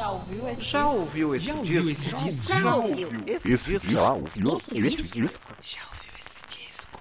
Já 0.00 0.10
ouviu 0.12 0.48
esse 0.48 0.62
Já 0.62 0.82
disco? 0.82 0.98
ouviu 0.98 1.34
esse 1.34 1.46
Já 1.46 1.52
disco? 1.52 1.60
ouviu 1.60 1.90
esse 1.92 2.10
disco? 2.24 2.46
Já 2.58 2.74
ouviu 2.74 3.08
esse 3.26 3.52
Esse 3.52 3.72
disco? 3.72 3.90
já 3.92 4.12
ouviu 4.14 4.56
Esse 4.56 4.78
esse 4.78 5.02
disco? 5.02 5.20
disco? 5.20 5.40
Já 5.60 5.80
ouviu 5.92 6.12
esse 6.18 6.40
disco? 6.48 7.00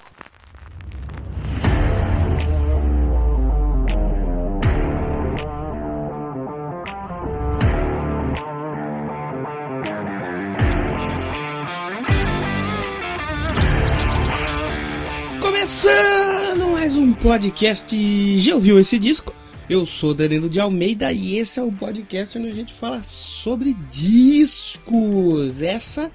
Começando 15.40 16.72
mais 16.74 16.98
um 16.98 17.14
podcast. 17.14 18.40
Já 18.40 18.56
ouviu 18.56 18.80
esse 18.80 19.00
disco? 19.00 19.34
Eu 19.70 19.86
sou 19.86 20.16
Danilo 20.16 20.50
de 20.50 20.60
Almeida 20.60 21.14
e 21.14 21.38
esse 21.38 21.60
é 21.60 21.64
o 21.64 21.72
podcast 21.72 22.40
onde 22.40 22.48
a 22.48 22.54
gente 22.54 22.74
fala 22.74 23.04
sobre 23.04 23.76
discos. 23.88 25.62
Essa 25.62 26.12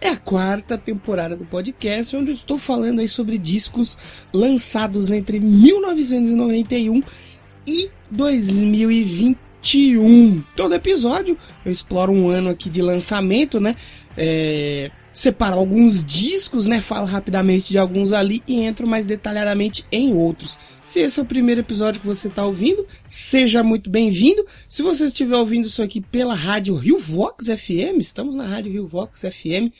é 0.00 0.10
a 0.10 0.16
quarta 0.16 0.78
temporada 0.78 1.36
do 1.36 1.44
podcast 1.44 2.16
onde 2.16 2.30
eu 2.30 2.34
estou 2.34 2.58
falando 2.58 3.00
aí 3.00 3.08
sobre 3.08 3.38
discos 3.38 3.98
lançados 4.32 5.10
entre 5.10 5.40
1991 5.40 7.02
e 7.66 7.90
2021. 8.08 10.44
Todo 10.54 10.72
episódio 10.72 11.36
eu 11.66 11.72
exploro 11.72 12.12
um 12.12 12.30
ano 12.30 12.50
aqui 12.50 12.70
de 12.70 12.80
lançamento, 12.80 13.58
né? 13.58 13.74
É, 14.16 14.92
separo 15.12 15.58
alguns 15.58 16.04
discos, 16.04 16.66
né? 16.66 16.80
Falo 16.80 17.06
rapidamente 17.06 17.70
de 17.70 17.78
alguns 17.78 18.12
ali 18.12 18.42
e 18.46 18.60
entro 18.60 18.86
mais 18.86 19.04
detalhadamente 19.04 19.84
em 19.92 20.14
outros. 20.14 20.58
Se 20.84 21.00
esse 21.00 21.20
é 21.20 21.22
o 21.22 21.26
primeiro 21.26 21.60
episódio 21.60 22.00
que 22.00 22.06
você 22.06 22.28
está 22.28 22.44
ouvindo, 22.44 22.86
seja 23.06 23.62
muito 23.62 23.90
bem-vindo. 23.90 24.44
Se 24.68 24.82
você 24.82 25.06
estiver 25.06 25.36
ouvindo 25.36 25.66
isso 25.66 25.82
aqui 25.82 26.00
pela 26.00 26.34
rádio 26.34 26.74
Rio 26.74 26.98
Vox 26.98 27.46
FM, 27.46 28.00
estamos 28.00 28.34
na 28.34 28.46
rádio 28.46 28.72
Rio 28.72 28.86
Vox 28.86 29.20
FM, 29.20 29.72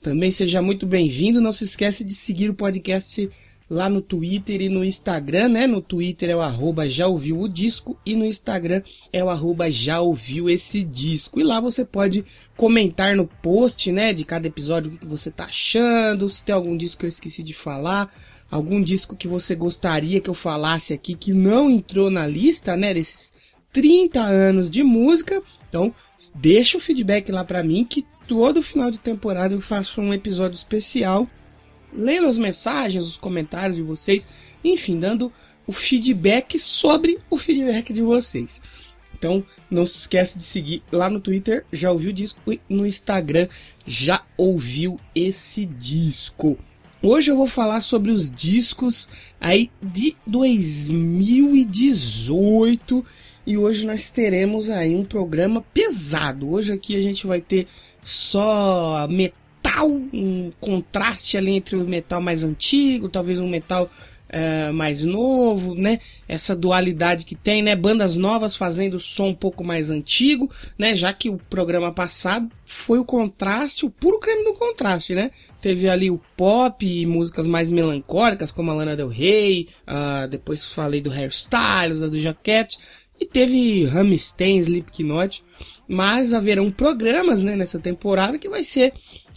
também 0.00 0.30
seja 0.30 0.62
muito 0.62 0.86
bem-vindo. 0.86 1.40
Não 1.40 1.52
se 1.52 1.64
esquece 1.64 2.04
de 2.04 2.14
seguir 2.14 2.50
o 2.50 2.54
podcast 2.54 3.28
lá 3.70 3.88
no 3.88 4.00
Twitter 4.00 4.62
e 4.62 4.68
no 4.68 4.84
Instagram, 4.84 5.48
né? 5.48 5.66
No 5.66 5.82
Twitter 5.82 6.30
é 6.30 6.36
o 6.36 6.40
arroba 6.40 6.88
já 6.88 7.06
ouviu 7.06 7.40
o 7.40 7.48
disco 7.48 7.98
e 8.04 8.16
no 8.16 8.24
Instagram 8.24 8.82
é 9.12 9.22
o 9.22 9.28
arroba 9.28 9.70
já 9.70 10.00
ouviu 10.00 10.48
esse 10.48 10.82
disco. 10.82 11.38
E 11.38 11.44
lá 11.44 11.60
você 11.60 11.84
pode 11.84 12.24
comentar 12.56 13.14
no 13.14 13.26
post, 13.26 13.92
né? 13.92 14.12
De 14.12 14.24
cada 14.24 14.46
episódio 14.46 14.92
o 14.92 14.96
que 14.96 15.06
você 15.06 15.30
tá 15.30 15.44
achando, 15.44 16.30
se 16.30 16.44
tem 16.44 16.54
algum 16.54 16.76
disco 16.76 17.00
que 17.00 17.06
eu 17.06 17.10
esqueci 17.10 17.42
de 17.42 17.52
falar, 17.52 18.12
algum 18.50 18.82
disco 18.82 19.16
que 19.16 19.28
você 19.28 19.54
gostaria 19.54 20.20
que 20.20 20.30
eu 20.30 20.34
falasse 20.34 20.94
aqui 20.94 21.14
que 21.14 21.32
não 21.32 21.68
entrou 21.68 22.10
na 22.10 22.26
lista, 22.26 22.76
né? 22.76 22.94
Desses 22.94 23.34
30 23.72 24.20
anos 24.20 24.70
de 24.70 24.82
música. 24.82 25.42
Então, 25.68 25.94
deixa 26.34 26.78
o 26.78 26.80
feedback 26.80 27.30
lá 27.30 27.44
pra 27.44 27.62
mim 27.62 27.84
que 27.84 28.06
todo 28.26 28.62
final 28.62 28.90
de 28.90 28.98
temporada 28.98 29.54
eu 29.54 29.60
faço 29.60 30.00
um 30.00 30.12
episódio 30.12 30.56
especial 30.56 31.28
lendo 31.92 32.26
as 32.26 32.38
mensagens, 32.38 33.04
os 33.04 33.16
comentários 33.16 33.76
de 33.76 33.82
vocês, 33.82 34.26
enfim, 34.64 34.98
dando 34.98 35.32
o 35.66 35.72
feedback 35.72 36.58
sobre 36.58 37.18
o 37.28 37.36
feedback 37.36 37.92
de 37.92 38.02
vocês. 38.02 38.62
Então, 39.18 39.44
não 39.70 39.84
se 39.84 39.98
esquece 39.98 40.38
de 40.38 40.44
seguir 40.44 40.82
lá 40.92 41.10
no 41.10 41.20
Twitter, 41.20 41.66
já 41.72 41.90
ouviu 41.90 42.10
o 42.10 42.14
disco, 42.14 42.52
e 42.52 42.60
no 42.68 42.86
Instagram, 42.86 43.48
já 43.86 44.22
ouviu 44.36 45.00
esse 45.14 45.64
disco. 45.66 46.58
Hoje 47.00 47.30
eu 47.30 47.36
vou 47.36 47.46
falar 47.46 47.80
sobre 47.80 48.10
os 48.10 48.28
discos 48.28 49.08
aí 49.40 49.70
de 49.80 50.16
2018 50.26 53.06
e 53.46 53.56
hoje 53.56 53.86
nós 53.86 54.10
teremos 54.10 54.68
aí 54.68 54.96
um 54.96 55.04
programa 55.04 55.64
pesado. 55.72 56.50
Hoje 56.50 56.72
aqui 56.72 56.96
a 56.96 57.00
gente 57.00 57.24
vai 57.24 57.40
ter 57.40 57.68
só 58.02 59.06
um 59.82 60.52
contraste 60.60 61.36
ali 61.36 61.52
entre 61.52 61.76
o 61.76 61.84
metal 61.84 62.20
mais 62.20 62.44
antigo, 62.44 63.08
talvez 63.08 63.40
um 63.40 63.48
metal 63.48 63.90
é, 64.28 64.70
mais 64.70 65.04
novo, 65.04 65.74
né? 65.74 65.98
Essa 66.28 66.54
dualidade 66.54 67.24
que 67.24 67.34
tem, 67.34 67.62
né? 67.62 67.74
Bandas 67.74 68.16
novas 68.16 68.54
fazendo 68.54 69.00
som 69.00 69.28
um 69.28 69.34
pouco 69.34 69.64
mais 69.64 69.90
antigo, 69.90 70.50
né? 70.78 70.94
Já 70.94 71.12
que 71.12 71.30
o 71.30 71.38
programa 71.48 71.90
passado 71.90 72.50
foi 72.64 72.98
o 72.98 73.04
contraste, 73.04 73.86
o 73.86 73.90
puro 73.90 74.18
creme 74.18 74.44
do 74.44 74.52
contraste, 74.52 75.14
né? 75.14 75.30
Teve 75.60 75.88
ali 75.88 76.10
o 76.10 76.20
pop 76.36 76.86
e 76.86 77.06
músicas 77.06 77.46
mais 77.46 77.70
melancólicas, 77.70 78.50
como 78.50 78.70
a 78.70 78.74
Lana 78.74 78.96
Del 78.96 79.08
Rey, 79.08 79.68
uh, 79.88 80.28
depois 80.28 80.64
falei 80.64 81.00
do 81.00 81.10
Hairstyles, 81.10 82.00
da 82.00 82.06
do 82.06 82.20
Jaquette, 82.20 82.78
e 83.20 83.24
teve 83.24 83.84
Rammstein, 83.84 84.58
Slipknot, 84.58 85.42
mas 85.88 86.32
haverão 86.32 86.70
programas, 86.70 87.42
né, 87.42 87.56
nessa 87.56 87.78
temporada 87.78 88.38
que 88.38 88.48
vai 88.48 88.62
ser 88.62 88.92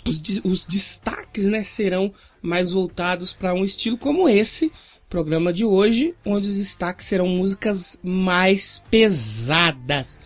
os, 0.06 0.22
os 0.44 0.66
destaques, 0.66 1.46
né, 1.46 1.64
serão 1.64 2.14
mais 2.42 2.72
voltados 2.72 3.34
para 3.34 3.54
um 3.54 3.64
estilo 3.64 3.98
como 3.98 4.28
esse 4.28 4.72
programa 5.10 5.52
de 5.52 5.66
hoje, 5.66 6.16
onde 6.26 6.48
os 6.48 6.58
destaques 6.58 7.06
serão 7.06 7.28
músicas 7.28 8.00
mais 8.04 8.84
pesadas. 8.90 10.22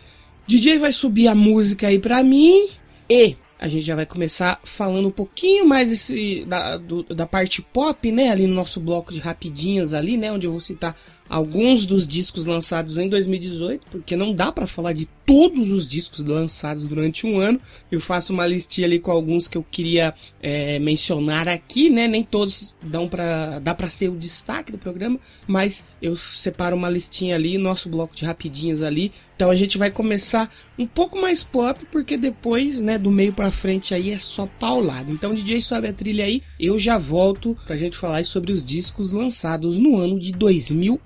DJ 0.45 0.77
vai 0.77 0.91
subir 0.91 1.27
a 1.27 1.33
música 1.35 1.87
aí 1.87 1.97
para 1.97 2.23
mim 2.23 2.69
e 3.09 3.35
a 3.57 3.67
gente 3.67 3.85
já 3.85 3.95
vai 3.95 4.05
começar 4.05 4.59
falando 4.63 5.07
um 5.07 5.11
pouquinho 5.11 5.65
mais 5.65 5.89
desse, 5.89 6.45
da, 6.45 6.77
do, 6.77 7.03
da 7.03 7.25
parte 7.25 7.61
pop, 7.61 8.11
né? 8.11 8.29
Ali 8.29 8.45
no 8.45 8.53
nosso 8.53 8.79
bloco 8.79 9.11
de 9.11 9.19
rapidinhas 9.19 9.93
ali, 9.93 10.17
né? 10.17 10.31
Onde 10.31 10.45
eu 10.45 10.51
vou 10.51 10.61
citar 10.61 10.95
alguns 11.27 11.85
dos 11.85 12.07
discos 12.07 12.45
lançados 12.45 12.97
em 12.97 13.09
2018, 13.09 13.87
porque 13.89 14.15
não 14.15 14.33
dá 14.33 14.51
para 14.51 14.67
falar 14.67 14.93
de 14.93 15.07
todos 15.25 15.71
os 15.71 15.87
discos 15.87 16.23
lançados 16.23 16.83
durante 16.83 17.25
um 17.25 17.39
ano. 17.39 17.59
Eu 17.91 17.99
faço 17.99 18.31
uma 18.31 18.45
listinha 18.45 18.85
ali 18.85 18.99
com 18.99 19.11
alguns 19.11 19.47
que 19.47 19.57
eu 19.57 19.65
queria 19.69 20.13
é, 20.41 20.77
mencionar 20.79 21.47
aqui, 21.47 21.89
né? 21.89 22.07
Nem 22.07 22.23
todos 22.23 22.75
dão 22.81 23.09
para 23.09 23.59
dá 23.59 23.73
para 23.73 23.89
ser 23.89 24.09
o 24.09 24.15
destaque 24.15 24.71
do 24.71 24.77
programa, 24.77 25.19
mas 25.47 25.87
eu 26.01 26.15
separo 26.15 26.75
uma 26.75 26.89
listinha 26.89 27.35
ali, 27.35 27.57
nosso 27.57 27.89
bloco 27.89 28.15
de 28.15 28.23
rapidinhas 28.23 28.83
ali. 28.83 29.11
Então 29.35 29.49
a 29.49 29.55
gente 29.55 29.77
vai 29.77 29.91
começar 29.91 30.49
um 30.79 30.87
pouco 30.87 31.19
mais 31.19 31.43
pop, 31.43 31.85
porque 31.91 32.15
depois, 32.15 32.81
né, 32.81 32.97
do 32.97 33.11
meio 33.11 33.33
para 33.33 33.51
frente 33.51 33.93
aí 33.93 34.11
é 34.11 34.19
só 34.19 34.45
paulado. 34.45 35.11
Então 35.11 35.35
DJ 35.35 35.61
sobe 35.61 35.87
a 35.87 35.93
trilha 35.93 36.23
aí, 36.23 36.41
eu 36.57 36.79
já 36.79 36.97
volto 36.97 37.57
pra 37.65 37.75
gente 37.75 37.97
falar 37.97 38.23
sobre 38.23 38.53
os 38.53 38.63
discos 38.63 39.11
lançados 39.11 39.77
no 39.77 39.97
ano 39.97 40.19
de 40.19 40.31
2018. 40.31 41.05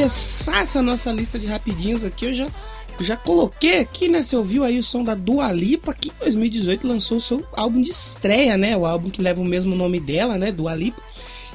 começar 0.00 0.62
essa 0.62 0.80
nossa 0.80 1.12
lista 1.12 1.38
de 1.38 1.46
rapidinhos 1.46 2.02
aqui, 2.02 2.24
eu 2.24 2.32
já, 2.32 2.50
já 3.00 3.18
coloquei 3.18 3.80
aqui, 3.80 4.08
né? 4.08 4.22
Você 4.22 4.34
ouviu 4.34 4.64
aí 4.64 4.78
o 4.78 4.82
som 4.82 5.04
da 5.04 5.14
Dua 5.14 5.52
Lipa, 5.52 5.92
que 5.92 6.08
em 6.08 6.12
2018 6.20 6.88
lançou 6.88 7.18
o 7.18 7.20
seu 7.20 7.46
álbum 7.52 7.82
de 7.82 7.90
estreia, 7.90 8.56
né? 8.56 8.74
O 8.74 8.86
álbum 8.86 9.10
que 9.10 9.20
leva 9.20 9.42
o 9.42 9.44
mesmo 9.44 9.76
nome 9.76 10.00
dela, 10.00 10.38
né? 10.38 10.50
Dua 10.50 10.74
Lipa. 10.74 11.02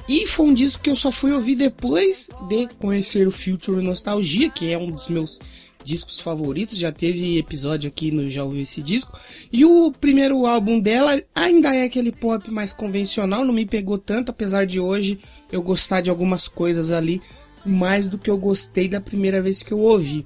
E 0.08 0.28
foi 0.28 0.46
um 0.46 0.54
disco 0.54 0.84
que 0.84 0.92
eu 0.92 0.96
só 0.96 1.12
fui 1.12 1.32
ouvir 1.32 1.56
depois 1.56 2.30
de 2.48 2.68
conhecer 2.80 3.28
o 3.28 3.32
Future 3.32 3.82
Nostalgia, 3.82 4.48
que 4.48 4.72
é 4.72 4.78
um 4.78 4.92
dos 4.92 5.10
meus 5.10 5.40
discos 5.84 6.20
favoritos. 6.20 6.78
Já 6.78 6.92
teve 6.92 7.40
episódio 7.40 7.88
aqui 7.88 8.12
no 8.12 8.30
Já 8.30 8.44
Ouviu 8.44 8.62
Esse 8.62 8.84
Disco. 8.84 9.20
E 9.52 9.66
o 9.66 9.92
primeiro 9.92 10.46
álbum 10.46 10.80
dela 10.80 11.20
ainda 11.34 11.74
é 11.74 11.82
aquele 11.82 12.12
pop 12.12 12.52
mais 12.52 12.74
convencional, 12.74 13.44
não 13.44 13.56
me 13.56 13.66
pegou 13.66 13.98
tanto, 13.98 14.30
apesar 14.30 14.68
de 14.68 14.80
hoje 14.80 15.18
eu 15.52 15.64
gostar 15.64 16.02
de 16.02 16.12
algumas 16.12 16.48
coisas 16.48 16.92
ali 16.92 17.20
mais 17.66 18.08
do 18.08 18.18
que 18.18 18.30
eu 18.30 18.38
gostei 18.38 18.88
da 18.88 19.02
primeira 19.02 19.42
vez 19.42 19.64
que 19.64 19.72
eu 19.72 19.80
ouvi. 19.80 20.26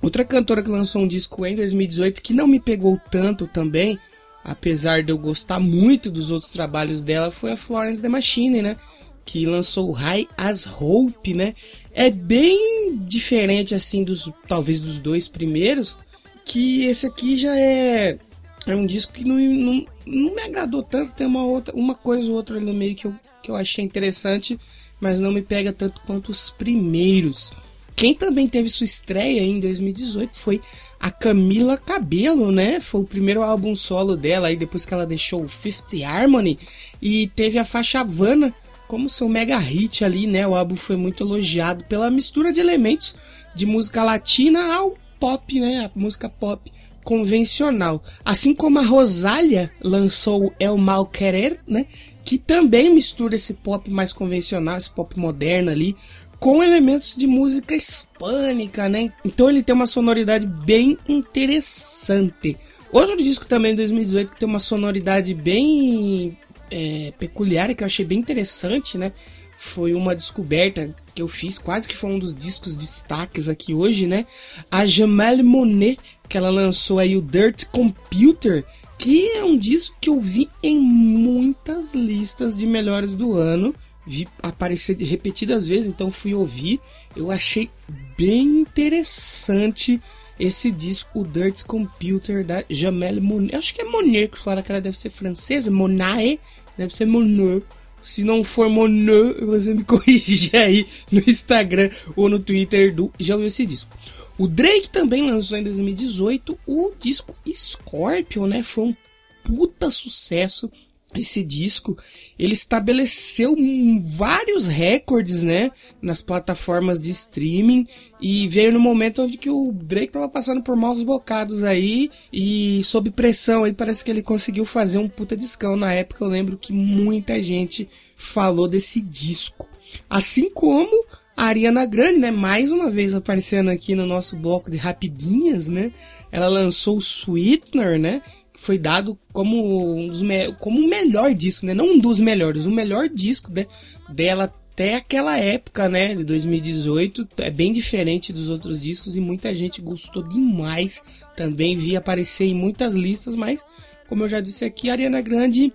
Outra 0.00 0.24
cantora 0.24 0.62
que 0.62 0.70
lançou 0.70 1.02
um 1.02 1.08
disco 1.08 1.44
em 1.44 1.56
2018 1.56 2.22
que 2.22 2.32
não 2.32 2.46
me 2.46 2.60
pegou 2.60 3.00
tanto 3.10 3.46
também, 3.46 3.98
apesar 4.44 5.02
de 5.02 5.10
eu 5.10 5.18
gostar 5.18 5.58
muito 5.58 6.10
dos 6.10 6.30
outros 6.30 6.52
trabalhos 6.52 7.02
dela, 7.02 7.30
foi 7.30 7.52
a 7.52 7.56
Florence 7.56 8.00
The 8.00 8.08
Machine, 8.08 8.62
né? 8.62 8.76
Que 9.24 9.44
lançou 9.44 9.90
High 9.90 10.28
as 10.36 10.66
Hope, 10.66 11.34
né? 11.34 11.54
É 11.92 12.10
bem 12.10 12.96
diferente 13.00 13.74
assim 13.74 14.04
dos 14.04 14.30
talvez 14.46 14.80
dos 14.80 15.00
dois 15.00 15.26
primeiros, 15.26 15.98
que 16.44 16.84
esse 16.84 17.06
aqui 17.06 17.36
já 17.36 17.56
é 17.58 18.18
é 18.66 18.76
um 18.76 18.86
disco 18.86 19.12
que 19.12 19.24
não, 19.24 19.36
não, 19.36 19.86
não 20.06 20.34
me 20.34 20.42
agradou 20.42 20.82
tanto, 20.82 21.14
tem 21.14 21.26
uma 21.26 21.44
outra 21.44 21.74
uma 21.74 21.94
coisa 21.94 22.30
ou 22.30 22.36
outra 22.36 22.60
no 22.60 22.72
meio 22.72 22.94
que 22.94 23.06
eu, 23.06 23.14
que 23.42 23.50
eu 23.50 23.56
achei 23.56 23.84
interessante, 23.84 24.58
mas 25.00 25.20
não 25.20 25.32
me 25.32 25.42
pega 25.42 25.72
tanto 25.72 26.00
quanto 26.06 26.30
os 26.30 26.50
primeiros. 26.50 27.52
Quem 27.94 28.14
também 28.14 28.48
teve 28.48 28.68
sua 28.68 28.84
estreia 28.84 29.40
em 29.40 29.58
2018 29.58 30.38
foi 30.38 30.60
a 31.00 31.10
Camila 31.10 31.76
Cabello, 31.76 32.50
né? 32.50 32.80
Foi 32.80 33.00
o 33.00 33.06
primeiro 33.06 33.42
álbum 33.42 33.74
solo 33.76 34.16
dela 34.16 34.48
aí 34.48 34.56
depois 34.56 34.84
que 34.84 34.94
ela 34.94 35.06
deixou 35.06 35.44
o 35.44 35.48
Fifth 35.48 35.94
Harmony 36.04 36.58
e 37.00 37.28
teve 37.28 37.58
a 37.58 37.64
faixa 37.64 38.00
Havana 38.00 38.54
como 38.86 39.08
seu 39.08 39.28
mega 39.28 39.58
hit 39.58 40.04
ali, 40.04 40.26
né? 40.26 40.46
O 40.46 40.54
álbum 40.54 40.76
foi 40.76 40.96
muito 40.96 41.22
elogiado 41.22 41.84
pela 41.84 42.10
mistura 42.10 42.52
de 42.52 42.60
elementos 42.60 43.14
de 43.54 43.66
música 43.66 44.02
latina 44.02 44.74
ao 44.74 44.96
pop, 45.20 45.60
né? 45.60 45.84
A 45.84 45.90
música 45.98 46.28
pop 46.28 46.70
convencional. 47.04 48.02
Assim 48.24 48.54
como 48.54 48.78
a 48.78 48.84
Rosália 48.84 49.72
lançou 49.80 50.52
El 50.58 50.76
Mal 50.76 51.06
Querer, 51.06 51.60
né? 51.66 51.86
Que 52.28 52.36
também 52.36 52.90
mistura 52.90 53.36
esse 53.36 53.54
pop 53.54 53.90
mais 53.90 54.12
convencional, 54.12 54.76
esse 54.76 54.90
pop 54.90 55.18
moderno 55.18 55.70
ali, 55.70 55.96
com 56.38 56.62
elementos 56.62 57.16
de 57.16 57.26
música 57.26 57.74
hispânica, 57.74 58.86
né? 58.86 59.10
Então 59.24 59.48
ele 59.48 59.62
tem 59.62 59.74
uma 59.74 59.86
sonoridade 59.86 60.44
bem 60.44 60.98
interessante. 61.08 62.58
Outro 62.92 63.16
disco 63.16 63.46
também 63.46 63.70
de 63.70 63.78
2018 63.78 64.32
que 64.32 64.40
tem 64.40 64.46
uma 64.46 64.60
sonoridade 64.60 65.32
bem 65.32 66.36
é, 66.70 67.14
peculiar 67.18 67.74
que 67.74 67.82
eu 67.82 67.86
achei 67.86 68.04
bem 68.04 68.18
interessante, 68.18 68.98
né? 68.98 69.10
Foi 69.56 69.94
uma 69.94 70.14
descoberta 70.14 70.94
que 71.14 71.22
eu 71.22 71.28
fiz, 71.28 71.58
quase 71.58 71.88
que 71.88 71.96
foi 71.96 72.10
um 72.10 72.18
dos 72.18 72.36
discos 72.36 72.76
destaques 72.76 73.48
aqui 73.48 73.72
hoje, 73.72 74.06
né? 74.06 74.26
A 74.70 74.86
Jamel 74.86 75.42
Monet, 75.42 75.98
que 76.28 76.36
ela 76.36 76.50
lançou 76.50 76.98
aí 76.98 77.16
o 77.16 77.22
Dirt 77.22 77.64
Computer, 77.72 78.66
que 78.98 79.30
é 79.30 79.44
um 79.44 79.56
disco 79.56 79.96
que 80.00 80.10
eu 80.10 80.20
vi 80.20 80.50
em 80.62 80.78
muitas 80.78 81.94
listas 81.94 82.56
de 82.56 82.66
melhores 82.66 83.14
do 83.14 83.34
ano 83.34 83.74
vi 84.08 84.26
aparecer 84.42 84.96
repetidas 84.96 85.68
vezes, 85.68 85.86
então 85.86 86.10
fui 86.10 86.34
ouvir. 86.34 86.80
Eu 87.14 87.30
achei 87.30 87.70
bem 88.16 88.60
interessante 88.60 90.00
esse 90.40 90.70
disco, 90.70 91.20
o 91.20 91.24
Dirt 91.24 91.64
Computer 91.64 92.42
da 92.42 92.64
Jamel 92.70 93.20
Monet. 93.20 93.54
Acho 93.54 93.74
que 93.74 93.82
é 93.82 93.84
Monet, 93.84 94.28
que 94.28 94.38
falaram 94.38 94.62
que 94.62 94.72
ela 94.72 94.80
deve 94.80 94.98
ser 94.98 95.10
francesa. 95.10 95.70
Monae, 95.70 96.40
deve 96.76 96.94
ser 96.94 97.04
Monet. 97.04 97.62
Se 98.00 98.24
não 98.24 98.42
for 98.42 98.70
Monet, 98.70 99.44
você 99.44 99.74
me 99.74 99.84
corrige 99.84 100.56
aí 100.56 100.86
no 101.12 101.18
Instagram 101.18 101.90
ou 102.16 102.28
no 102.28 102.38
Twitter 102.38 102.94
do 102.94 103.12
Já 103.18 103.34
ouviu 103.34 103.48
esse 103.48 103.66
disco. 103.66 103.90
O 104.38 104.46
Drake 104.46 104.88
também 104.88 105.28
lançou 105.28 105.58
em 105.58 105.62
2018 105.64 106.58
o 106.64 106.92
disco 106.98 107.34
Scorpion, 107.52 108.46
né? 108.46 108.62
Foi 108.62 108.84
um 108.84 108.96
puta 109.42 109.90
sucesso 109.90 110.70
esse 111.16 111.42
disco. 111.42 111.96
Ele 112.38 112.52
estabeleceu 112.52 113.56
vários 114.02 114.66
recordes, 114.66 115.42
né, 115.42 115.70
nas 116.02 116.20
plataformas 116.20 117.00
de 117.00 117.10
streaming. 117.10 117.86
E 118.20 118.46
veio 118.48 118.72
no 118.72 118.80
momento 118.80 119.22
onde 119.22 119.38
que 119.38 119.50
o 119.50 119.72
Drake 119.72 120.12
tava 120.12 120.28
passando 120.28 120.62
por 120.62 120.76
maus 120.76 121.02
bocados 121.02 121.62
aí. 121.62 122.10
E 122.32 122.82
sob 122.84 123.10
pressão 123.10 123.64
aí 123.64 123.72
parece 123.72 124.04
que 124.04 124.10
ele 124.10 124.22
conseguiu 124.22 124.64
fazer 124.64 124.98
um 124.98 125.08
puta 125.08 125.36
discão. 125.36 125.76
Na 125.76 125.92
época. 125.92 126.24
Eu 126.24 126.28
lembro 126.28 126.56
que 126.56 126.72
muita 126.72 127.42
gente 127.42 127.88
falou 128.16 128.68
desse 128.68 129.00
disco, 129.00 129.68
assim 130.10 130.50
como 130.50 131.04
a 131.38 131.44
Ariana 131.44 131.86
Grande, 131.86 132.18
né, 132.18 132.32
mais 132.32 132.72
uma 132.72 132.90
vez 132.90 133.14
aparecendo 133.14 133.70
aqui 133.70 133.94
no 133.94 134.04
nosso 134.04 134.34
bloco 134.34 134.68
de 134.68 134.76
rapidinhas, 134.76 135.68
né? 135.68 135.92
Ela 136.32 136.48
lançou 136.48 136.96
o 136.96 137.00
Sweetener, 137.00 137.96
né? 137.96 138.22
foi 138.58 138.76
dado 138.76 139.16
como 139.32 139.96
um 139.96 140.08
dos 140.08 140.22
como 140.58 140.80
o 140.80 140.88
melhor 140.88 141.32
disco, 141.32 141.64
né? 141.64 141.72
Não 141.72 141.92
um 141.92 141.98
dos 141.98 142.18
melhores, 142.18 142.66
o 142.66 142.72
melhor 142.72 143.08
disco 143.08 143.52
né? 143.52 143.66
dela 144.08 144.52
até 144.72 144.96
aquela 144.96 145.38
época, 145.38 145.88
né? 145.88 146.16
De 146.16 146.24
2018. 146.24 147.28
É 147.36 147.50
bem 147.50 147.72
diferente 147.72 148.32
dos 148.32 148.48
outros 148.48 148.82
discos 148.82 149.16
e 149.16 149.20
muita 149.20 149.54
gente 149.54 149.80
gostou 149.80 150.24
demais. 150.24 151.04
Também 151.36 151.76
vi 151.76 151.96
aparecer 151.96 152.46
em 152.46 152.54
muitas 152.54 152.96
listas, 152.96 153.36
mas 153.36 153.64
como 154.08 154.24
eu 154.24 154.28
já 154.28 154.40
disse 154.40 154.64
aqui, 154.64 154.90
a 154.90 154.94
Ariana 154.94 155.20
Grande, 155.20 155.72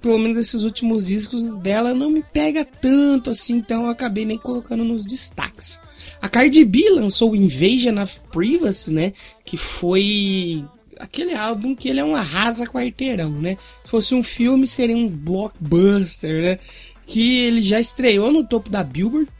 pelo 0.00 0.18
menos 0.18 0.38
esses 0.38 0.62
últimos 0.62 1.06
discos 1.06 1.58
dela 1.58 1.94
não 1.94 2.10
me 2.10 2.22
pega 2.22 2.64
tanto 2.64 3.30
assim, 3.30 3.56
então 3.56 3.84
eu 3.84 3.90
acabei 3.90 4.24
nem 4.24 4.38
colocando 4.38 4.84
nos 4.84 5.04
destaques. 5.04 5.80
A 6.20 6.28
Cardi 6.28 6.64
B 6.64 6.90
lançou 6.90 7.36
Invasion 7.36 8.02
of 8.02 8.20
Privacy, 8.32 8.92
né? 8.92 9.12
Que 9.44 9.56
foi 9.56 10.64
aquele 10.98 11.34
álbum 11.34 11.74
que 11.74 11.88
ele 11.88 12.00
é 12.00 12.04
um 12.04 12.16
arrasa 12.16 12.66
quarteirão, 12.66 13.30
né? 13.30 13.56
Se 13.84 13.90
fosse 13.90 14.14
um 14.14 14.22
filme, 14.22 14.66
seria 14.66 14.96
um 14.96 15.08
blockbuster, 15.08 16.42
né? 16.42 16.58
Que 17.06 17.38
ele 17.40 17.62
já 17.62 17.80
estreou 17.80 18.32
no 18.32 18.44
topo 18.44 18.70
da 18.70 18.82
Billboard 18.82 19.30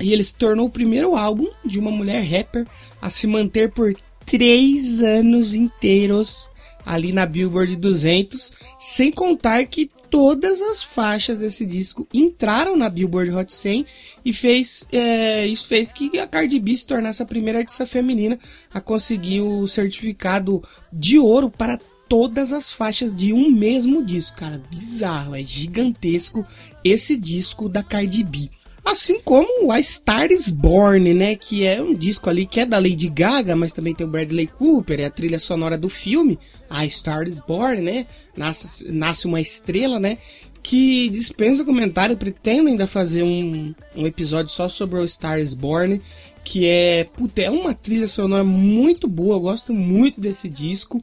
e 0.00 0.12
ele 0.12 0.22
se 0.22 0.34
tornou 0.34 0.66
o 0.66 0.70
primeiro 0.70 1.16
álbum 1.16 1.46
de 1.64 1.78
uma 1.78 1.90
mulher 1.90 2.22
rapper 2.22 2.66
a 3.00 3.10
se 3.10 3.26
manter 3.26 3.72
por 3.72 3.94
três 4.26 5.00
anos 5.00 5.54
inteiros 5.54 6.48
ali 6.88 7.12
na 7.12 7.26
Billboard 7.26 7.76
200, 7.76 8.54
sem 8.80 9.12
contar 9.12 9.62
que 9.66 9.90
todas 10.08 10.62
as 10.62 10.82
faixas 10.82 11.38
desse 11.38 11.66
disco 11.66 12.08
entraram 12.14 12.74
na 12.76 12.88
Billboard 12.88 13.30
Hot 13.30 13.52
100 13.52 13.84
e 14.24 14.32
fez 14.32 14.88
é, 14.90 15.46
isso 15.46 15.66
fez 15.68 15.92
que 15.92 16.18
a 16.18 16.26
Cardi 16.26 16.58
B 16.58 16.74
se 16.74 16.86
tornasse 16.86 17.22
a 17.22 17.26
primeira 17.26 17.58
artista 17.58 17.86
feminina 17.86 18.38
a 18.72 18.80
conseguir 18.80 19.42
o 19.42 19.68
certificado 19.68 20.62
de 20.90 21.18
ouro 21.18 21.50
para 21.50 21.78
todas 22.08 22.54
as 22.54 22.72
faixas 22.72 23.14
de 23.14 23.34
um 23.34 23.50
mesmo 23.50 24.02
disco. 24.02 24.38
Cara, 24.38 24.58
bizarro, 24.70 25.34
é 25.34 25.42
gigantesco 25.42 26.46
esse 26.82 27.18
disco 27.18 27.68
da 27.68 27.82
Cardi 27.82 28.24
B. 28.24 28.48
Assim 28.84 29.20
como 29.20 29.70
A 29.70 29.82
Star 29.82 30.30
is 30.30 30.48
Born, 30.48 31.12
né? 31.12 31.34
Que 31.34 31.66
é 31.66 31.82
um 31.82 31.94
disco 31.94 32.30
ali 32.30 32.46
que 32.46 32.60
é 32.60 32.66
da 32.66 32.78
Lady 32.78 33.08
Gaga, 33.08 33.54
mas 33.54 33.72
também 33.72 33.94
tem 33.94 34.06
o 34.06 34.10
Bradley 34.10 34.46
Cooper, 34.46 35.00
é 35.00 35.04
a 35.04 35.10
trilha 35.10 35.38
sonora 35.38 35.76
do 35.76 35.88
filme. 35.88 36.38
A 36.70 36.88
Star 36.88 37.26
is 37.26 37.40
Born, 37.40 37.82
né? 37.82 38.06
Nasce, 38.36 38.90
nasce 38.90 39.26
uma 39.26 39.40
estrela, 39.40 39.98
né? 39.98 40.18
Que 40.62 41.08
dispensa 41.10 41.64
comentário, 41.64 42.16
pretendo 42.16 42.68
ainda 42.68 42.86
fazer 42.86 43.22
um, 43.22 43.74
um 43.96 44.06
episódio 44.06 44.50
só 44.52 44.68
sobre 44.68 44.98
o 44.98 45.08
Star 45.08 45.38
is 45.38 45.54
Born. 45.54 46.00
Que 46.44 46.66
é, 46.66 47.04
puta, 47.04 47.42
é 47.42 47.50
uma 47.50 47.74
trilha 47.74 48.08
sonora 48.08 48.44
muito 48.44 49.06
boa, 49.06 49.36
eu 49.36 49.40
gosto 49.40 49.74
muito 49.74 50.20
desse 50.20 50.48
disco. 50.48 51.02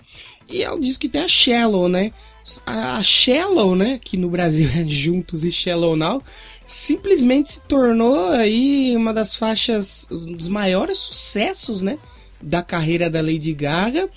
E 0.49 0.63
é 0.63 0.71
um 0.71 0.79
disco 0.79 1.01
que 1.01 1.09
tem 1.09 1.21
a 1.21 1.27
Shallow, 1.27 1.87
né? 1.87 2.11
A 2.65 3.01
Shallow, 3.03 3.75
né? 3.75 3.99
Que 4.03 4.17
no 4.17 4.29
Brasil 4.29 4.69
é 4.75 4.87
Juntos 4.87 5.43
e 5.43 5.51
Shallow 5.51 5.95
Now 5.95 6.23
simplesmente 6.67 7.53
se 7.53 7.61
tornou 7.61 8.29
aí 8.29 8.95
uma 8.95 9.13
das 9.13 9.35
faixas, 9.35 10.07
um 10.11 10.33
dos 10.33 10.47
maiores 10.47 10.97
sucessos, 10.97 11.81
né, 11.81 11.97
da 12.41 12.61
carreira 12.61 13.09
da 13.09 13.21
Lady 13.21 13.53
Gaga 13.53 14.09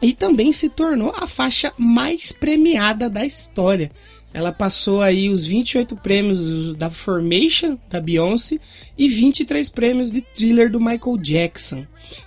e 0.00 0.12
também 0.12 0.52
se 0.52 0.68
tornou 0.68 1.12
a 1.16 1.26
faixa 1.26 1.72
mais 1.78 2.30
premiada 2.32 3.08
da 3.08 3.24
história. 3.24 3.90
Ela 4.34 4.52
passou 4.52 5.00
aí 5.00 5.28
os 5.28 5.46
28 5.46 5.96
prêmios 5.96 6.74
da 6.74 6.90
Formation 6.90 7.78
da 7.88 8.00
Beyoncé 8.00 8.58
e 8.98 9.08
23 9.08 9.68
prêmios 9.68 10.10
de 10.10 10.20
thriller 10.20 10.70
do 10.70 10.80
Michael 10.80 11.16
Jackson, 11.18 11.86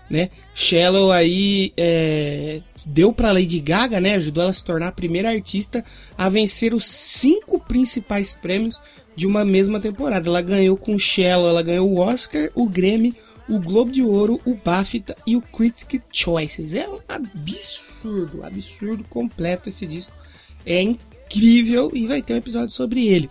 né? 0.09 0.29
Shallow 0.55 1.12
aí 1.12 1.74
é, 1.75 2.62
deu 2.86 3.12
para 3.12 3.33
Lady 3.33 3.59
Gaga, 3.59 4.00
né? 4.00 4.15
Ajudou 4.15 4.41
ela 4.41 4.51
a 4.51 4.53
se 4.53 4.63
tornar 4.63 4.88
a 4.88 4.93
primeira 4.93 5.29
artista 5.29 5.83
a 6.17 6.29
vencer 6.29 6.74
os 6.74 6.86
cinco 6.88 7.59
principais 7.59 8.31
prêmios 8.31 8.79
de 9.17 9.25
uma 9.25 9.43
mesma 9.43 9.79
temporada. 9.79 10.29
Ela 10.29 10.41
ganhou 10.41 10.77
com 10.77 10.97
Shallow, 10.97 11.50
ela 11.50 11.63
ganhou 11.63 11.89
o 11.89 11.97
Oscar, 11.97 12.51
o 12.53 12.69
Grammy, 12.69 13.15
o 13.50 13.59
Globo 13.59 13.91
de 13.91 14.03
Ouro, 14.03 14.39
o 14.45 14.53
BAFTA 14.53 15.17
e 15.25 15.36
o 15.36 15.41
Critic 15.41 16.03
Choices. 16.12 16.75
É 16.75 16.88
um 16.88 17.00
absurdo, 17.07 18.43
absurdo 18.43 19.03
completo 19.09 19.69
esse 19.69 19.88
disco. 19.88 20.15
É 20.63 20.79
incrível 20.79 21.89
e 21.95 22.05
vai 22.05 22.21
ter 22.21 22.36
um 22.36 22.38
episódio 22.38 22.69
sobre 22.69 23.07
ele. 23.07 23.27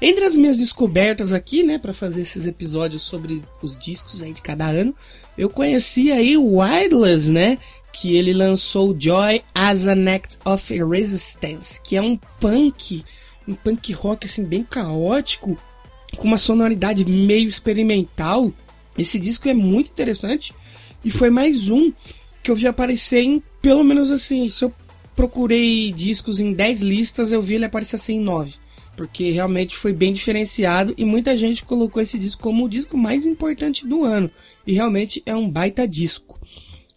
Entre 0.00 0.24
as 0.24 0.36
minhas 0.36 0.58
descobertas 0.58 1.32
aqui, 1.32 1.64
né, 1.64 1.78
para 1.78 1.92
fazer 1.92 2.22
esses 2.22 2.46
episódios 2.46 3.02
sobre 3.02 3.42
os 3.60 3.76
discos 3.76 4.22
aí 4.22 4.32
de 4.32 4.42
cada 4.42 4.66
ano, 4.66 4.94
eu 5.36 5.48
conheci 5.48 6.12
aí 6.12 6.36
o 6.36 6.58
Wireless, 6.58 7.30
né, 7.30 7.58
que 7.92 8.16
ele 8.16 8.32
lançou 8.32 8.96
Joy 8.98 9.42
as 9.52 9.86
an 9.86 10.12
Act 10.12 10.38
of 10.44 10.84
Resistance, 10.84 11.80
que 11.82 11.96
é 11.96 12.02
um 12.02 12.16
punk 12.38 13.04
um 13.46 13.54
punk 13.54 13.92
rock 13.92 14.26
assim 14.26 14.44
bem 14.44 14.62
caótico 14.62 15.58
com 16.16 16.28
uma 16.28 16.38
sonoridade 16.38 17.04
meio 17.04 17.48
experimental. 17.48 18.52
Esse 18.96 19.18
disco 19.18 19.48
é 19.48 19.54
muito 19.54 19.90
interessante 19.90 20.54
e 21.04 21.10
foi 21.10 21.30
mais 21.30 21.68
um 21.68 21.92
que 22.42 22.50
eu 22.50 22.56
vi 22.56 22.66
aparecer 22.66 23.22
em, 23.22 23.42
pelo 23.60 23.84
menos 23.84 24.10
assim, 24.10 24.48
se 24.48 24.64
eu 24.64 24.74
procurei 25.14 25.92
discos 25.92 26.40
em 26.40 26.52
10 26.52 26.82
listas, 26.82 27.32
eu 27.32 27.40
vi 27.40 27.54
ele 27.54 27.64
aparecer 27.64 27.96
assim 27.96 28.16
em 28.16 28.20
9. 28.20 28.54
Porque 28.96 29.30
realmente 29.30 29.76
foi 29.76 29.92
bem 29.92 30.12
diferenciado 30.12 30.94
e 30.98 31.04
muita 31.04 31.36
gente 31.36 31.64
colocou 31.64 32.02
esse 32.02 32.18
disco 32.18 32.42
como 32.42 32.64
o 32.64 32.68
disco 32.68 32.96
mais 32.96 33.24
importante 33.24 33.86
do 33.86 34.04
ano. 34.04 34.30
E 34.66 34.74
realmente 34.74 35.22
é 35.24 35.34
um 35.34 35.48
baita 35.48 35.88
disco. 35.88 36.38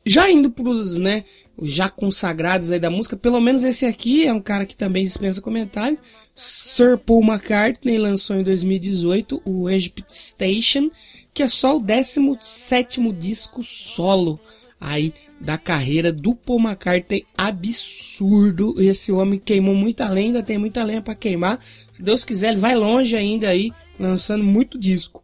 Já 0.06 0.30
indo 0.30 0.52
pros, 0.52 1.00
né, 1.00 1.24
os 1.58 1.72
já 1.72 1.90
consagrados 1.90 2.72
aí 2.72 2.80
da 2.80 2.90
música, 2.90 3.16
pelo 3.16 3.40
menos 3.40 3.64
esse 3.64 3.86
aqui 3.86 4.26
é 4.26 4.34
um 4.34 4.42
cara 4.42 4.66
que 4.66 4.76
também 4.76 5.04
dispensa 5.04 5.42
comentário. 5.42 5.98
Sir 6.36 6.98
Paul 6.98 7.24
McCartney 7.24 7.98
lançou 7.98 8.36
em 8.36 8.44
2018 8.44 9.42
o 9.46 9.70
Egypt 9.70 10.14
Station, 10.14 10.92
que 11.34 11.44
é 11.44 11.48
só 11.48 11.78
o 11.78 11.80
17 11.80 13.02
disco 13.14 13.64
solo 13.64 14.40
aí 14.80 15.14
da 15.40 15.58
carreira 15.58 16.12
do 16.12 16.36
Paul 16.36 16.60
McCartney. 16.60 17.26
Absurdo. 17.38 18.82
Esse 18.82 19.12
homem 19.12 19.40
queimou 19.44 19.76
muita 19.76 20.10
lenda, 20.10 20.44
tem 20.44 20.58
muita 20.58 20.84
lenha 20.84 21.02
para 21.02 21.16
queimar. 21.16 21.60
Se 21.92 22.04
Deus 22.04 22.24
quiser, 22.24 22.52
ele 22.52 22.60
vai 22.60 22.76
longe 22.76 23.16
ainda 23.16 23.50
aí, 23.50 23.72
lançando 24.00 24.44
muito 24.44 24.78
disco. 24.78 25.22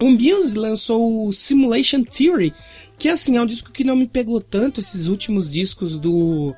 O 0.00 0.10
Muse 0.10 0.56
lançou 0.56 1.26
o 1.26 1.32
Simulation 1.32 2.02
Theory, 2.02 2.54
que 3.00 3.08
assim, 3.08 3.38
é 3.38 3.42
um 3.42 3.46
disco 3.46 3.72
que 3.72 3.82
não 3.82 3.96
me 3.96 4.06
pegou 4.06 4.42
tanto, 4.42 4.78
esses 4.78 5.06
últimos 5.06 5.50
discos 5.50 5.96
do 5.96 6.54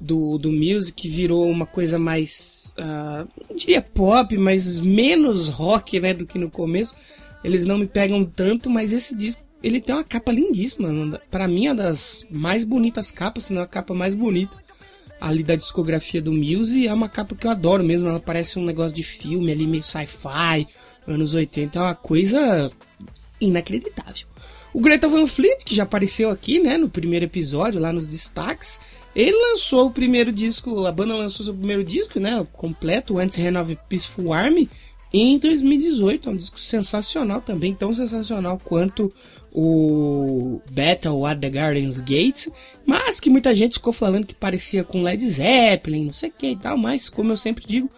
do, 0.00 0.38
do 0.38 0.50
Music 0.50 1.08
virou 1.08 1.50
uma 1.50 1.66
coisa 1.66 1.98
mais, 1.98 2.72
uh, 2.78 3.28
não 3.48 3.56
diria 3.56 3.82
pop, 3.82 4.36
mas 4.38 4.80
menos 4.80 5.48
rock, 5.48 6.00
né, 6.00 6.14
do 6.14 6.24
que 6.24 6.38
no 6.38 6.50
começo. 6.50 6.96
Eles 7.44 7.64
não 7.66 7.78
me 7.78 7.86
pegam 7.86 8.24
tanto, 8.24 8.70
mas 8.70 8.92
esse 8.92 9.14
disco, 9.14 9.42
ele 9.62 9.80
tem 9.80 9.94
uma 9.94 10.04
capa 10.04 10.32
lindíssima. 10.32 11.20
Para 11.30 11.46
mim, 11.46 11.66
é 11.66 11.70
uma 11.70 11.82
das 11.82 12.24
mais 12.30 12.64
bonitas 12.64 13.10
capas, 13.10 13.44
se 13.44 13.52
não 13.52 13.62
a 13.62 13.66
capa 13.66 13.92
mais 13.92 14.14
bonita 14.14 14.56
ali 15.20 15.42
da 15.42 15.56
discografia 15.56 16.22
do 16.22 16.32
Muse. 16.32 16.86
É 16.86 16.94
uma 16.94 17.08
capa 17.08 17.34
que 17.34 17.46
eu 17.46 17.50
adoro 17.50 17.84
mesmo, 17.84 18.08
ela 18.08 18.20
parece 18.20 18.58
um 18.58 18.64
negócio 18.64 18.96
de 18.96 19.02
filme 19.02 19.52
ali, 19.52 19.66
meio 19.66 19.82
sci-fi, 19.82 20.66
anos 21.06 21.34
80. 21.34 21.78
É 21.78 21.82
uma 21.82 21.94
coisa 21.94 22.70
inacreditável. 23.40 24.31
O 24.74 24.80
Greta 24.80 25.08
Van 25.08 25.26
Fleet, 25.26 25.64
que 25.64 25.74
já 25.74 25.82
apareceu 25.82 26.30
aqui, 26.30 26.58
né, 26.58 26.78
no 26.78 26.88
primeiro 26.88 27.26
episódio, 27.26 27.80
lá 27.80 27.92
nos 27.92 28.06
destaques, 28.06 28.80
ele 29.14 29.36
lançou 29.50 29.86
o 29.86 29.90
primeiro 29.90 30.32
disco, 30.32 30.86
a 30.86 30.92
banda 30.92 31.14
lançou 31.14 31.44
seu 31.44 31.54
primeiro 31.54 31.84
disco, 31.84 32.18
né, 32.18 32.46
completo, 32.52 33.18
Antes 33.18 33.36
Renove 33.36 33.78
Peaceful 33.88 34.32
Army, 34.32 34.70
em 35.12 35.38
2018. 35.38 36.28
É 36.28 36.32
um 36.32 36.36
disco 36.36 36.58
sensacional 36.58 37.42
também, 37.42 37.74
tão 37.74 37.94
sensacional 37.94 38.58
quanto 38.64 39.12
o 39.52 40.62
Battle 40.70 41.26
at 41.26 41.38
the 41.38 41.50
Garden's 41.50 42.00
Gate, 42.00 42.48
mas 42.86 43.20
que 43.20 43.28
muita 43.28 43.54
gente 43.54 43.74
ficou 43.74 43.92
falando 43.92 44.26
que 44.26 44.34
parecia 44.34 44.82
com 44.82 45.02
Led 45.02 45.22
Zeppelin, 45.28 46.06
não 46.06 46.12
sei 46.14 46.30
o 46.30 46.32
que 46.32 46.46
e 46.48 46.56
tal, 46.56 46.78
mas 46.78 47.10
como 47.10 47.32
eu 47.32 47.36
sempre 47.36 47.66
digo, 47.66 47.90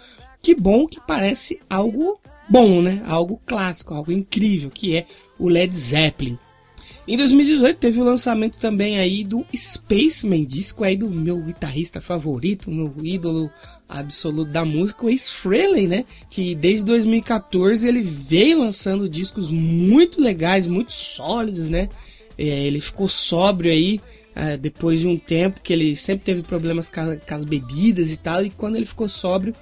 que 0.42 0.54
bom 0.56 0.86
que 0.88 1.00
parece 1.06 1.60
algo 1.70 2.18
bom, 2.48 2.82
né? 2.82 3.02
Algo 3.06 3.40
clássico, 3.46 3.94
algo 3.94 4.10
incrível, 4.10 4.68
que 4.68 4.96
é 4.96 5.06
o 5.38 5.48
Led 5.48 5.74
Zeppelin. 5.74 6.36
Em 7.06 7.18
2018 7.18 7.76
teve 7.76 8.00
o 8.00 8.04
lançamento 8.04 8.56
também 8.58 8.98
aí 8.98 9.24
do 9.24 9.44
Spaceman, 9.54 10.42
disco 10.42 10.84
aí 10.84 10.96
do 10.96 11.10
meu 11.10 11.38
guitarrista 11.42 12.00
favorito, 12.00 12.70
meu 12.70 12.94
ídolo 13.02 13.50
absoluto 13.86 14.50
da 14.50 14.64
música, 14.64 15.04
o 15.04 15.10
Ace 15.10 15.30
Frehley, 15.30 15.86
né? 15.86 16.06
Que 16.30 16.54
desde 16.54 16.86
2014 16.86 17.86
ele 17.86 18.00
veio 18.00 18.60
lançando 18.60 19.06
discos 19.06 19.50
muito 19.50 20.18
legais, 20.18 20.66
muito 20.66 20.92
sólidos, 20.92 21.68
né? 21.68 21.90
É, 22.38 22.44
ele 22.44 22.80
ficou 22.80 23.06
sóbrio 23.06 23.70
aí 23.70 24.00
é, 24.34 24.56
depois 24.56 25.00
de 25.00 25.06
um 25.06 25.18
tempo 25.18 25.60
que 25.60 25.74
ele 25.74 25.94
sempre 25.94 26.24
teve 26.24 26.42
problemas 26.42 26.88
com, 26.88 27.00
as 27.30 27.44
bebidas 27.44 28.10
e 28.10 28.16
tal, 28.16 28.44
e 28.46 28.50
quando 28.50 28.76
ele 28.76 28.86
ficou 28.86 29.10
sóbrio, 29.10 29.54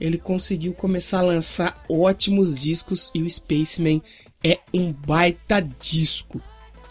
ele 0.00 0.18
conseguiu 0.18 0.74
começar 0.74 1.20
a 1.20 1.22
lançar 1.22 1.84
ótimos 1.88 2.58
discos 2.58 3.12
e 3.14 3.22
o 3.22 3.30
Spaceman 3.30 4.02
é 4.42 4.58
um 4.74 4.92
baita 4.92 5.60
disco. 5.80 6.42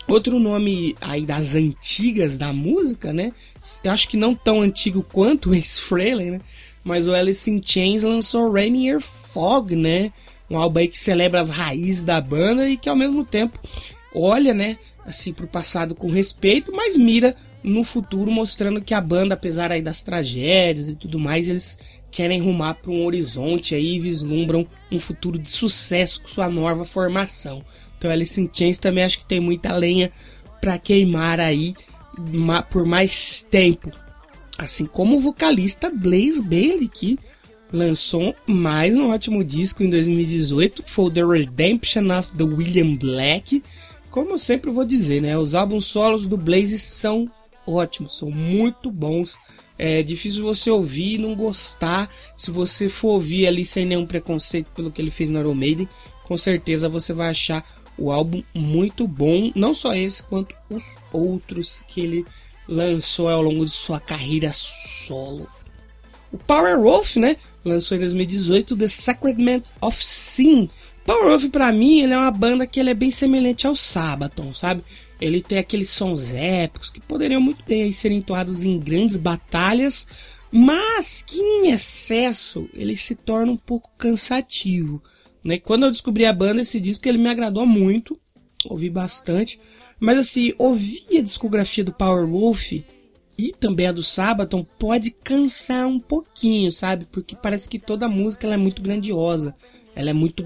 Outro 0.07 0.39
nome 0.39 0.95
aí 1.01 1.25
das 1.25 1.53
antigas 1.53 2.37
da 2.37 2.53
música, 2.53 3.11
né? 3.11 3.33
Eu 3.83 3.91
acho 3.91 4.07
que 4.07 4.15
não 4.15 4.33
tão 4.33 4.61
antigo 4.61 5.03
quanto 5.03 5.49
o 5.49 5.55
Ace 5.55 5.81
Frehley, 5.81 6.31
né? 6.31 6.39
Mas 6.81 7.07
o 7.07 7.13
Alice 7.13 7.51
in 7.51 7.61
Chains 7.63 8.03
lançou 8.03 8.49
Rainier 8.49 9.01
Fog, 9.01 9.75
né? 9.75 10.13
Um 10.49 10.57
álbum 10.57 10.79
aí 10.79 10.87
que 10.87 10.97
celebra 10.97 11.41
as 11.41 11.49
raízes 11.49 12.03
da 12.03 12.21
banda 12.21 12.69
e 12.69 12.77
que 12.77 12.87
ao 12.87 12.95
mesmo 12.95 13.25
tempo 13.25 13.59
olha, 14.15 14.53
né? 14.53 14.77
Assim, 15.05 15.33
pro 15.33 15.45
passado 15.45 15.93
com 15.93 16.09
respeito, 16.09 16.71
mas 16.71 16.95
mira 16.95 17.35
no 17.61 17.83
futuro 17.83 18.31
mostrando 18.31 18.81
que 18.81 18.93
a 18.93 19.01
banda, 19.01 19.33
apesar 19.33 19.73
aí 19.73 19.81
das 19.81 20.01
tragédias 20.01 20.87
e 20.87 20.95
tudo 20.95 21.19
mais, 21.19 21.49
eles 21.49 21.77
querem 22.09 22.41
rumar 22.41 22.75
para 22.75 22.91
um 22.91 23.05
horizonte 23.05 23.75
aí 23.75 23.95
e 23.95 23.99
vislumbram 23.99 24.65
um 24.89 24.99
futuro 24.99 25.37
de 25.37 25.49
sucesso 25.49 26.21
com 26.21 26.29
sua 26.29 26.49
nova 26.49 26.85
formação. 26.85 27.61
Então 27.97 28.11
Alice 28.11 28.39
in 28.39 28.49
Chains 28.51 28.77
também 28.77 29.03
acho 29.03 29.19
que 29.19 29.25
tem 29.25 29.39
muita 29.39 29.75
lenha 29.75 30.11
para 30.61 30.77
queimar 30.77 31.39
aí 31.39 31.75
por 32.69 32.85
mais 32.85 33.45
tempo. 33.49 33.91
Assim 34.57 34.85
como 34.85 35.17
o 35.17 35.21
vocalista 35.21 35.89
Blaze 35.89 36.41
Bailey, 36.41 36.87
que 36.87 37.19
lançou 37.71 38.35
mais 38.47 38.95
um 38.95 39.09
ótimo 39.09 39.43
disco 39.43 39.83
em 39.83 39.89
2018, 39.89 40.83
foi 40.87 41.11
The 41.11 41.23
Redemption 41.23 42.17
of 42.17 42.31
the 42.35 42.43
William 42.43 42.95
Black. 42.95 43.63
Como 44.09 44.31
eu 44.31 44.39
sempre 44.39 44.71
vou 44.71 44.85
dizer, 44.85 45.21
né? 45.21 45.37
Os 45.37 45.53
álbuns 45.53 45.85
solos 45.85 46.25
do 46.25 46.37
Blaze 46.37 46.79
são 46.79 47.29
ótimos, 47.67 48.17
são 48.17 48.31
muito 48.31 48.89
bons. 48.89 49.37
É 49.77 50.01
difícil 50.01 50.43
você 50.43 50.71
ouvir 50.71 51.15
e 51.15 51.17
não 51.19 51.35
gostar. 51.35 52.09
Se 52.35 52.49
você 52.49 52.89
for 52.89 53.09
ouvir 53.09 53.45
ali 53.45 53.63
sem 53.63 53.85
nenhum 53.85 54.07
preconceito 54.07 54.71
pelo 54.73 54.91
que 54.91 54.99
ele 54.99 55.11
fez 55.11 55.29
no 55.29 55.39
Iron 55.39 55.53
Maiden, 55.53 55.87
com 56.23 56.35
certeza 56.35 56.89
você 56.89 57.13
vai 57.13 57.29
achar 57.29 57.63
o 57.97 58.11
álbum 58.11 58.43
muito 58.53 59.07
bom, 59.07 59.51
não 59.55 59.73
só 59.73 59.93
esse, 59.93 60.23
quanto 60.23 60.55
os 60.69 60.97
outros 61.11 61.83
que 61.87 62.01
ele 62.01 62.25
lançou 62.67 63.29
ao 63.29 63.41
longo 63.41 63.65
de 63.65 63.71
sua 63.71 63.99
carreira 63.99 64.51
solo. 64.53 65.47
O 66.31 66.37
Power 66.37 66.79
Wolf, 66.79 67.15
né, 67.15 67.37
lançou 67.63 67.97
em 67.97 68.01
2018 68.01 68.75
The 68.75 68.87
Sacrament 68.87 69.63
of 69.81 70.03
Sin. 70.03 70.69
Power 71.05 71.29
Wolf 71.29 71.45
para 71.49 71.71
mim, 71.71 72.01
ele 72.01 72.13
é 72.13 72.17
uma 72.17 72.31
banda 72.31 72.67
que 72.67 72.79
ele 72.79 72.89
é 72.89 72.93
bem 72.93 73.09
semelhante 73.09 73.65
ao 73.65 73.75
Sabaton, 73.75 74.53
sabe? 74.53 74.83
Ele 75.19 75.41
tem 75.41 75.57
aqueles 75.57 75.89
sons 75.89 76.33
épicos 76.33 76.89
que 76.89 76.99
poderiam 76.99 77.41
muito 77.41 77.63
bem 77.65 77.91
ser 77.91 78.11
entoados 78.11 78.63
em 78.63 78.77
grandes 78.77 79.17
batalhas, 79.17 80.07
mas 80.51 81.23
que 81.25 81.39
em 81.39 81.71
excesso 81.71 82.69
ele 82.73 82.95
se 82.95 83.15
torna 83.15 83.51
um 83.51 83.57
pouco 83.57 83.89
cansativo. 83.97 85.01
Né? 85.43 85.57
Quando 85.59 85.83
eu 85.83 85.91
descobri 85.91 86.25
a 86.25 86.33
banda, 86.33 86.61
esse 86.61 86.79
disco 86.79 87.07
ele 87.07 87.17
me 87.17 87.29
agradou 87.29 87.65
muito, 87.65 88.19
ouvi 88.65 88.89
bastante. 88.89 89.59
Mas 89.99 90.17
assim, 90.17 90.53
ouvir 90.57 91.05
a 91.17 91.21
discografia 91.21 91.83
do 91.83 91.93
Power 91.93 92.27
Wolf 92.27 92.73
e 93.37 93.51
também 93.59 93.87
a 93.87 93.91
do 93.91 94.03
Sabaton 94.03 94.65
pode 94.79 95.11
cansar 95.11 95.87
um 95.87 95.99
pouquinho, 95.99 96.71
sabe? 96.71 97.05
Porque 97.11 97.35
parece 97.35 97.69
que 97.69 97.77
toda 97.77 98.09
música 98.09 98.47
é 98.47 98.57
muito 98.57 98.81
grandiosa. 98.81 99.55
Ela 99.95 100.09
é 100.09 100.13
muito. 100.13 100.43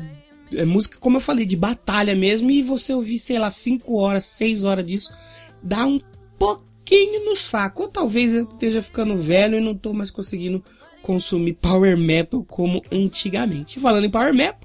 É 0.53 0.65
música, 0.65 0.97
como 0.99 1.17
eu 1.17 1.21
falei, 1.21 1.45
de 1.45 1.55
batalha 1.55 2.13
mesmo. 2.13 2.51
E 2.51 2.61
você 2.61 2.93
ouvir, 2.93 3.17
sei 3.17 3.39
lá, 3.39 3.49
5 3.49 3.95
horas, 3.95 4.25
6 4.25 4.65
horas 4.65 4.85
disso, 4.85 5.13
dá 5.63 5.85
um 5.85 6.01
pouquinho 6.37 7.25
no 7.25 7.37
saco. 7.37 7.83
Ou 7.83 7.87
talvez 7.87 8.33
eu 8.33 8.43
esteja 8.43 8.81
ficando 8.81 9.15
velho 9.15 9.57
e 9.57 9.61
não 9.61 9.71
estou 9.71 9.93
mais 9.93 10.11
conseguindo 10.11 10.61
consumir 11.01 11.53
Power 11.53 11.97
Metal 11.97 12.43
como 12.43 12.81
antigamente. 12.91 13.79
Falando 13.79 14.05
em 14.05 14.11
Power 14.11 14.33
Metal, 14.33 14.59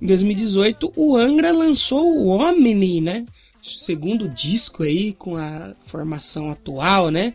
em 0.00 0.06
2018, 0.06 0.92
o 0.96 1.16
Angra 1.16 1.52
lançou 1.52 2.16
o 2.16 2.28
Omni, 2.28 3.00
né? 3.00 3.24
Segundo 3.62 4.28
disco 4.28 4.82
aí, 4.82 5.14
com 5.14 5.36
a 5.36 5.74
formação 5.86 6.50
atual, 6.50 7.10
né? 7.10 7.34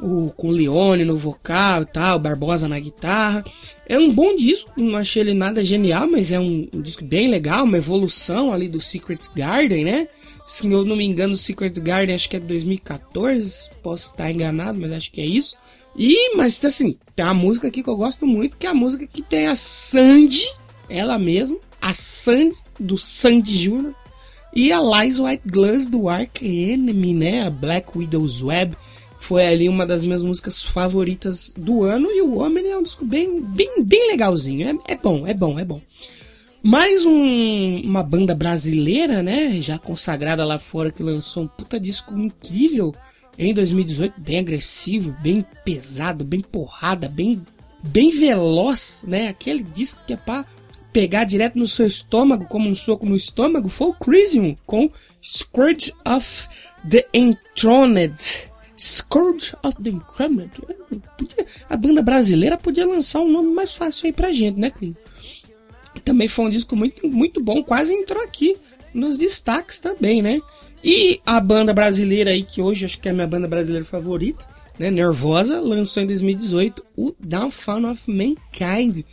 O, 0.00 0.30
com 0.30 0.48
o 0.48 0.50
Leone 0.50 1.04
no 1.04 1.16
vocal 1.16 1.82
e 1.82 1.86
tal, 1.86 2.18
Barbosa 2.18 2.68
na 2.68 2.78
guitarra. 2.78 3.44
É 3.88 3.98
um 3.98 4.12
bom 4.12 4.34
disco, 4.36 4.70
não 4.76 4.96
achei 4.96 5.22
ele 5.22 5.34
nada 5.34 5.64
genial, 5.64 6.08
mas 6.10 6.32
é 6.32 6.40
um, 6.40 6.68
um 6.72 6.80
disco 6.80 7.04
bem 7.04 7.28
legal, 7.28 7.64
uma 7.64 7.78
evolução 7.78 8.52
ali 8.52 8.68
do 8.68 8.80
Secret 8.80 9.20
Garden, 9.34 9.84
né? 9.84 10.08
Se 10.44 10.70
eu 10.70 10.84
não 10.84 10.96
me 10.96 11.04
engano, 11.04 11.34
o 11.34 11.36
Secret 11.36 11.72
Garden 11.80 12.14
acho 12.14 12.28
que 12.28 12.36
é 12.36 12.40
de 12.40 12.46
2014, 12.46 13.70
posso 13.82 14.06
estar 14.06 14.30
enganado, 14.30 14.78
mas 14.78 14.92
acho 14.92 15.12
que 15.12 15.20
é 15.20 15.26
isso. 15.26 15.56
E, 15.96 16.36
mas 16.36 16.62
assim, 16.64 16.96
tem 17.14 17.24
uma 17.24 17.34
música 17.34 17.68
aqui 17.68 17.82
que 17.82 17.88
eu 17.88 17.96
gosto 17.96 18.26
muito, 18.26 18.56
que 18.56 18.66
é 18.66 18.70
a 18.70 18.74
música 18.74 19.06
que 19.06 19.22
tem 19.22 19.46
a 19.46 19.54
Sandy, 19.54 20.42
ela 20.88 21.18
mesma, 21.18 21.58
a 21.82 21.92
Sandy, 21.92 22.56
do 22.78 22.96
Sandy 22.96 23.58
Jr., 23.58 23.92
e 24.54 24.70
a 24.70 24.80
Lies 24.80 25.18
White 25.18 25.42
Glass 25.46 25.86
do 25.86 26.08
Ark 26.08 26.44
Enemy, 26.44 27.14
né? 27.14 27.42
A 27.42 27.50
Black 27.50 27.96
Widow's 27.96 28.42
Web. 28.42 28.76
Foi 29.18 29.46
ali 29.46 29.68
uma 29.68 29.86
das 29.86 30.04
minhas 30.04 30.22
músicas 30.22 30.62
favoritas 30.62 31.54
do 31.56 31.84
ano. 31.84 32.10
E 32.10 32.20
o 32.20 32.38
Homem 32.38 32.70
é 32.70 32.76
um 32.76 32.82
disco 32.82 33.04
bem, 33.04 33.42
bem, 33.42 33.82
bem 33.82 34.08
legalzinho. 34.10 34.68
É, 34.86 34.92
é 34.92 34.96
bom, 34.96 35.26
é 35.26 35.32
bom, 35.32 35.58
é 35.58 35.64
bom. 35.64 35.80
Mais 36.62 37.04
um, 37.04 37.80
uma 37.82 38.02
banda 38.02 38.34
brasileira, 38.34 39.22
né? 39.22 39.60
Já 39.62 39.78
consagrada 39.78 40.44
lá 40.44 40.58
fora, 40.58 40.92
que 40.92 41.02
lançou 41.02 41.44
um 41.44 41.48
puta 41.48 41.80
disco 41.80 42.16
incrível 42.16 42.94
em 43.38 43.54
2018, 43.54 44.20
bem 44.20 44.38
agressivo, 44.38 45.16
bem 45.22 45.44
pesado, 45.64 46.24
bem 46.24 46.40
porrada, 46.40 47.08
bem, 47.08 47.40
bem 47.82 48.10
veloz, 48.10 49.06
né? 49.08 49.28
Aquele 49.28 49.62
disco 49.62 50.02
que 50.06 50.12
é 50.12 50.16
pra 50.16 50.44
pegar 50.92 51.24
direto 51.24 51.58
no 51.58 51.66
seu 51.66 51.86
estômago, 51.86 52.44
como 52.46 52.68
um 52.68 52.74
soco 52.74 53.06
no 53.06 53.16
estômago, 53.16 53.68
foi 53.68 53.88
o 53.88 53.94
Crisium, 53.94 54.56
com 54.66 54.90
Scourge 55.22 55.92
of 56.06 56.48
the 56.88 57.06
Enthroned. 57.14 58.14
Scourge 58.78 59.54
of 59.62 59.82
the 59.82 59.90
Enthroned. 59.90 60.50
A 61.68 61.76
banda 61.76 62.02
brasileira 62.02 62.58
podia 62.58 62.86
lançar 62.86 63.20
um 63.20 63.30
nome 63.30 63.52
mais 63.54 63.72
fácil 63.72 64.06
aí 64.06 64.12
pra 64.12 64.32
gente, 64.32 64.58
né, 64.58 64.70
Cris? 64.70 64.94
Também 66.04 66.28
foi 66.28 66.46
um 66.46 66.50
disco 66.50 66.74
muito, 66.74 67.06
muito 67.06 67.42
bom, 67.42 67.62
quase 67.62 67.92
entrou 67.92 68.22
aqui 68.22 68.56
nos 68.92 69.16
destaques 69.16 69.78
também, 69.78 70.20
né? 70.20 70.40
E 70.82 71.20
a 71.24 71.38
banda 71.38 71.72
brasileira 71.72 72.30
aí, 72.30 72.42
que 72.42 72.60
hoje 72.60 72.84
acho 72.84 73.00
que 73.00 73.08
é 73.08 73.12
a 73.12 73.14
minha 73.14 73.26
banda 73.26 73.46
brasileira 73.46 73.84
favorita, 73.84 74.44
né? 74.78 74.90
Nervosa, 74.90 75.60
lançou 75.60 76.02
em 76.02 76.06
2018 76.06 76.84
o 76.96 77.14
Downfall 77.20 77.84
of 77.90 78.02
Mankind, 78.10 79.04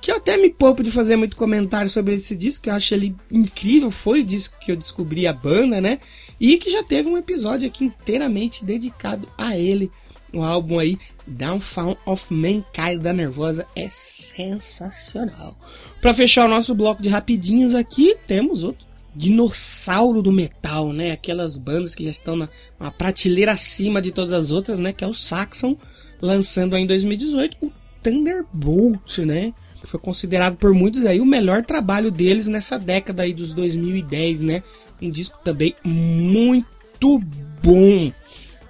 que 0.00 0.10
eu 0.10 0.16
até 0.16 0.36
me 0.36 0.50
poupo 0.50 0.82
de 0.82 0.90
fazer 0.90 1.16
muito 1.16 1.36
comentário 1.36 1.88
sobre 1.88 2.14
esse 2.14 2.36
disco, 2.36 2.64
que 2.64 2.70
eu 2.70 2.74
acho 2.74 2.94
ele 2.94 3.14
incrível, 3.30 3.90
foi 3.90 4.20
o 4.20 4.24
disco 4.24 4.58
que 4.60 4.72
eu 4.72 4.76
descobri 4.76 5.26
a 5.26 5.32
banda, 5.32 5.80
né? 5.80 5.98
E 6.40 6.56
que 6.58 6.70
já 6.70 6.82
teve 6.82 7.08
um 7.08 7.16
episódio 7.16 7.68
aqui 7.68 7.84
inteiramente 7.84 8.64
dedicado 8.64 9.28
a 9.36 9.56
ele. 9.56 9.90
O 10.32 10.42
álbum 10.42 10.78
aí, 10.78 10.98
Downfall 11.26 11.96
of 12.04 12.32
Mankind 12.32 13.00
da 13.00 13.12
Nervosa, 13.12 13.66
é 13.74 13.88
sensacional. 13.90 15.56
Para 16.02 16.12
fechar 16.12 16.44
o 16.44 16.50
nosso 16.50 16.74
bloco 16.74 17.00
de 17.00 17.08
rapidinhas 17.08 17.74
aqui, 17.74 18.14
temos 18.26 18.62
outro 18.62 18.86
dinossauro 19.14 20.22
do 20.22 20.32
metal, 20.32 20.92
né? 20.92 21.12
Aquelas 21.12 21.56
bandas 21.56 21.94
que 21.94 22.04
já 22.04 22.10
estão 22.10 22.36
na, 22.36 22.48
prateleira 22.90 23.52
acima 23.52 24.02
de 24.02 24.12
todas 24.12 24.32
as 24.32 24.50
outras, 24.50 24.78
né? 24.78 24.92
Que 24.92 25.02
é 25.02 25.06
o 25.06 25.14
Saxon, 25.14 25.76
lançando 26.20 26.76
aí 26.76 26.82
em 26.82 26.86
2018 26.86 27.56
o 27.60 27.72
Thunderbolt, 28.02 29.18
né? 29.18 29.52
Foi 29.84 30.00
considerado 30.00 30.56
por 30.56 30.74
muitos 30.74 31.06
aí 31.06 31.20
o 31.20 31.26
melhor 31.26 31.64
trabalho 31.64 32.10
deles 32.10 32.46
nessa 32.46 32.78
década 32.78 33.22
aí 33.22 33.32
dos 33.32 33.54
2010, 33.54 34.40
né? 34.40 34.62
Um 35.00 35.10
disco 35.10 35.38
também 35.44 35.74
muito 35.84 37.18
bom. 37.62 38.12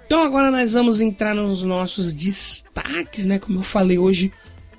Então 0.05 0.23
agora 0.23 0.49
nós 0.49 0.73
vamos 0.73 1.01
entrar 1.01 1.35
nos 1.35 1.63
nossos 1.63 2.13
destaques, 2.13 3.25
né? 3.25 3.39
Como 3.39 3.59
eu 3.59 3.63
falei 3.63 3.97
hoje, 3.97 4.31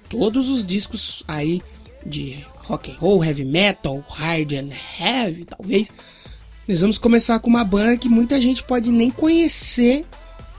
todos 0.09 0.49
os 0.49 0.67
discos 0.67 1.23
aí 1.29 1.63
de 2.05 2.45
rock 2.57 2.91
and 2.91 2.97
roll, 2.99 3.25
heavy 3.25 3.45
metal, 3.45 4.05
hard 4.09 4.53
and 4.53 4.71
heavy, 4.99 5.45
talvez. 5.45 5.93
Nós 6.67 6.81
vamos 6.81 6.99
começar 6.99 7.39
com 7.41 7.51
uma 7.51 7.65
banda 7.65 7.97
que 7.97 8.09
muita 8.09 8.41
gente 8.41 8.63
pode 8.63 8.91
nem 8.91 9.11
conhecer, 9.11 10.05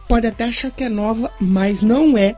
pode 0.07 0.27
até 0.27 0.45
achar 0.45 0.71
que 0.71 0.83
é 0.83 0.89
nova, 0.89 1.31
mas 1.39 1.81
não 1.81 2.17
é. 2.17 2.35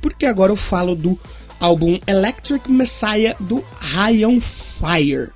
Porque 0.00 0.26
agora 0.26 0.52
eu 0.52 0.56
falo 0.56 0.94
do 0.94 1.18
álbum 1.60 2.00
Electric 2.06 2.70
Messiah 2.70 3.36
do 3.38 3.64
on 4.24 4.40
Fire. 4.40 5.32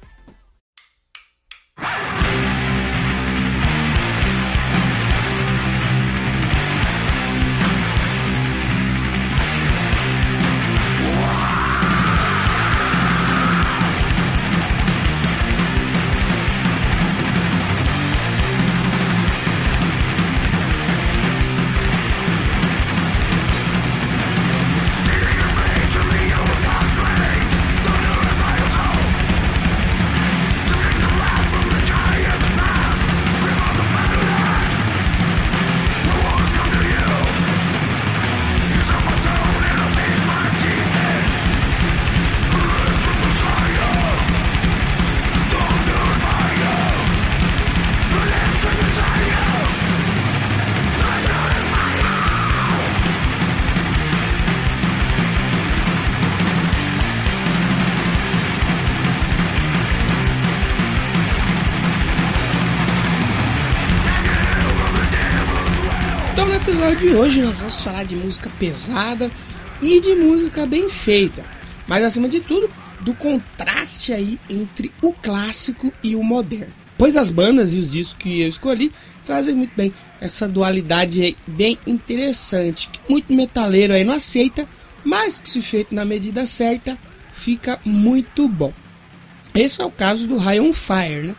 De 67.04 67.10
hoje 67.10 67.42
nós 67.42 67.60
vamos 67.60 67.82
falar 67.82 68.04
de 68.04 68.16
música 68.16 68.50
pesada 68.58 69.30
e 69.82 70.00
de 70.00 70.14
música 70.14 70.64
bem 70.64 70.88
feita. 70.88 71.44
Mas 71.86 72.02
acima 72.02 72.30
de 72.30 72.40
tudo, 72.40 72.70
do 73.02 73.12
contraste 73.12 74.10
aí 74.10 74.40
entre 74.48 74.90
o 75.02 75.12
clássico 75.12 75.92
e 76.02 76.16
o 76.16 76.24
moderno. 76.24 76.72
Pois 76.96 77.14
as 77.14 77.28
bandas 77.28 77.74
e 77.74 77.78
os 77.78 77.90
discos 77.90 78.22
que 78.22 78.40
eu 78.40 78.48
escolhi 78.48 78.90
trazem 79.22 79.54
muito 79.54 79.72
bem 79.76 79.92
essa 80.18 80.48
dualidade 80.48 81.36
bem 81.46 81.78
interessante, 81.86 82.88
que 82.88 82.98
muito 83.06 83.30
metaleiro 83.34 83.92
aí 83.92 84.02
não 84.02 84.14
aceita, 84.14 84.66
mas 85.04 85.40
que 85.40 85.50
se 85.50 85.60
feito 85.60 85.94
na 85.94 86.06
medida 86.06 86.46
certa, 86.46 86.96
fica 87.34 87.78
muito 87.84 88.48
bom. 88.48 88.72
Esse 89.54 89.82
é 89.82 89.84
o 89.84 89.90
caso 89.90 90.26
do 90.26 90.38
High 90.38 90.60
on 90.60 90.72
Fire, 90.72 91.22
né? 91.22 91.34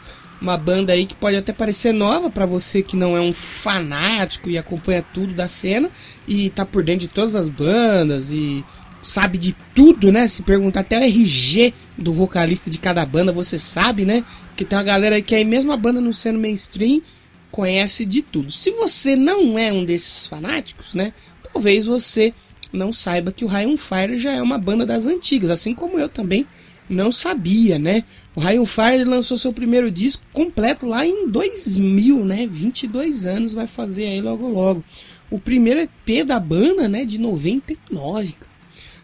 Uma 0.45 0.57
banda 0.57 0.93
aí 0.93 1.07
que 1.07 1.15
pode 1.15 1.35
até 1.35 1.51
parecer 1.51 1.91
nova 1.91 2.29
para 2.29 2.45
você 2.45 2.83
que 2.83 2.95
não 2.95 3.17
é 3.17 3.19
um 3.21 3.33
fanático 3.33 4.47
e 4.47 4.59
acompanha 4.59 5.03
tudo 5.13 5.33
da 5.33 5.47
cena 5.47 5.89
e 6.27 6.51
tá 6.51 6.63
por 6.63 6.83
dentro 6.83 7.01
de 7.01 7.07
todas 7.07 7.35
as 7.35 7.49
bandas 7.49 8.29
e 8.29 8.63
sabe 9.01 9.39
de 9.39 9.55
tudo, 9.73 10.11
né? 10.11 10.27
Se 10.27 10.43
perguntar 10.43 10.81
até 10.81 10.99
o 10.99 11.03
RG 11.03 11.73
do 11.97 12.13
vocalista 12.13 12.69
de 12.69 12.77
cada 12.77 13.03
banda, 13.05 13.31
você 13.31 13.57
sabe, 13.57 14.05
né? 14.05 14.23
Que 14.55 14.63
tem 14.63 14.77
uma 14.77 14.83
galera 14.83 15.15
aí 15.15 15.23
que 15.23 15.33
aí 15.33 15.43
mesmo 15.43 15.71
a 15.71 15.77
banda 15.77 15.99
não 15.99 16.13
sendo 16.13 16.37
mainstream 16.37 17.01
conhece 17.49 18.05
de 18.05 18.21
tudo. 18.21 18.51
Se 18.51 18.69
você 18.69 19.15
não 19.15 19.57
é 19.57 19.73
um 19.73 19.83
desses 19.83 20.27
fanáticos, 20.27 20.93
né? 20.93 21.11
Talvez 21.51 21.87
você 21.87 22.33
não 22.71 22.93
saiba 22.93 23.31
que 23.31 23.45
o 23.45 23.47
High 23.47 23.65
on 23.65 23.77
Fire 23.77 24.19
já 24.19 24.31
é 24.31 24.41
uma 24.41 24.59
banda 24.59 24.85
das 24.85 25.07
antigas, 25.07 25.49
assim 25.49 25.73
como 25.73 25.97
eu 25.97 26.07
também 26.07 26.45
não 26.87 27.11
sabia, 27.11 27.79
né? 27.79 28.03
O 28.35 28.41
Ryan 28.41 28.65
Fire 28.65 29.03
lançou 29.05 29.37
seu 29.37 29.53
primeiro 29.53 29.89
disco 29.89 30.21
completo 30.33 30.85
lá 30.85 31.05
em 31.05 31.29
2000, 31.29 32.25
né? 32.25 32.45
22 32.45 33.25
anos 33.25 33.53
vai 33.53 33.65
fazer 33.65 34.07
aí 34.07 34.19
logo 34.19 34.49
logo. 34.49 34.83
O 35.31 35.39
primeiro 35.39 35.79
EP 35.79 36.25
da 36.25 36.37
banda, 36.37 36.89
né, 36.89 37.05
de 37.05 37.17
99. 37.17 38.35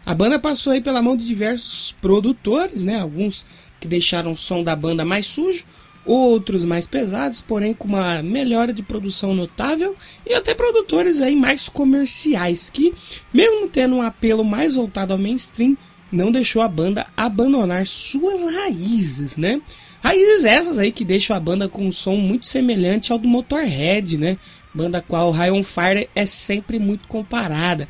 A 0.04 0.14
banda 0.14 0.38
passou 0.38 0.72
aí 0.72 0.82
pela 0.82 1.00
mão 1.00 1.16
de 1.16 1.26
diversos 1.26 1.96
produtores, 2.00 2.82
né? 2.82 3.00
Alguns 3.00 3.46
que 3.80 3.88
deixaram 3.88 4.32
o 4.32 4.36
som 4.36 4.62
da 4.62 4.76
banda 4.76 5.02
mais 5.04 5.26
sujo, 5.26 5.64
outros 6.04 6.64
mais 6.64 6.86
pesados, 6.86 7.40
porém 7.40 7.72
com 7.72 7.88
uma 7.88 8.22
melhora 8.22 8.72
de 8.72 8.82
produção 8.82 9.34
notável, 9.34 9.96
e 10.26 10.34
até 10.34 10.54
produtores 10.54 11.20
aí 11.20 11.34
mais 11.34 11.68
comerciais 11.68 12.68
que, 12.68 12.92
mesmo 13.32 13.68
tendo 13.68 13.94
um 13.94 14.02
apelo 14.02 14.44
mais 14.44 14.74
voltado 14.74 15.12
ao 15.12 15.18
mainstream, 15.18 15.76
não 16.12 16.30
deixou 16.30 16.62
a 16.62 16.68
banda 16.68 17.06
abandonar 17.16 17.86
suas 17.86 18.42
raízes, 18.54 19.36
né? 19.36 19.60
Raízes 20.02 20.44
essas 20.44 20.78
aí 20.78 20.92
que 20.92 21.04
deixam 21.04 21.36
a 21.36 21.40
banda 21.40 21.68
com 21.68 21.86
um 21.86 21.92
som 21.92 22.16
muito 22.16 22.46
semelhante 22.46 23.12
ao 23.12 23.18
do 23.18 23.28
Motorhead, 23.28 24.18
né? 24.18 24.36
Banda 24.74 24.98
a 24.98 25.02
qual 25.02 25.30
High 25.30 25.50
on 25.50 25.62
Fire 25.62 26.08
é 26.14 26.26
sempre 26.26 26.78
muito 26.78 27.08
comparada. 27.08 27.88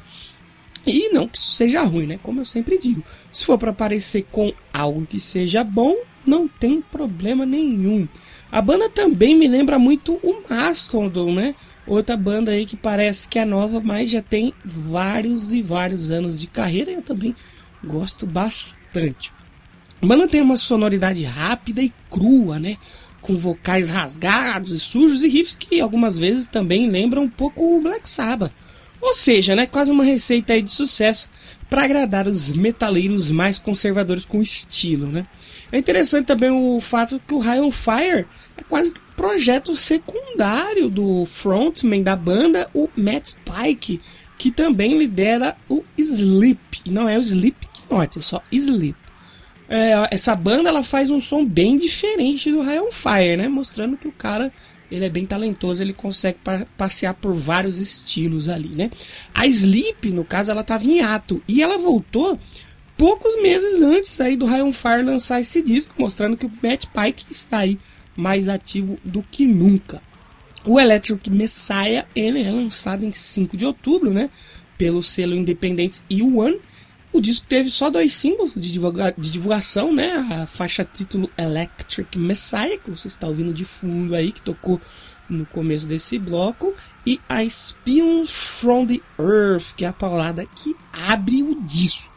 E 0.86 1.10
não 1.10 1.28
que 1.28 1.38
isso 1.38 1.52
seja 1.52 1.82
ruim, 1.82 2.06
né? 2.06 2.18
Como 2.22 2.40
eu 2.40 2.44
sempre 2.44 2.78
digo, 2.78 3.02
se 3.30 3.44
for 3.44 3.56
para 3.56 3.72
parecer 3.72 4.26
com 4.30 4.52
algo 4.72 5.06
que 5.06 5.20
seja 5.20 5.62
bom, 5.62 5.96
não 6.26 6.48
tem 6.48 6.80
problema 6.80 7.46
nenhum. 7.46 8.06
A 8.50 8.60
banda 8.60 8.88
também 8.88 9.34
me 9.34 9.48
lembra 9.48 9.78
muito 9.78 10.14
o 10.22 10.42
Mastodon, 10.48 11.32
né? 11.32 11.54
Outra 11.86 12.16
banda 12.16 12.50
aí 12.52 12.66
que 12.66 12.76
parece 12.76 13.28
que 13.28 13.38
é 13.38 13.44
nova, 13.44 13.80
mas 13.80 14.10
já 14.10 14.22
tem 14.22 14.52
vários 14.64 15.52
e 15.52 15.62
vários 15.62 16.10
anos 16.10 16.38
de 16.38 16.46
carreira. 16.46 16.92
Eu 16.92 17.02
também 17.02 17.34
Gosto 17.84 18.26
bastante. 18.26 19.32
A 20.00 20.06
banda 20.06 20.26
tem 20.26 20.40
uma 20.40 20.56
sonoridade 20.56 21.22
rápida 21.24 21.82
e 21.82 21.92
crua, 22.10 22.58
né? 22.58 22.76
Com 23.20 23.36
vocais 23.36 23.90
rasgados 23.90 24.72
e 24.72 24.80
sujos 24.80 25.22
e 25.22 25.28
riffs 25.28 25.56
que 25.56 25.80
algumas 25.80 26.18
vezes 26.18 26.48
também 26.48 26.90
lembram 26.90 27.22
um 27.22 27.28
pouco 27.28 27.76
o 27.76 27.80
Black 27.80 28.08
Sabbath. 28.08 28.52
Ou 29.00 29.14
seja, 29.14 29.56
né, 29.56 29.66
quase 29.66 29.90
uma 29.90 30.04
receita 30.04 30.52
aí 30.52 30.62
de 30.62 30.70
sucesso 30.70 31.28
para 31.68 31.84
agradar 31.84 32.28
os 32.28 32.50
metaleiros 32.50 33.30
mais 33.30 33.58
conservadores 33.58 34.24
com 34.24 34.40
estilo, 34.40 35.06
né? 35.06 35.26
É 35.72 35.78
interessante 35.78 36.26
também 36.26 36.50
o 36.50 36.80
fato 36.80 37.20
que 37.26 37.34
o 37.34 37.38
High 37.38 37.62
on 37.62 37.72
Fire 37.72 38.26
é 38.56 38.62
quase 38.68 38.92
que 38.92 39.00
um 39.00 39.16
projeto 39.16 39.74
secundário 39.74 40.90
do 40.90 41.24
frontman 41.24 42.02
da 42.02 42.14
banda, 42.14 42.68
o 42.74 42.88
Matt 42.94 43.32
Pike, 43.44 44.00
que 44.42 44.50
também 44.50 44.98
lidera 44.98 45.56
o 45.68 45.84
Sleep. 45.96 46.58
Não 46.86 47.08
é 47.08 47.16
o 47.16 47.22
Sleep 47.22 47.56
Knot, 47.88 48.18
é 48.18 48.20
só 48.20 48.42
Sleep. 48.50 48.98
É, 49.68 50.08
essa 50.10 50.34
banda 50.34 50.68
ela 50.68 50.82
faz 50.82 51.10
um 51.10 51.20
som 51.20 51.44
bem 51.44 51.78
diferente 51.78 52.50
do 52.50 52.60
High 52.60 52.80
on 52.80 52.90
Fire, 52.90 53.36
né? 53.36 53.46
Mostrando 53.46 53.96
que 53.96 54.08
o 54.08 54.12
cara 54.12 54.52
ele 54.90 55.04
é 55.04 55.08
bem 55.08 55.24
talentoso, 55.24 55.80
ele 55.80 55.92
consegue 55.92 56.38
pa 56.42 56.66
passear 56.76 57.14
por 57.14 57.34
vários 57.34 57.78
estilos 57.78 58.48
ali, 58.48 58.70
né? 58.70 58.90
A 59.32 59.46
Sleep, 59.46 60.10
no 60.10 60.24
caso, 60.24 60.50
ela 60.50 60.62
estava 60.62 60.84
em 60.84 61.00
ato 61.00 61.40
e 61.46 61.62
ela 61.62 61.78
voltou 61.78 62.36
poucos 62.98 63.40
meses 63.40 63.80
antes 63.80 64.20
aí 64.20 64.34
do 64.34 64.44
High 64.44 64.64
on 64.64 64.72
Fire 64.72 65.04
lançar 65.04 65.40
esse 65.40 65.62
disco, 65.62 65.94
mostrando 65.96 66.36
que 66.36 66.46
o 66.46 66.52
Matt 66.60 66.86
Pike 66.86 67.26
está 67.30 67.58
aí 67.58 67.78
mais 68.16 68.48
ativo 68.48 68.98
do 69.04 69.22
que 69.22 69.46
nunca. 69.46 70.02
O 70.64 70.78
Electric 70.78 71.28
Messiah 71.30 72.06
ele 72.14 72.42
é 72.42 72.50
lançado 72.50 73.04
em 73.04 73.12
5 73.12 73.56
de 73.56 73.66
outubro, 73.66 74.12
né? 74.12 74.30
Pelo 74.78 75.02
selo 75.02 75.34
independente 75.34 76.02
E1 76.10 76.60
o 77.12 77.20
disco 77.20 77.46
teve 77.46 77.68
só 77.68 77.90
dois 77.90 78.14
símbolos 78.14 78.52
de, 78.56 78.72
divulga 78.72 79.14
de 79.16 79.30
divulgação, 79.30 79.92
né? 79.92 80.12
A 80.30 80.46
faixa 80.46 80.82
título 80.82 81.30
Electric 81.36 82.18
Messiah, 82.18 82.78
que 82.78 82.90
você 82.90 83.06
está 83.06 83.26
ouvindo 83.26 83.52
de 83.52 83.66
fundo 83.66 84.14
aí, 84.14 84.32
que 84.32 84.40
tocou 84.40 84.80
no 85.28 85.44
começo 85.44 85.86
desse 85.86 86.18
bloco, 86.18 86.74
e 87.06 87.20
a 87.28 87.48
Spion 87.48 88.24
from 88.26 88.86
the 88.86 89.00
Earth, 89.18 89.74
que 89.76 89.84
é 89.84 89.88
a 89.88 89.92
palavra 89.92 90.46
que 90.46 90.74
abre 90.90 91.42
o 91.42 91.60
disco. 91.62 92.11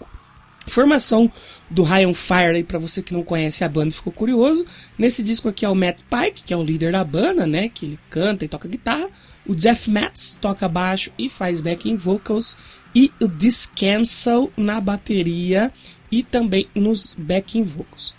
Formação 0.67 1.31
do 1.69 1.83
on 1.83 2.13
Fire 2.13 2.63
para 2.63 2.79
você 2.79 3.01
que 3.01 3.13
não 3.13 3.23
conhece 3.23 3.63
a 3.63 3.69
banda 3.69 3.91
ficou 3.91 4.11
curioso. 4.11 4.65
Nesse 4.97 5.21
disco 5.23 5.47
aqui 5.47 5.65
é 5.65 5.69
o 5.69 5.75
Matt 5.75 5.99
Pike, 6.09 6.43
que 6.43 6.53
é 6.53 6.57
o 6.57 6.63
líder 6.63 6.91
da 6.91 7.03
banda, 7.03 7.45
né, 7.45 7.69
que 7.69 7.85
ele 7.85 7.99
canta 8.09 8.45
e 8.45 8.47
toca 8.47 8.67
guitarra. 8.67 9.09
O 9.45 9.55
Jeff 9.55 9.89
Matz 9.89 10.37
toca 10.41 10.67
baixo 10.67 11.11
e 11.17 11.29
faz 11.29 11.61
backing 11.61 11.95
vocals 11.95 12.57
e 12.95 13.11
o 13.21 13.27
Discancel 13.27 14.51
na 14.57 14.81
bateria 14.81 15.71
e 16.11 16.23
também 16.23 16.67
nos 16.73 17.15
backing 17.17 17.63
vocals. 17.63 18.15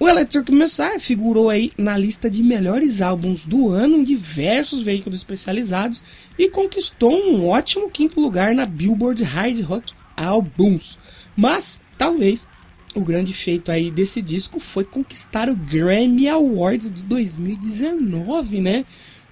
O 0.00 0.08
Electric 0.08 0.52
Messiah 0.52 1.00
figurou 1.00 1.50
aí 1.50 1.72
na 1.76 1.98
lista 1.98 2.30
de 2.30 2.40
melhores 2.40 3.02
álbuns 3.02 3.44
do 3.44 3.70
ano 3.70 3.96
em 3.96 4.04
diversos 4.04 4.80
veículos 4.80 5.18
especializados 5.18 6.00
e 6.38 6.48
conquistou 6.48 7.12
um 7.12 7.48
ótimo 7.48 7.90
quinto 7.90 8.20
lugar 8.20 8.54
na 8.54 8.64
Billboard 8.64 9.24
Hard 9.24 9.60
Rock 9.62 9.92
Albums. 10.16 10.98
Mas 11.38 11.84
talvez 11.96 12.48
o 12.96 13.00
grande 13.00 13.32
feito 13.32 13.70
aí 13.70 13.92
desse 13.92 14.20
disco 14.20 14.58
foi 14.58 14.82
conquistar 14.82 15.48
o 15.48 15.54
Grammy 15.54 16.28
Awards 16.28 16.92
de 16.92 17.04
2019, 17.04 18.60
né? 18.60 18.84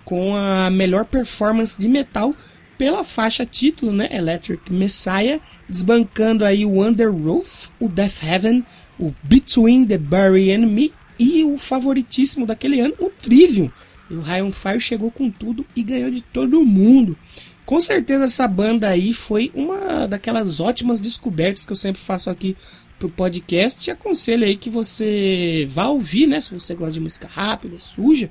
Com 0.04 0.36
a 0.36 0.70
melhor 0.70 1.04
performance 1.04 1.76
de 1.76 1.88
metal 1.88 2.32
pela 2.78 3.02
faixa 3.02 3.44
título, 3.44 3.90
né, 3.90 4.06
Electric 4.12 4.72
Messiah, 4.72 5.40
desbancando 5.68 6.44
aí 6.44 6.64
o 6.64 6.80
Under 6.80 7.10
Roof, 7.10 7.70
o 7.80 7.88
Death 7.88 8.22
Heaven, 8.22 8.64
o 9.00 9.12
Between 9.24 9.84
the 9.84 9.98
Bury 9.98 10.52
and 10.52 10.66
Me 10.66 10.92
e 11.18 11.42
o 11.42 11.58
favoritíssimo 11.58 12.46
daquele 12.46 12.78
ano, 12.78 12.94
o 13.00 13.10
Trivium. 13.10 13.68
E 14.08 14.14
o 14.14 14.20
on 14.44 14.52
Fire 14.52 14.80
chegou 14.80 15.10
com 15.10 15.28
tudo 15.28 15.66
e 15.74 15.82
ganhou 15.82 16.10
de 16.10 16.20
todo 16.20 16.64
mundo. 16.64 17.18
Com 17.66 17.80
certeza 17.80 18.24
essa 18.24 18.48
banda 18.48 18.88
aí 18.88 19.12
foi 19.12 19.50
uma 19.54 20.06
daquelas 20.06 20.60
ótimas 20.60 21.00
descobertas 21.00 21.64
que 21.64 21.72
eu 21.72 21.76
sempre 21.76 22.00
faço 22.00 22.30
aqui 22.30 22.56
pro 22.98 23.10
podcast. 23.10 23.78
Te 23.80 23.90
aconselho 23.90 24.44
aí 24.44 24.56
que 24.56 24.70
você 24.70 25.68
vá 25.70 25.88
ouvir, 25.88 26.26
né, 26.26 26.40
se 26.40 26.54
você 26.54 26.74
gosta 26.74 26.92
de 26.92 27.00
música 27.00 27.26
rápida, 27.26 27.78
suja. 27.78 28.30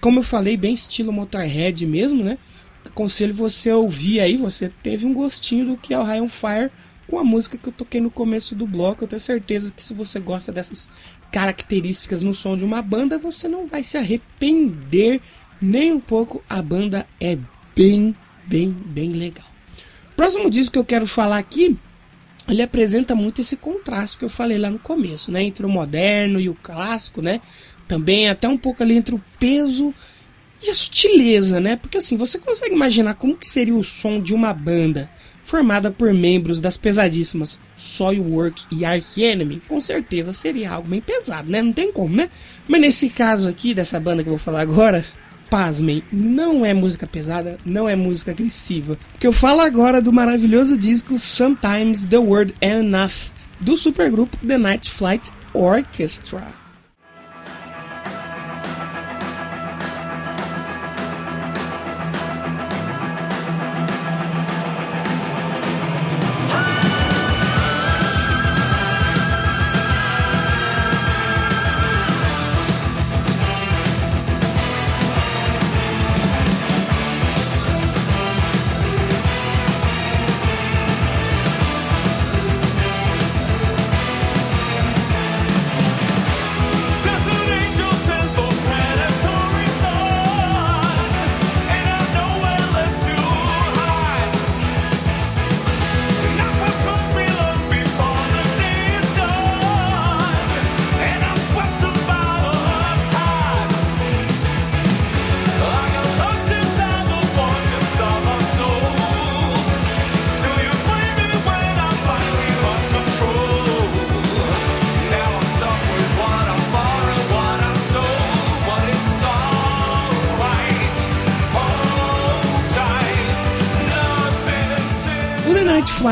Como 0.00 0.18
eu 0.18 0.24
falei, 0.24 0.56
bem 0.56 0.74
estilo 0.74 1.12
Motorhead 1.12 1.86
mesmo, 1.86 2.24
né? 2.24 2.38
aconselho 2.84 3.34
você 3.34 3.70
a 3.70 3.76
ouvir 3.76 4.20
aí, 4.20 4.36
você 4.36 4.68
teve 4.82 5.06
um 5.06 5.14
gostinho 5.14 5.66
do 5.66 5.76
que 5.76 5.94
é 5.94 5.98
o 5.98 6.02
High 6.02 6.20
on 6.20 6.28
Fire 6.28 6.70
com 7.08 7.18
a 7.18 7.24
música 7.24 7.58
que 7.58 7.68
eu 7.68 7.72
toquei 7.72 8.00
no 8.00 8.10
começo 8.10 8.54
do 8.54 8.66
bloco. 8.66 9.04
Eu 9.04 9.08
tenho 9.08 9.20
certeza 9.20 9.72
que 9.72 9.82
se 9.82 9.94
você 9.94 10.18
gosta 10.18 10.52
dessas 10.52 10.90
características 11.30 12.22
no 12.22 12.34
som 12.34 12.56
de 12.56 12.64
uma 12.64 12.82
banda, 12.82 13.18
você 13.18 13.48
não 13.48 13.66
vai 13.66 13.82
se 13.84 13.96
arrepender 13.96 15.20
nem 15.60 15.92
um 15.92 16.00
pouco. 16.00 16.42
A 16.48 16.60
banda 16.62 17.06
é 17.20 17.38
bem, 17.74 18.14
bem, 18.52 18.68
bem 18.68 19.12
legal. 19.12 19.46
Próximo 20.14 20.50
disco 20.50 20.74
que 20.74 20.78
eu 20.78 20.84
quero 20.84 21.06
falar 21.06 21.38
aqui, 21.38 21.74
ele 22.46 22.60
apresenta 22.60 23.14
muito 23.14 23.40
esse 23.40 23.56
contraste 23.56 24.18
que 24.18 24.24
eu 24.26 24.28
falei 24.28 24.58
lá 24.58 24.68
no 24.68 24.78
começo, 24.78 25.32
né, 25.32 25.42
entre 25.42 25.64
o 25.64 25.70
moderno 25.70 26.38
e 26.38 26.50
o 26.50 26.54
clássico, 26.54 27.22
né? 27.22 27.40
Também 27.88 28.28
até 28.28 28.46
um 28.46 28.58
pouco 28.58 28.82
ali 28.82 28.94
entre 28.94 29.14
o 29.14 29.24
peso 29.38 29.94
e 30.62 30.68
a 30.68 30.74
sutileza, 30.74 31.60
né? 31.60 31.76
Porque 31.76 31.96
assim, 31.96 32.16
você 32.16 32.38
consegue 32.38 32.74
imaginar 32.74 33.14
como 33.14 33.36
que 33.36 33.46
seria 33.46 33.74
o 33.74 33.82
som 33.82 34.20
de 34.20 34.34
uma 34.34 34.52
banda 34.52 35.10
formada 35.42 35.90
por 35.90 36.12
membros 36.12 36.60
das 36.60 36.76
pesadíssimas 36.76 37.58
Soilwork 37.74 38.64
e 38.70 38.84
Arch 38.84 39.16
Enemy? 39.16 39.62
Com 39.66 39.80
certeza 39.80 40.32
seria 40.32 40.72
algo 40.72 40.88
bem 40.88 41.00
pesado, 41.00 41.50
né? 41.50 41.62
Não 41.62 41.72
tem 41.72 41.90
como, 41.90 42.14
né? 42.14 42.28
Mas 42.68 42.80
nesse 42.80 43.08
caso 43.08 43.48
aqui, 43.48 43.72
dessa 43.72 43.98
banda 43.98 44.22
que 44.22 44.28
eu 44.28 44.36
vou 44.36 44.38
falar 44.38 44.60
agora, 44.60 45.04
pasmem, 45.52 46.02
não 46.10 46.64
é 46.64 46.72
música 46.72 47.06
pesada, 47.06 47.58
não 47.62 47.86
é 47.86 47.94
música 47.94 48.30
agressiva. 48.30 48.98
Porque 49.12 49.26
eu 49.26 49.34
falo 49.34 49.60
agora 49.60 50.00
do 50.00 50.10
maravilhoso 50.10 50.78
disco 50.78 51.18
Sometimes 51.18 52.06
the 52.06 52.16
Word 52.16 52.54
Enough, 52.62 53.30
do 53.60 53.76
supergrupo 53.76 54.34
The 54.38 54.56
Night 54.56 54.90
Flight 54.90 55.30
Orchestra. 55.52 56.61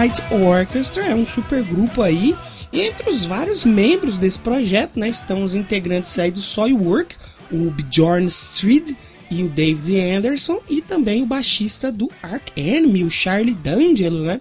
Flight 0.00 0.22
Orchestra 0.32 1.04
é 1.04 1.14
um 1.14 1.26
supergrupo 1.26 2.00
aí. 2.00 2.34
E 2.72 2.80
entre 2.80 3.10
os 3.10 3.26
vários 3.26 3.66
membros 3.66 4.16
desse 4.16 4.38
projeto, 4.38 4.98
né, 4.98 5.10
estão 5.10 5.44
os 5.44 5.54
integrantes 5.54 6.18
aí 6.18 6.30
do 6.30 6.40
Soilwork, 6.40 7.16
o 7.52 7.70
Bjorn 7.70 8.26
Street 8.28 8.94
e 9.30 9.42
o 9.42 9.48
David 9.50 10.00
Anderson, 10.00 10.58
e 10.70 10.80
também 10.80 11.22
o 11.22 11.26
baixista 11.26 11.92
do 11.92 12.10
Ark 12.22 12.50
Enemy, 12.56 13.04
o 13.04 13.10
Charlie 13.10 13.52
D'Angelo, 13.52 14.22
né? 14.22 14.40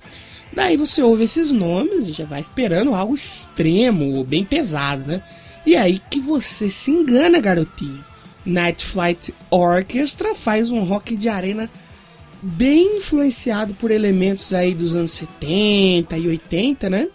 Daí 0.54 0.78
você 0.78 1.02
ouve 1.02 1.26
esses 1.26 1.52
nomes 1.52 2.08
e 2.08 2.14
já 2.14 2.24
vai 2.24 2.40
esperando 2.40 2.96
algo 2.96 3.14
extremo, 3.14 4.24
bem 4.24 4.46
pesado, 4.46 5.06
né? 5.06 5.22
E 5.66 5.76
aí 5.76 6.02
que 6.10 6.22
você 6.22 6.72
se 6.72 6.90
engana, 6.90 7.42
garotinho. 7.42 8.02
Night 8.46 8.86
Flight 8.86 9.34
Orchestra 9.50 10.34
faz 10.34 10.72
um 10.72 10.86
rock 10.86 11.18
de 11.18 11.28
arena 11.28 11.70
bem 12.42 12.98
influenciado 12.98 13.74
por 13.74 13.92
elementos 13.92 14.54
aí 14.54 14.74
dos 14.74 14.96
anos 14.96 15.12
70 15.12 16.18
e 16.18 16.28
80, 16.28 16.90
né? 16.90 17.08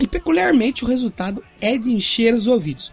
E 0.00 0.06
peculiarmente 0.06 0.84
o 0.84 0.88
resultado 0.88 1.42
é 1.60 1.76
de 1.76 1.90
encher 1.90 2.34
os 2.34 2.46
ouvidos. 2.46 2.92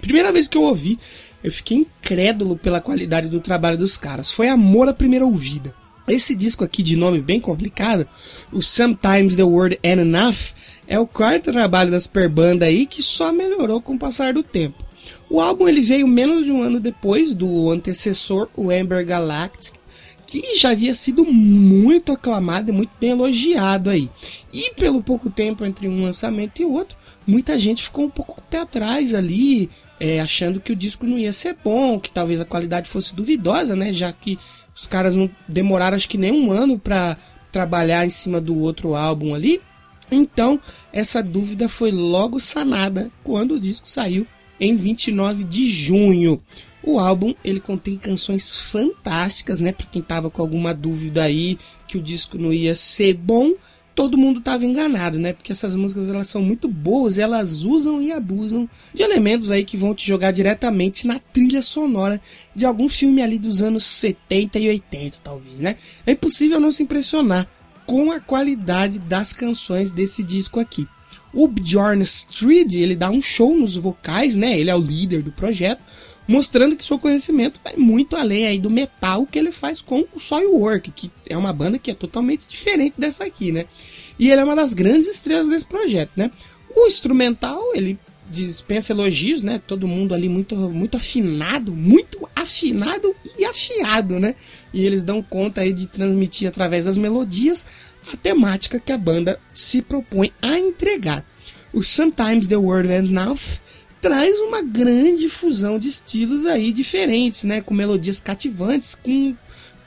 Primeira 0.00 0.32
vez 0.32 0.48
que 0.48 0.56
eu 0.56 0.62
ouvi, 0.62 0.98
eu 1.42 1.50
fiquei 1.50 1.78
incrédulo 1.78 2.56
pela 2.56 2.80
qualidade 2.80 3.28
do 3.28 3.40
trabalho 3.40 3.78
dos 3.78 3.96
caras. 3.96 4.30
Foi 4.30 4.48
amor 4.48 4.88
à 4.88 4.92
primeira 4.92 5.24
ouvida. 5.24 5.74
Esse 6.08 6.34
disco 6.34 6.62
aqui 6.62 6.82
de 6.82 6.94
nome 6.94 7.20
bem 7.20 7.40
complicado, 7.40 8.06
o 8.52 8.62
Sometimes 8.62 9.34
the 9.34 9.42
Word 9.42 9.78
Enough, 9.82 10.54
é 10.86 10.98
o 11.00 11.06
quarto 11.06 11.50
trabalho 11.50 11.90
da 11.90 11.98
super 11.98 12.28
banda 12.28 12.66
aí 12.66 12.86
que 12.86 13.02
só 13.02 13.32
melhorou 13.32 13.80
com 13.80 13.94
o 13.94 13.98
passar 13.98 14.32
do 14.32 14.42
tempo. 14.42 14.84
O 15.28 15.40
álbum 15.40 15.68
ele 15.68 15.80
veio 15.80 16.06
menos 16.06 16.44
de 16.44 16.52
um 16.52 16.62
ano 16.62 16.78
depois 16.78 17.32
do 17.32 17.70
antecessor, 17.70 18.48
o 18.54 18.70
Amber 18.70 19.04
Galactic, 19.04 19.74
que 20.26 20.56
já 20.56 20.72
havia 20.72 20.94
sido 20.94 21.24
muito 21.24 22.12
aclamado 22.12 22.70
e 22.70 22.74
muito 22.74 22.90
bem 23.00 23.10
elogiado 23.10 23.90
aí. 23.90 24.10
E 24.52 24.72
pelo 24.74 25.02
pouco 25.02 25.30
tempo 25.30 25.64
entre 25.64 25.88
um 25.88 26.02
lançamento 26.02 26.60
e 26.60 26.64
outro, 26.64 26.96
muita 27.26 27.58
gente 27.58 27.84
ficou 27.84 28.06
um 28.06 28.10
pouco 28.10 28.42
pé 28.50 28.58
atrás 28.58 29.14
ali, 29.14 29.70
é, 30.00 30.20
achando 30.20 30.60
que 30.60 30.72
o 30.72 30.76
disco 30.76 31.06
não 31.06 31.18
ia 31.18 31.32
ser 31.32 31.56
bom, 31.62 32.00
que 32.00 32.10
talvez 32.10 32.40
a 32.40 32.44
qualidade 32.44 32.88
fosse 32.88 33.14
duvidosa, 33.14 33.76
né? 33.76 33.92
Já 33.92 34.12
que 34.12 34.38
os 34.74 34.86
caras 34.86 35.14
não 35.16 35.30
demoraram 35.48 35.96
acho 35.96 36.08
que 36.08 36.18
nem 36.18 36.32
um 36.32 36.50
ano 36.50 36.78
para 36.78 37.16
trabalhar 37.50 38.04
em 38.04 38.10
cima 38.10 38.40
do 38.40 38.58
outro 38.58 38.94
álbum 38.94 39.34
ali. 39.34 39.60
Então, 40.10 40.60
essa 40.92 41.22
dúvida 41.22 41.68
foi 41.68 41.90
logo 41.90 42.38
sanada 42.38 43.10
quando 43.24 43.54
o 43.54 43.60
disco 43.60 43.88
saiu 43.88 44.26
em 44.60 44.76
29 44.76 45.44
de 45.44 45.68
junho. 45.68 46.40
O 46.86 47.00
álbum 47.00 47.34
ele 47.44 47.58
contém 47.58 47.96
canções 47.96 48.56
fantásticas, 48.56 49.58
né? 49.58 49.72
Para 49.72 49.86
quem 49.86 50.00
tava 50.00 50.30
com 50.30 50.40
alguma 50.40 50.72
dúvida 50.72 51.24
aí 51.24 51.58
que 51.88 51.98
o 51.98 52.02
disco 52.02 52.38
não 52.38 52.52
ia 52.52 52.76
ser 52.76 53.12
bom, 53.12 53.54
todo 53.92 54.16
mundo 54.16 54.38
estava 54.38 54.64
enganado, 54.64 55.18
né? 55.18 55.32
Porque 55.32 55.50
essas 55.50 55.74
músicas 55.74 56.08
elas 56.08 56.28
são 56.28 56.40
muito 56.40 56.68
boas, 56.68 57.18
elas 57.18 57.62
usam 57.62 58.00
e 58.00 58.12
abusam 58.12 58.70
de 58.94 59.02
elementos 59.02 59.50
aí 59.50 59.64
que 59.64 59.76
vão 59.76 59.96
te 59.96 60.06
jogar 60.06 60.30
diretamente 60.30 61.08
na 61.08 61.18
trilha 61.18 61.60
sonora 61.60 62.20
de 62.54 62.64
algum 62.64 62.88
filme 62.88 63.20
ali 63.20 63.36
dos 63.36 63.62
anos 63.62 63.84
70 63.84 64.58
e 64.60 64.68
80, 64.68 65.18
talvez, 65.24 65.58
né? 65.58 65.74
É 66.06 66.12
impossível 66.12 66.60
não 66.60 66.70
se 66.70 66.84
impressionar 66.84 67.48
com 67.84 68.12
a 68.12 68.20
qualidade 68.20 69.00
das 69.00 69.32
canções 69.32 69.90
desse 69.90 70.22
disco 70.22 70.60
aqui. 70.60 70.86
O 71.32 71.48
Bjorn 71.48 72.02
Street, 72.02 72.74
ele 72.74 72.96
dá 72.96 73.10
um 73.10 73.20
show 73.20 73.56
nos 73.56 73.76
vocais, 73.76 74.34
né? 74.34 74.58
Ele 74.58 74.70
é 74.70 74.76
o 74.76 74.80
líder 74.80 75.22
do 75.22 75.32
projeto, 75.32 75.82
mostrando 76.26 76.76
que 76.76 76.84
seu 76.84 76.98
conhecimento 76.98 77.60
vai 77.62 77.76
muito 77.76 78.16
além 78.16 78.46
aí 78.46 78.58
do 78.58 78.70
metal 78.70 79.26
que 79.26 79.38
ele 79.38 79.52
faz 79.52 79.80
com 79.80 80.04
o 80.14 80.20
Soilwork, 80.20 80.90
que 80.90 81.10
é 81.28 81.36
uma 81.36 81.52
banda 81.52 81.78
que 81.78 81.90
é 81.90 81.94
totalmente 81.94 82.46
diferente 82.48 82.98
dessa 82.98 83.24
aqui, 83.24 83.52
né? 83.52 83.66
E 84.18 84.30
ele 84.30 84.40
é 84.40 84.44
uma 84.44 84.56
das 84.56 84.74
grandes 84.74 85.06
estrelas 85.06 85.48
desse 85.48 85.64
projeto, 85.64 86.10
né? 86.16 86.30
O 86.74 86.86
instrumental, 86.86 87.74
ele 87.74 87.98
dispensa 88.30 88.92
elogios, 88.92 89.42
né? 89.42 89.60
Todo 89.66 89.86
mundo 89.86 90.14
ali 90.14 90.28
muito, 90.28 90.56
muito 90.56 90.96
afinado, 90.96 91.72
muito 91.72 92.28
afinado 92.34 93.14
e 93.38 93.44
afiado, 93.44 94.18
né? 94.18 94.34
E 94.72 94.84
eles 94.84 95.04
dão 95.04 95.22
conta 95.22 95.60
aí 95.60 95.72
de 95.72 95.86
transmitir 95.86 96.48
através 96.48 96.86
das 96.86 96.96
melodias 96.96 97.68
a 98.12 98.16
temática 98.16 98.80
que 98.80 98.92
a 98.92 98.98
banda 98.98 99.40
se 99.52 99.82
propõe 99.82 100.32
a 100.40 100.58
entregar. 100.58 101.24
O 101.72 101.82
Sometimes 101.82 102.46
the 102.46 102.56
World 102.56 102.92
and 102.92 103.10
Now 103.10 103.36
traz 104.06 104.38
uma 104.38 104.62
grande 104.62 105.28
fusão 105.28 105.80
de 105.80 105.88
estilos 105.88 106.46
aí 106.46 106.70
diferentes, 106.70 107.42
né? 107.42 107.60
Com 107.60 107.74
melodias 107.74 108.20
cativantes, 108.20 108.94
com 108.94 109.34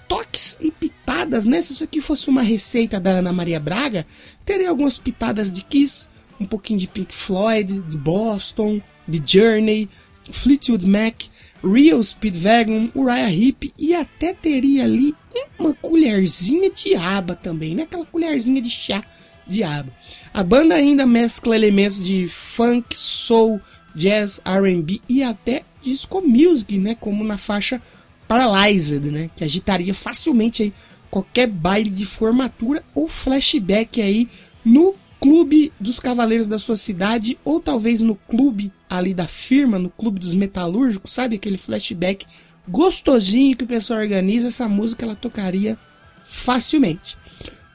toques 0.09 0.57
e 0.59 0.71
pitadas, 0.71 1.45
né? 1.45 1.61
Se 1.61 1.71
isso 1.71 1.85
aqui 1.85 2.01
fosse 2.01 2.29
uma 2.29 2.41
receita 2.41 2.99
da 2.99 3.11
Ana 3.11 3.31
Maria 3.31 3.61
Braga, 3.61 4.05
teria 4.45 4.69
algumas 4.69 4.97
pitadas 4.97 5.53
de 5.53 5.63
Kiss, 5.63 6.09
um 6.37 6.45
pouquinho 6.45 6.79
de 6.79 6.87
Pink 6.87 7.15
Floyd, 7.15 7.79
de 7.79 7.97
Boston, 7.97 8.81
de 9.07 9.23
Journey, 9.25 9.87
Fleetwood 10.33 10.85
Mac, 10.85 11.23
Real 11.63 12.03
Speedwagon, 12.03 12.89
Uriah 12.93 13.31
Heep 13.31 13.73
e 13.77 13.95
até 13.95 14.33
teria 14.33 14.83
ali 14.83 15.15
uma 15.57 15.73
colherzinha 15.73 16.69
de 16.69 16.93
aba 16.93 17.35
também, 17.35 17.73
né? 17.73 17.83
Aquela 17.83 18.05
colherzinha 18.05 18.61
de 18.61 18.69
chá 18.69 19.01
de 19.47 19.63
aba. 19.63 19.91
A 20.33 20.43
banda 20.43 20.75
ainda 20.75 21.05
mescla 21.05 21.55
elementos 21.55 22.03
de 22.03 22.27
funk, 22.27 22.97
soul, 22.97 23.61
jazz, 23.99 24.41
R&B 24.45 25.01
e 25.07 25.21
até 25.21 25.63
disco 25.81 26.21
music, 26.21 26.77
né? 26.77 26.95
Como 26.95 27.23
na 27.23 27.37
faixa 27.37 27.81
Paralyzed, 28.27 29.11
né? 29.11 29.29
Que 29.35 29.43
agitaria 29.43 29.93
facilmente 29.93 30.63
aí 30.63 30.73
qualquer 31.11 31.47
baile 31.47 31.89
de 31.89 32.05
formatura 32.05 32.83
ou 32.95 33.07
flashback 33.07 34.01
aí 34.01 34.29
no 34.63 34.95
clube 35.19 35.71
dos 35.79 35.99
cavaleiros 35.99 36.47
da 36.47 36.57
sua 36.57 36.77
cidade 36.77 37.37
ou 37.43 37.59
talvez 37.59 37.99
no 37.99 38.15
clube 38.15 38.71
ali 38.89 39.13
da 39.13 39.27
firma, 39.27 39.77
no 39.77 39.89
clube 39.89 40.19
dos 40.19 40.33
metalúrgicos, 40.33 41.13
sabe 41.13 41.35
aquele 41.35 41.57
flashback 41.57 42.25
gostosinho 42.67 43.57
que 43.57 43.63
o 43.63 43.67
pessoal 43.67 43.99
organiza, 43.99 44.47
essa 44.47 44.69
música 44.69 45.05
ela 45.05 45.15
tocaria 45.15 45.77
facilmente. 46.23 47.17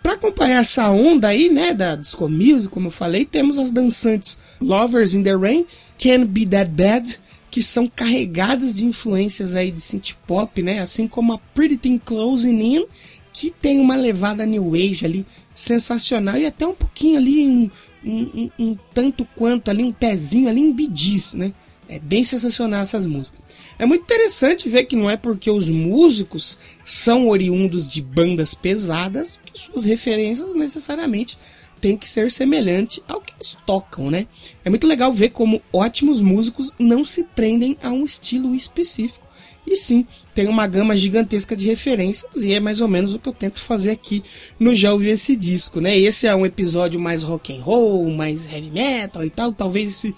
Para 0.03 0.13
acompanhar 0.13 0.61
essa 0.61 0.91
onda 0.91 1.29
aí, 1.29 1.51
né, 1.51 1.75
da 1.75 1.97
disco 1.97 2.29
music, 2.29 2.69
como 2.69 2.89
eu 2.89 2.93
falei, 2.93 3.25
temos 3.25 3.59
as 3.59 3.71
dançantes 3.71 4.39
Lovers 4.61 5.15
in 5.15 5.23
the 5.23 5.35
Rain, 5.35 5.67
Can't 6.05 6.27
Be 6.27 6.45
That 6.45 6.71
Bad, 6.71 7.19
que 7.51 7.63
são 7.63 7.89
carregadas 7.89 8.75
de 8.75 8.85
influências 8.85 9.55
aí 9.55 9.71
de 9.71 9.81
synth 9.81 10.13
pop, 10.27 10.63
né, 10.63 10.81
assim 10.81 11.09
como 11.09 11.33
a 11.33 11.39
Pretty 11.39 11.79
Thing 11.79 11.97
Closing 11.97 12.61
In, 12.61 12.87
que 13.33 13.51
tem 13.51 13.81
uma 13.81 13.97
levada 13.97 14.45
new 14.45 14.75
age 14.75 15.07
ali 15.07 15.27
sensacional 15.55 16.37
e 16.37 16.45
até 16.45 16.67
um 16.67 16.75
pouquinho 16.75 17.17
ali 17.17 17.49
um, 17.49 17.71
um, 18.05 18.21
um, 18.35 18.51
um 18.59 18.79
tanto 18.93 19.25
quanto 19.35 19.71
ali 19.71 19.83
um 19.83 19.93
pezinho 19.93 20.47
ali 20.47 20.61
em 20.61 20.73
bidis, 20.73 21.33
né? 21.33 21.55
É 21.89 21.99
bem 21.99 22.23
sensacional 22.23 22.83
essas 22.83 23.07
músicas. 23.07 23.41
É 23.79 23.87
muito 23.87 24.03
interessante 24.03 24.69
ver 24.69 24.85
que 24.85 24.97
não 24.97 25.09
é 25.09 25.17
porque 25.17 25.51
os 25.51 25.71
músicos 25.71 26.59
são 26.85 27.29
oriundos 27.29 27.89
de 27.89 28.03
bandas 28.03 28.55
pesadas 28.55 29.41
que 29.47 29.59
suas 29.59 29.85
referências 29.85 30.55
necessariamente 30.55 31.39
têm 31.85 31.99
que 31.99 32.09
ser 32.09 32.33
semelhante 32.33 33.03
ao 33.07 33.21
que 33.21 33.35
eles 33.35 33.59
tocam, 33.67 34.11
né? 34.11 34.27
É 34.65 34.71
muito 34.71 34.87
legal 34.87 35.13
ver 35.13 35.29
como 35.29 35.61
ótimos 35.71 36.23
músicos 36.23 36.73
não 36.79 37.05
se 37.05 37.23
prendem 37.23 37.77
a 37.83 37.91
um 37.91 38.07
estilo 38.07 38.55
específico 38.55 39.27
e 39.67 39.77
sim 39.77 40.07
tem 40.35 40.49
uma 40.49 40.67
gama 40.67 40.97
gigantesca 40.97 41.55
de 41.55 41.67
referências 41.67 42.43
e 42.43 42.55
é 42.55 42.59
mais 42.59 42.81
ou 42.81 42.89
menos 42.89 43.15
o 43.15 43.19
que 43.19 43.29
eu 43.29 43.35
tento 43.35 43.61
fazer 43.61 43.91
aqui 43.91 44.25
no 44.59 44.75
Já 44.75 44.95
Ouvi 44.95 45.11
Esse 45.11 45.37
Disco, 45.37 45.79
né? 45.79 45.95
Esse 45.95 46.27
é 46.27 46.35
um 46.35 46.47
episódio 46.47 46.99
mais 46.99 47.23
rock 47.23 47.55
and 47.55 47.61
roll, 47.61 48.11
mais 48.11 48.51
heavy 48.51 48.71
metal 48.71 49.23
e 49.23 49.29
tal, 49.29 49.53
talvez 49.53 49.91
esse 49.91 50.17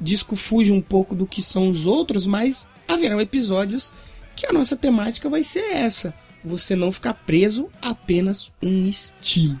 disco 0.00 0.36
fuja 0.36 0.72
um 0.72 0.80
pouco 0.80 1.16
do 1.16 1.26
que 1.26 1.42
são 1.42 1.68
os 1.68 1.84
outros, 1.84 2.28
mas 2.28 2.68
haverão 2.86 3.20
episódios 3.20 3.92
que 4.36 4.46
a 4.46 4.52
nossa 4.52 4.76
temática 4.76 5.28
vai 5.28 5.42
ser 5.42 5.64
essa: 5.72 6.14
você 6.44 6.76
não 6.76 6.92
ficar 6.92 7.14
preso 7.14 7.68
a 7.82 7.90
apenas 7.90 8.52
um 8.62 8.86
estilo. 8.86 9.60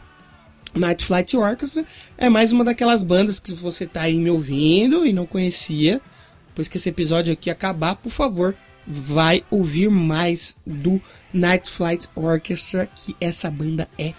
Night 0.78 1.04
Flight 1.04 1.36
Orchestra 1.36 1.84
é 2.16 2.28
mais 2.28 2.52
uma 2.52 2.64
daquelas 2.64 3.02
bandas 3.02 3.40
que 3.40 3.48
se 3.48 3.54
você 3.54 3.84
está 3.84 4.02
aí 4.02 4.16
me 4.16 4.30
ouvindo 4.30 5.04
e 5.04 5.12
não 5.12 5.26
conhecia, 5.26 6.00
depois 6.48 6.68
que 6.68 6.76
esse 6.76 6.88
episódio 6.88 7.32
aqui 7.32 7.50
acabar, 7.50 7.96
por 7.96 8.10
favor, 8.10 8.54
vai 8.86 9.44
ouvir 9.50 9.90
mais 9.90 10.56
do 10.66 11.00
Night 11.32 11.68
Flight 11.70 12.08
Orchestra, 12.14 12.86
que 12.86 13.14
essa 13.20 13.50
banda 13.50 13.88
é 13.98 14.12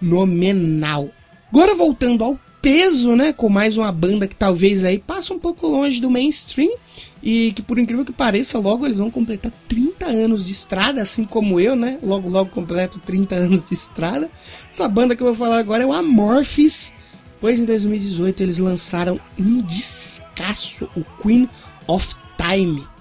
fenomenal. 0.00 1.10
Agora 1.50 1.74
voltando 1.74 2.24
ao 2.24 2.38
peso, 2.60 3.14
né, 3.14 3.32
com 3.32 3.48
mais 3.48 3.76
uma 3.76 3.90
banda 3.92 4.26
que 4.26 4.36
talvez 4.36 4.84
aí 4.84 4.98
passa 4.98 5.34
um 5.34 5.38
pouco 5.38 5.66
longe 5.66 6.00
do 6.00 6.10
mainstream 6.10 6.74
e 7.22 7.52
que 7.52 7.62
por 7.62 7.78
incrível 7.78 8.04
que 8.04 8.12
pareça, 8.12 8.58
logo 8.58 8.84
eles 8.84 8.98
vão 8.98 9.10
completar 9.10 9.52
30 9.68 10.06
anos 10.06 10.44
de 10.44 10.52
estrada, 10.52 11.00
assim 11.00 11.24
como 11.24 11.60
eu, 11.60 11.76
né? 11.76 11.98
Logo 12.02 12.28
logo 12.28 12.50
completo 12.50 13.00
30 13.06 13.34
anos 13.34 13.68
de 13.68 13.74
estrada. 13.74 14.28
Essa 14.68 14.88
banda 14.88 15.14
que 15.14 15.22
eu 15.22 15.28
vou 15.28 15.36
falar 15.36 15.58
agora 15.58 15.84
é 15.84 15.86
o 15.86 15.92
Amorphis, 15.92 16.92
pois 17.40 17.60
em 17.60 17.64
2018 17.64 18.42
eles 18.42 18.58
lançaram 18.58 19.20
um 19.38 19.60
descasso, 19.62 20.88
o 20.96 21.04
Queen 21.22 21.48
of 21.86 22.08
Time. 22.36 22.91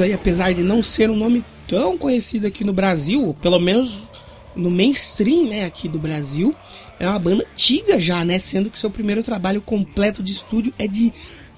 Aí, 0.00 0.12
apesar 0.12 0.54
de 0.54 0.62
não 0.62 0.80
ser 0.82 1.10
um 1.10 1.16
nome 1.16 1.44
tão 1.66 1.98
conhecido 1.98 2.46
aqui 2.46 2.62
no 2.64 2.72
Brasil, 2.72 3.36
pelo 3.40 3.58
menos 3.58 4.08
no 4.54 4.70
mainstream, 4.70 5.48
né, 5.48 5.64
aqui 5.64 5.88
do 5.88 5.98
Brasil, 5.98 6.54
é 6.98 7.08
uma 7.08 7.18
banda 7.18 7.46
antiga 7.52 8.00
já, 8.00 8.24
né, 8.24 8.38
sendo 8.38 8.70
que 8.70 8.78
seu 8.78 8.90
primeiro 8.90 9.22
trabalho 9.22 9.60
completo 9.60 10.22
de 10.22 10.32
estúdio 10.32 10.72
é 10.78 10.86
de 10.86 11.12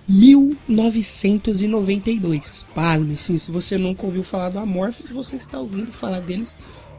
1992. 0.08 2.66
Pasme, 2.74 3.16
sim, 3.16 3.36
se 3.36 3.48
você 3.50 3.78
nunca 3.78 4.06
ouviu 4.06 4.24
falar 4.24 4.48
do 4.48 4.58
Amorphis, 4.58 5.10
você 5.10 5.36
está 5.36 5.58
ouvindo 5.58 5.92
falar 5.92 6.20
deles 6.20 6.56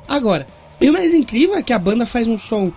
agora. 0.07 0.45
E 0.79 0.89
o 0.89 0.93
mais 0.93 1.13
incrível 1.13 1.55
é 1.55 1.63
que 1.63 1.73
a 1.73 1.79
banda 1.79 2.05
faz 2.05 2.25
um 2.27 2.37
som 2.37 2.71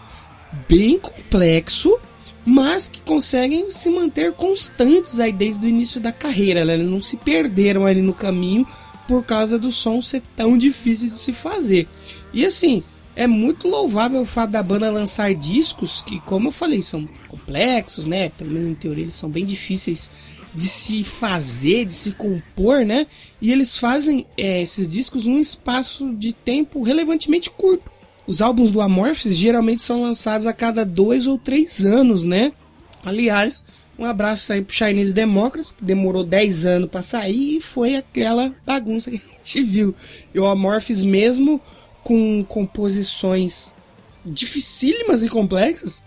bem 0.69 0.99
complexo, 0.99 1.97
mas 2.45 2.89
que 2.89 3.01
conseguem 3.01 3.71
se 3.71 3.89
manter 3.89 4.33
constantes 4.33 5.21
aí 5.21 5.33
desde 5.33 5.65
o 5.65 5.69
início 5.69 6.01
da 6.01 6.13
carreira. 6.13 6.65
Né? 6.65 6.77
Não 6.77 7.01
se 7.01 7.17
perderam 7.17 7.87
ali 7.87 8.03
no 8.03 8.13
caminho 8.13 8.67
por 9.07 9.25
causa 9.25 9.59
do 9.59 9.71
som 9.71 10.01
ser 10.01 10.23
tão 10.35 10.57
difícil 10.57 11.09
de 11.09 11.19
se 11.19 11.33
fazer. 11.33 11.89
E 12.33 12.45
assim, 12.45 12.83
é 13.15 13.27
muito 13.27 13.69
louvável 13.69 14.21
o 14.23 14.27
fato 14.27 14.51
da 14.51 14.63
banda 14.63 14.91
lançar 14.91 15.35
discos 15.35 16.03
que, 16.03 16.19
como 16.21 16.49
eu 16.49 16.53
falei, 16.53 16.83
são 16.83 17.09
complexos, 17.29 18.07
né? 18.07 18.31
Pelo 18.31 18.51
menos 18.51 18.71
em 18.71 18.75
teoria, 18.75 19.05
eles 19.05 19.15
são 19.15 19.29
bem 19.29 19.45
difíceis 19.45 20.11
de 20.55 20.69
se 20.69 21.05
fazer, 21.05 21.85
de 21.85 21.95
se 21.95 22.13
compor, 22.13 22.85
né? 22.85 23.07
E 23.41 23.53
eles 23.53 23.79
fazem 23.79 24.27
é, 24.37 24.63
esses 24.63 24.89
discos 24.89 25.27
num 25.27 25.39
espaço 25.39 26.13
de 26.15 26.33
tempo 26.33 26.83
relevantemente 26.83 27.51
curto. 27.51 27.92
Os 28.33 28.41
álbuns 28.41 28.71
do 28.71 28.81
Amorphis 28.81 29.37
geralmente 29.37 29.83
são 29.83 30.01
lançados 30.01 30.47
a 30.47 30.55
cada 30.55 30.87
dois 30.87 31.27
ou 31.27 31.37
três 31.37 31.85
anos, 31.85 32.25
né? 32.25 32.51
Aliás, 33.05 33.63
um 33.99 34.07
abraço 34.07 34.51
aí 34.55 34.63
pro 34.63 34.75
Chinese 34.75 35.13
Democrats, 35.13 35.73
que 35.73 35.85
demorou 35.85 36.25
10 36.25 36.65
anos 36.65 36.91
para 36.91 37.03
sair 37.03 37.59
e 37.59 37.61
foi 37.61 37.95
aquela 37.95 38.51
bagunça 38.65 39.11
que 39.11 39.19
a 39.19 39.39
gente 39.45 39.61
viu. 39.71 39.95
E 40.33 40.41
o 40.41 40.47
Amorphis, 40.47 41.03
mesmo 41.03 41.61
com 42.03 42.43
composições 42.49 43.75
dificílimas 44.25 45.23
e 45.23 45.29
complexas, 45.29 46.03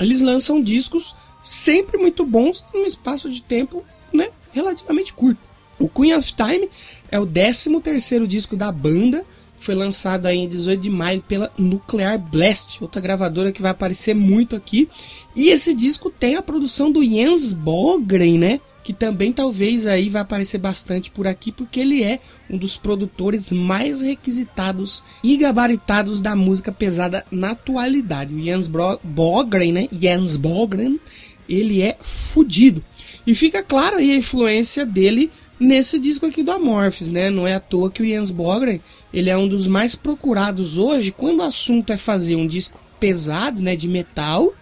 eles 0.00 0.20
lançam 0.20 0.60
discos 0.60 1.14
sempre 1.40 1.98
muito 1.98 2.26
bons 2.26 2.64
num 2.74 2.84
espaço 2.84 3.30
de 3.30 3.42
tempo 3.42 3.84
né, 4.12 4.30
relativamente 4.50 5.12
curto. 5.12 5.38
O 5.78 5.88
Queen 5.88 6.14
of 6.14 6.34
Time 6.34 6.68
é 7.12 7.20
o 7.20 7.24
13 7.24 7.80
terceiro 7.80 8.26
disco 8.26 8.56
da 8.56 8.72
banda, 8.72 9.24
foi 9.60 9.74
lançado 9.74 10.26
aí 10.26 10.38
em 10.38 10.48
18 10.48 10.80
de 10.80 10.90
maio 10.90 11.22
pela 11.22 11.52
Nuclear 11.56 12.18
Blast, 12.18 12.82
outra 12.82 13.00
gravadora 13.00 13.52
que 13.52 13.60
vai 13.60 13.70
aparecer 13.70 14.14
muito 14.14 14.56
aqui. 14.56 14.88
E 15.36 15.50
esse 15.50 15.74
disco 15.74 16.10
tem 16.10 16.34
a 16.34 16.42
produção 16.42 16.90
do 16.90 17.04
Jens 17.04 17.52
Bogren, 17.52 18.38
né? 18.38 18.60
Que 18.82 18.94
também 18.94 19.32
talvez 19.32 19.86
aí 19.86 20.08
vai 20.08 20.22
aparecer 20.22 20.56
bastante 20.56 21.10
por 21.10 21.26
aqui, 21.26 21.52
porque 21.52 21.78
ele 21.78 22.02
é 22.02 22.20
um 22.48 22.56
dos 22.56 22.78
produtores 22.78 23.52
mais 23.52 24.00
requisitados 24.00 25.04
e 25.22 25.36
gabaritados 25.36 26.22
da 26.22 26.34
música 26.34 26.72
pesada 26.72 27.24
na 27.30 27.50
atualidade. 27.50 28.34
O 28.34 28.42
Jens 28.42 28.66
Bogren, 28.66 29.72
né? 29.72 29.88
Jens 29.92 30.36
Bogren, 30.36 30.98
ele 31.46 31.82
é 31.82 31.98
fudido. 32.00 32.82
E 33.26 33.34
fica 33.34 33.62
claro 33.62 33.98
aí 33.98 34.10
a 34.10 34.16
influência 34.16 34.86
dele 34.86 35.30
nesse 35.60 35.98
disco 35.98 36.24
aqui 36.24 36.42
do 36.42 36.50
Amorphis, 36.50 37.10
né? 37.10 37.28
Não 37.28 37.46
é 37.46 37.54
à 37.54 37.60
toa 37.60 37.90
que 37.90 38.02
o 38.02 38.06
Jens 38.06 38.30
Bogren 38.30 38.80
ele 39.12 39.30
é 39.30 39.36
um 39.36 39.48
dos 39.48 39.66
mais 39.66 39.94
procurados 39.94 40.78
hoje 40.78 41.10
quando 41.10 41.40
o 41.40 41.44
assunto 41.44 41.92
é 41.92 41.96
fazer 41.96 42.36
um 42.36 42.46
disco 42.46 42.78
pesado, 42.98 43.60
né, 43.62 43.74
de 43.74 43.88
metal, 43.88 44.52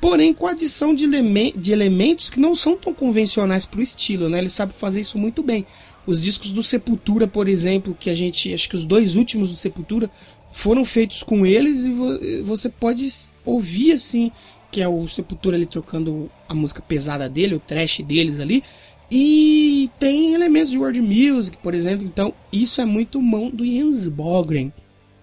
porém 0.00 0.34
com 0.34 0.46
adição 0.46 0.94
de, 0.94 1.04
eleme 1.04 1.52
de 1.56 1.72
elementos 1.72 2.28
que 2.28 2.40
não 2.40 2.54
são 2.54 2.76
tão 2.76 2.92
convencionais 2.92 3.64
para 3.64 3.80
o 3.80 3.82
estilo, 3.82 4.28
né? 4.28 4.38
Ele 4.38 4.50
sabe 4.50 4.72
fazer 4.72 5.00
isso 5.00 5.18
muito 5.18 5.42
bem. 5.42 5.64
Os 6.06 6.20
discos 6.20 6.50
do 6.50 6.62
Sepultura, 6.62 7.26
por 7.26 7.48
exemplo, 7.48 7.96
que 7.98 8.10
a 8.10 8.14
gente, 8.14 8.52
acho 8.52 8.68
que 8.68 8.76
os 8.76 8.84
dois 8.84 9.16
últimos 9.16 9.50
do 9.50 9.56
Sepultura 9.56 10.10
foram 10.52 10.84
feitos 10.84 11.22
com 11.22 11.46
eles 11.46 11.86
e 11.86 11.90
vo 11.90 12.44
você 12.44 12.68
pode 12.68 13.08
ouvir 13.44 13.92
assim 13.92 14.30
que 14.74 14.82
é 14.82 14.88
o 14.88 15.06
Sepultura 15.06 15.56
ali 15.56 15.66
trocando 15.66 16.28
a 16.48 16.52
música 16.52 16.82
pesada 16.82 17.28
dele, 17.28 17.54
o 17.54 17.60
trash 17.60 18.00
deles 18.00 18.40
ali, 18.40 18.64
e 19.10 19.90
tem 19.98 20.34
elementos 20.34 20.70
de 20.70 20.78
world 20.78 21.00
music, 21.00 21.56
por 21.58 21.74
exemplo. 21.74 22.04
Então, 22.04 22.32
isso 22.52 22.80
é 22.80 22.84
muito 22.84 23.20
mão 23.20 23.50
do 23.50 23.64
Jens 23.64 24.08
Bogren. 24.08 24.72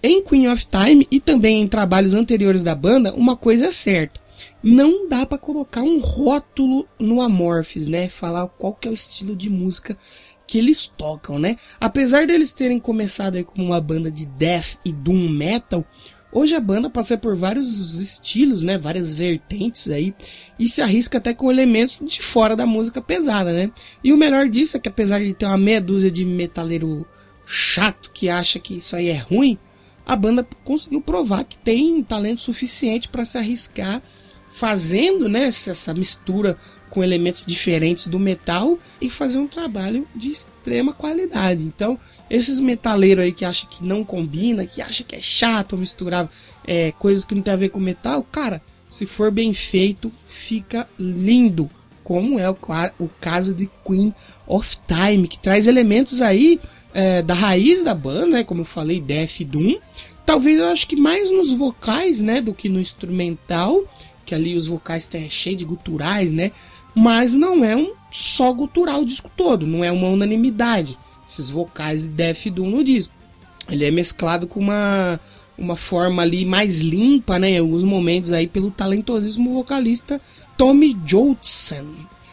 Em 0.03 0.23
Queen 0.23 0.47
of 0.47 0.65
Time 0.65 1.07
e 1.11 1.19
também 1.19 1.61
em 1.61 1.67
trabalhos 1.67 2.13
anteriores 2.13 2.63
da 2.63 2.73
banda, 2.73 3.13
uma 3.13 3.35
coisa 3.35 3.67
é 3.67 3.71
certa. 3.71 4.19
Não 4.63 5.07
dá 5.07 5.25
para 5.25 5.37
colocar 5.37 5.81
um 5.81 5.99
rótulo 5.99 6.87
no 6.97 7.21
Amorphis, 7.21 7.87
né? 7.87 8.09
Falar 8.09 8.47
qual 8.47 8.73
que 8.73 8.87
é 8.87 8.91
o 8.91 8.95
estilo 8.95 9.35
de 9.35 9.49
música 9.49 9.95
que 10.47 10.57
eles 10.57 10.91
tocam, 10.97 11.39
né? 11.39 11.55
Apesar 11.79 12.27
deles 12.27 12.51
terem 12.51 12.79
começado 12.79 13.35
aí 13.35 13.43
como 13.43 13.65
uma 13.65 13.79
banda 13.79 14.11
de 14.11 14.25
death 14.25 14.79
e 14.83 14.91
doom 14.91 15.29
metal, 15.29 15.85
Hoje 16.31 16.55
a 16.55 16.59
banda 16.61 16.89
passa 16.89 17.17
por 17.17 17.35
vários 17.35 17.99
estilos, 17.99 18.63
né, 18.63 18.77
várias 18.77 19.13
vertentes 19.13 19.89
aí, 19.89 20.15
e 20.57 20.67
se 20.67 20.81
arrisca 20.81 21.17
até 21.17 21.33
com 21.33 21.51
elementos 21.51 22.01
de 22.05 22.21
fora 22.21 22.55
da 22.55 22.65
música 22.65 23.01
pesada, 23.01 23.51
né? 23.51 23.69
E 24.03 24.13
o 24.13 24.17
melhor 24.17 24.47
disso 24.47 24.77
é 24.77 24.79
que 24.79 24.87
apesar 24.87 25.19
de 25.19 25.33
ter 25.33 25.45
uma 25.45 25.57
meia 25.57 25.81
dúzia 25.81 26.09
de 26.09 26.23
metaleiro 26.23 27.05
chato 27.45 28.11
que 28.13 28.29
acha 28.29 28.59
que 28.59 28.75
isso 28.75 28.95
aí 28.95 29.09
é 29.09 29.17
ruim, 29.17 29.57
a 30.05 30.15
banda 30.15 30.47
conseguiu 30.63 31.01
provar 31.01 31.43
que 31.43 31.57
tem 31.57 32.01
talento 32.01 32.41
suficiente 32.41 33.09
para 33.09 33.25
se 33.25 33.37
arriscar 33.37 34.01
fazendo, 34.47 35.29
né, 35.29 35.45
essa 35.45 35.93
mistura 35.93 36.57
com 36.89 37.03
elementos 37.03 37.45
diferentes 37.45 38.07
do 38.07 38.19
metal 38.19 38.77
e 38.99 39.09
fazer 39.09 39.37
um 39.37 39.47
trabalho 39.47 40.05
de 40.13 40.29
extrema 40.29 40.91
qualidade. 40.91 41.63
Então, 41.63 41.97
esses 42.35 42.59
metaleiros 42.59 43.23
aí 43.23 43.31
que 43.31 43.45
acham 43.45 43.69
que 43.69 43.83
não 43.83 44.03
combina, 44.03 44.65
que 44.65 44.81
acham 44.81 45.05
que 45.05 45.15
é 45.15 45.21
chato 45.21 45.77
misturar 45.77 46.29
é, 46.65 46.91
coisas 46.93 47.25
que 47.25 47.35
não 47.35 47.41
tem 47.41 47.53
a 47.53 47.57
ver 47.57 47.69
com 47.69 47.79
metal, 47.79 48.23
cara, 48.23 48.61
se 48.89 49.05
for 49.05 49.31
bem 49.31 49.53
feito, 49.53 50.11
fica 50.25 50.87
lindo. 50.97 51.69
Como 52.03 52.39
é 52.39 52.49
o, 52.49 52.57
o 52.99 53.09
caso 53.19 53.53
de 53.53 53.69
Queen 53.85 54.13
of 54.47 54.77
Time, 54.87 55.27
que 55.27 55.39
traz 55.39 55.67
elementos 55.67 56.21
aí 56.21 56.59
é, 56.93 57.21
da 57.21 57.33
raiz 57.33 57.83
da 57.83 57.93
banda, 57.93 58.27
né, 58.27 58.43
como 58.43 58.61
eu 58.61 58.65
falei, 58.65 58.99
Death 58.99 59.41
Doom. 59.45 59.77
Talvez 60.25 60.59
eu 60.59 60.67
acho 60.67 60.87
que 60.87 60.95
mais 60.95 61.31
nos 61.31 61.51
vocais, 61.51 62.21
né, 62.21 62.41
do 62.41 62.53
que 62.53 62.69
no 62.69 62.79
instrumental, 62.79 63.83
que 64.25 64.33
ali 64.33 64.55
os 64.55 64.67
vocais 64.67 65.03
estão 65.03 65.29
cheios 65.29 65.59
de 65.59 65.65
guturais, 65.65 66.31
né? 66.31 66.51
mas 66.93 67.33
não 67.33 67.63
é 67.63 67.75
um 67.75 67.93
só 68.11 68.51
gutural 68.51 69.01
o 69.01 69.05
disco 69.05 69.31
todo, 69.35 69.65
não 69.65 69.83
é 69.83 69.91
uma 69.91 70.09
unanimidade. 70.09 70.97
Esses 71.31 71.49
vocais 71.49 72.03
de 72.03 72.09
Def 72.09 72.47
Doom 72.47 72.69
no 72.69 72.83
disco. 72.83 73.13
Ele 73.69 73.85
é 73.85 73.91
mesclado 73.91 74.47
com 74.47 74.59
uma, 74.59 75.19
uma 75.57 75.77
forma 75.77 76.21
ali 76.21 76.45
mais 76.45 76.79
limpa, 76.79 77.39
né, 77.39 77.51
em 77.51 77.59
alguns 77.59 77.83
momentos 77.83 78.33
aí 78.33 78.47
pelo 78.47 78.69
talentosíssimo 78.69 79.53
vocalista 79.53 80.19
Tommy 80.57 80.97
Jolson. 81.05 81.85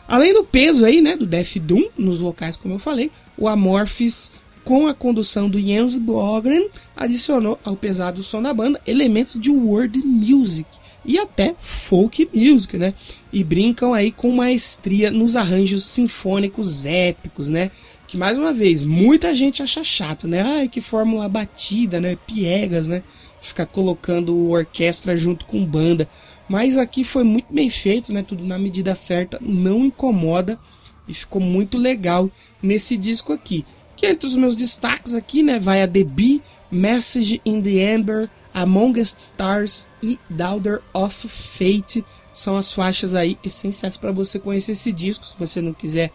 Além 0.08 0.32
do 0.32 0.42
peso 0.42 0.84
aí, 0.84 1.00
né, 1.00 1.16
do 1.16 1.26
Def 1.26 1.56
Doom 1.56 1.88
nos 1.96 2.18
vocais, 2.18 2.56
como 2.56 2.74
eu 2.74 2.78
falei, 2.78 3.10
o 3.36 3.46
Amorphis 3.46 4.32
com 4.64 4.86
a 4.86 4.94
condução 4.94 5.48
do 5.48 5.60
Jens 5.60 5.96
Blogren 5.96 6.68
adicionou 6.96 7.58
ao 7.64 7.76
pesado 7.76 8.22
som 8.22 8.42
da 8.42 8.52
banda 8.52 8.80
elementos 8.86 9.40
de 9.40 9.50
world 9.50 9.98
music 9.98 10.68
e 11.04 11.18
até 11.18 11.54
folk 11.58 12.28
music, 12.34 12.76
né? 12.76 12.92
E 13.32 13.42
brincam 13.42 13.94
aí 13.94 14.12
com 14.12 14.30
maestria 14.30 15.10
nos 15.10 15.36
arranjos 15.36 15.84
sinfônicos 15.84 16.84
épicos, 16.84 17.48
né? 17.48 17.70
Que 18.08 18.16
mais 18.16 18.38
uma 18.38 18.54
vez, 18.54 18.80
muita 18.82 19.34
gente 19.34 19.62
acha 19.62 19.84
chato, 19.84 20.26
né? 20.26 20.40
Ai, 20.40 20.68
que 20.68 20.80
fórmula 20.80 21.28
batida, 21.28 22.00
né? 22.00 22.16
Piegas, 22.26 22.88
né? 22.88 23.02
Ficar 23.38 23.66
colocando 23.66 24.48
orquestra 24.48 25.14
junto 25.14 25.44
com 25.44 25.62
banda. 25.62 26.08
Mas 26.48 26.78
aqui 26.78 27.04
foi 27.04 27.22
muito 27.22 27.52
bem 27.52 27.68
feito, 27.68 28.10
né? 28.10 28.22
Tudo 28.22 28.42
na 28.44 28.58
medida 28.58 28.94
certa, 28.94 29.38
não 29.42 29.84
incomoda 29.84 30.58
e 31.06 31.12
ficou 31.12 31.38
muito 31.38 31.76
legal 31.76 32.30
nesse 32.62 32.96
disco 32.96 33.30
aqui. 33.30 33.62
Que 33.94 34.06
entre 34.06 34.26
os 34.26 34.34
meus 34.34 34.56
destaques 34.56 35.14
aqui, 35.14 35.42
né, 35.42 35.60
vai 35.60 35.82
a 35.82 35.88
The 35.88 36.02
Bee, 36.02 36.40
Message 36.70 37.42
in 37.44 37.60
the 37.60 37.94
Amber, 37.94 38.30
Amongst 38.54 39.18
Stars 39.18 39.90
e 40.02 40.18
Daughter 40.30 40.80
of 40.94 41.28
Fate 41.28 42.02
são 42.32 42.56
as 42.56 42.72
faixas 42.72 43.14
aí 43.14 43.36
essenciais 43.44 43.96
para 43.96 44.12
você 44.12 44.38
conhecer 44.38 44.72
esse 44.72 44.92
disco. 44.92 45.26
Se 45.26 45.36
você 45.38 45.60
não 45.60 45.74
quiser 45.74 46.12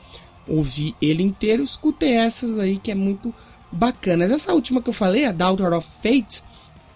ouvir 0.47 0.95
ele 1.01 1.23
inteiro, 1.23 1.63
escute 1.63 2.05
essas 2.05 2.59
aí 2.59 2.77
que 2.77 2.91
é 2.91 2.95
muito 2.95 3.33
bacanas. 3.71 4.31
Essa 4.31 4.53
última 4.53 4.81
que 4.81 4.89
eu 4.89 4.93
falei, 4.93 5.25
a 5.25 5.31
Daughter 5.31 5.73
of 5.73 5.87
Fate, 6.01 6.43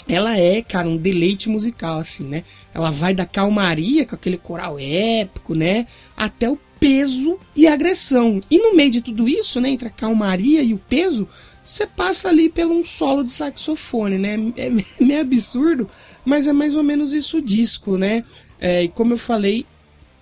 ela 0.07 0.37
é, 0.37 0.61
cara, 0.61 0.87
um 0.87 0.97
deleite 0.97 1.49
musical, 1.49 1.99
assim, 1.99 2.23
né? 2.23 2.43
Ela 2.73 2.91
vai 2.91 3.13
da 3.13 3.25
calmaria, 3.25 4.05
com 4.05 4.15
aquele 4.15 4.37
coral 4.37 4.77
épico, 4.79 5.53
né? 5.53 5.87
Até 6.15 6.49
o 6.49 6.57
peso 6.79 7.37
e 7.55 7.67
agressão. 7.67 8.41
E 8.49 8.57
no 8.57 8.75
meio 8.75 8.91
de 8.91 9.01
tudo 9.01 9.27
isso, 9.27 9.59
né? 9.59 9.69
Entre 9.69 9.87
a 9.87 9.91
calmaria 9.91 10.61
e 10.63 10.73
o 10.73 10.77
peso, 10.77 11.27
você 11.63 11.85
passa 11.85 12.29
ali 12.29 12.47
pelo 12.47 12.73
um 12.73 12.85
solo 12.85 13.23
de 13.23 13.33
saxofone, 13.33 14.17
né? 14.17 14.35
É, 14.55 14.67
é 14.67 14.69
meio 15.03 15.21
absurdo, 15.21 15.89
mas 16.23 16.47
é 16.47 16.53
mais 16.53 16.75
ou 16.75 16.83
menos 16.83 17.13
isso 17.13 17.37
o 17.37 17.41
disco, 17.41 17.97
né? 17.97 18.23
É, 18.59 18.83
e 18.83 18.87
como 18.87 19.13
eu 19.13 19.17
falei, 19.17 19.65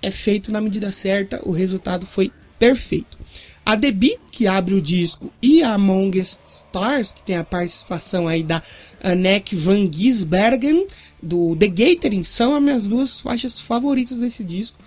é 0.01 0.09
feito 0.09 0.51
na 0.51 0.59
medida 0.59 0.91
certa, 0.91 1.39
o 1.43 1.51
resultado 1.51 2.05
foi 2.05 2.31
perfeito. 2.59 3.17
A 3.65 3.75
The 3.75 3.91
que 4.31 4.45
abre 4.45 4.75
o 4.75 4.81
disco, 4.81 5.31
e 5.41 5.63
a 5.63 5.73
Amongst 5.73 6.43
Stars, 6.45 7.11
que 7.11 7.23
tem 7.23 7.35
a 7.35 7.43
participação 7.43 8.27
aí 8.27 8.43
da 8.43 8.61
Anneke 9.03 9.55
van 9.55 9.91
Gisbergen, 9.91 10.85
do 11.21 11.55
The 11.55 11.67
Gathering, 11.67 12.23
são 12.23 12.55
as 12.55 12.61
minhas 12.61 12.85
duas 12.85 13.19
faixas 13.19 13.59
favoritas 13.59 14.19
desse 14.19 14.43
disco, 14.43 14.77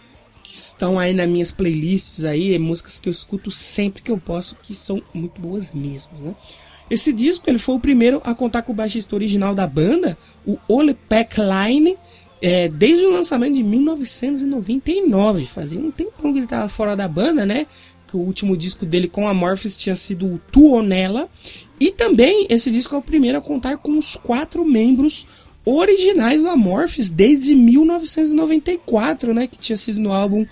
que 0.44 0.54
estão 0.54 0.98
aí 0.98 1.12
nas 1.12 1.28
minhas 1.28 1.50
playlists 1.50 2.24
aí, 2.24 2.56
músicas 2.58 3.00
que 3.00 3.08
eu 3.08 3.10
escuto 3.10 3.50
sempre 3.50 4.00
que 4.00 4.10
eu 4.10 4.18
posso, 4.18 4.54
que 4.62 4.74
são 4.74 5.02
muito 5.12 5.40
boas 5.40 5.74
mesmo, 5.74 6.16
né? 6.20 6.34
Esse 6.90 7.12
disco 7.12 7.50
ele 7.50 7.58
foi 7.58 7.74
o 7.74 7.80
primeiro 7.80 8.20
a 8.24 8.34
contar 8.34 8.62
com 8.62 8.72
o 8.72 8.74
baixista 8.74 9.14
original 9.14 9.54
da 9.54 9.66
banda, 9.66 10.16
o 10.46 10.56
Ole 10.66 10.94
Peck 10.94 11.36
Line, 11.38 11.98
é, 12.40 12.68
desde 12.68 13.04
o 13.04 13.12
lançamento 13.12 13.54
de 13.54 13.62
1999. 13.62 15.46
Fazia 15.46 15.80
um 15.80 15.90
tempão 15.90 16.32
que 16.32 16.38
ele 16.38 16.46
estava 16.46 16.68
fora 16.68 16.96
da 16.96 17.08
banda, 17.08 17.44
né? 17.44 17.66
Que 18.06 18.16
o 18.16 18.20
último 18.20 18.56
disco 18.56 18.86
dele 18.86 19.08
com 19.08 19.28
a 19.28 19.34
Morphis 19.34 19.76
tinha 19.76 19.96
sido 19.96 20.26
o 20.26 20.40
Tuonela. 20.50 21.28
E 21.80 21.90
também 21.90 22.46
esse 22.48 22.70
disco 22.70 22.94
é 22.94 22.98
o 22.98 23.02
primeiro 23.02 23.38
a 23.38 23.40
contar 23.40 23.76
com 23.78 23.96
os 23.96 24.16
quatro 24.16 24.64
membros 24.64 25.26
originais 25.64 26.40
do 26.40 26.48
Amorphis 26.48 27.10
desde 27.10 27.54
1994, 27.54 29.34
né? 29.34 29.46
Que 29.46 29.58
tinha 29.58 29.76
sido 29.76 30.00
no 30.00 30.12
álbum 30.12 30.46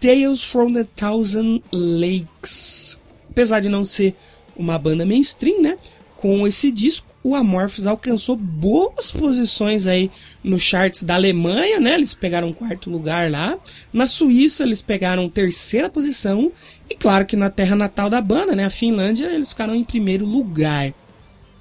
Tales 0.00 0.42
from 0.42 0.72
the 0.72 0.86
Thousand 0.96 1.60
Lakes. 1.72 2.98
Apesar 3.30 3.60
de 3.60 3.68
não 3.68 3.84
ser 3.84 4.14
uma 4.56 4.78
banda 4.78 5.04
mainstream, 5.04 5.60
né? 5.60 5.76
Com 6.16 6.46
esse 6.46 6.70
disco, 6.70 7.14
o 7.22 7.34
Amorphis 7.34 7.86
alcançou 7.86 8.36
boas 8.36 9.10
posições 9.10 9.86
aí 9.86 10.10
no 10.42 10.58
charts 10.58 11.02
da 11.02 11.14
Alemanha, 11.14 11.78
né? 11.78 11.94
Eles 11.94 12.14
pegaram 12.14 12.52
quarto 12.52 12.90
lugar 12.90 13.30
lá. 13.30 13.58
Na 13.92 14.06
Suíça 14.06 14.62
eles 14.62 14.80
pegaram 14.80 15.28
terceira 15.28 15.90
posição 15.90 16.50
e 16.90 16.94
claro 16.96 17.24
que 17.24 17.36
na 17.36 17.48
terra 17.48 17.76
natal 17.76 18.10
da 18.10 18.20
banda, 18.20 18.56
né, 18.56 18.64
a 18.64 18.70
Finlândia, 18.70 19.26
eles 19.26 19.50
ficaram 19.50 19.74
em 19.76 19.84
primeiro 19.84 20.26
lugar. 20.26 20.92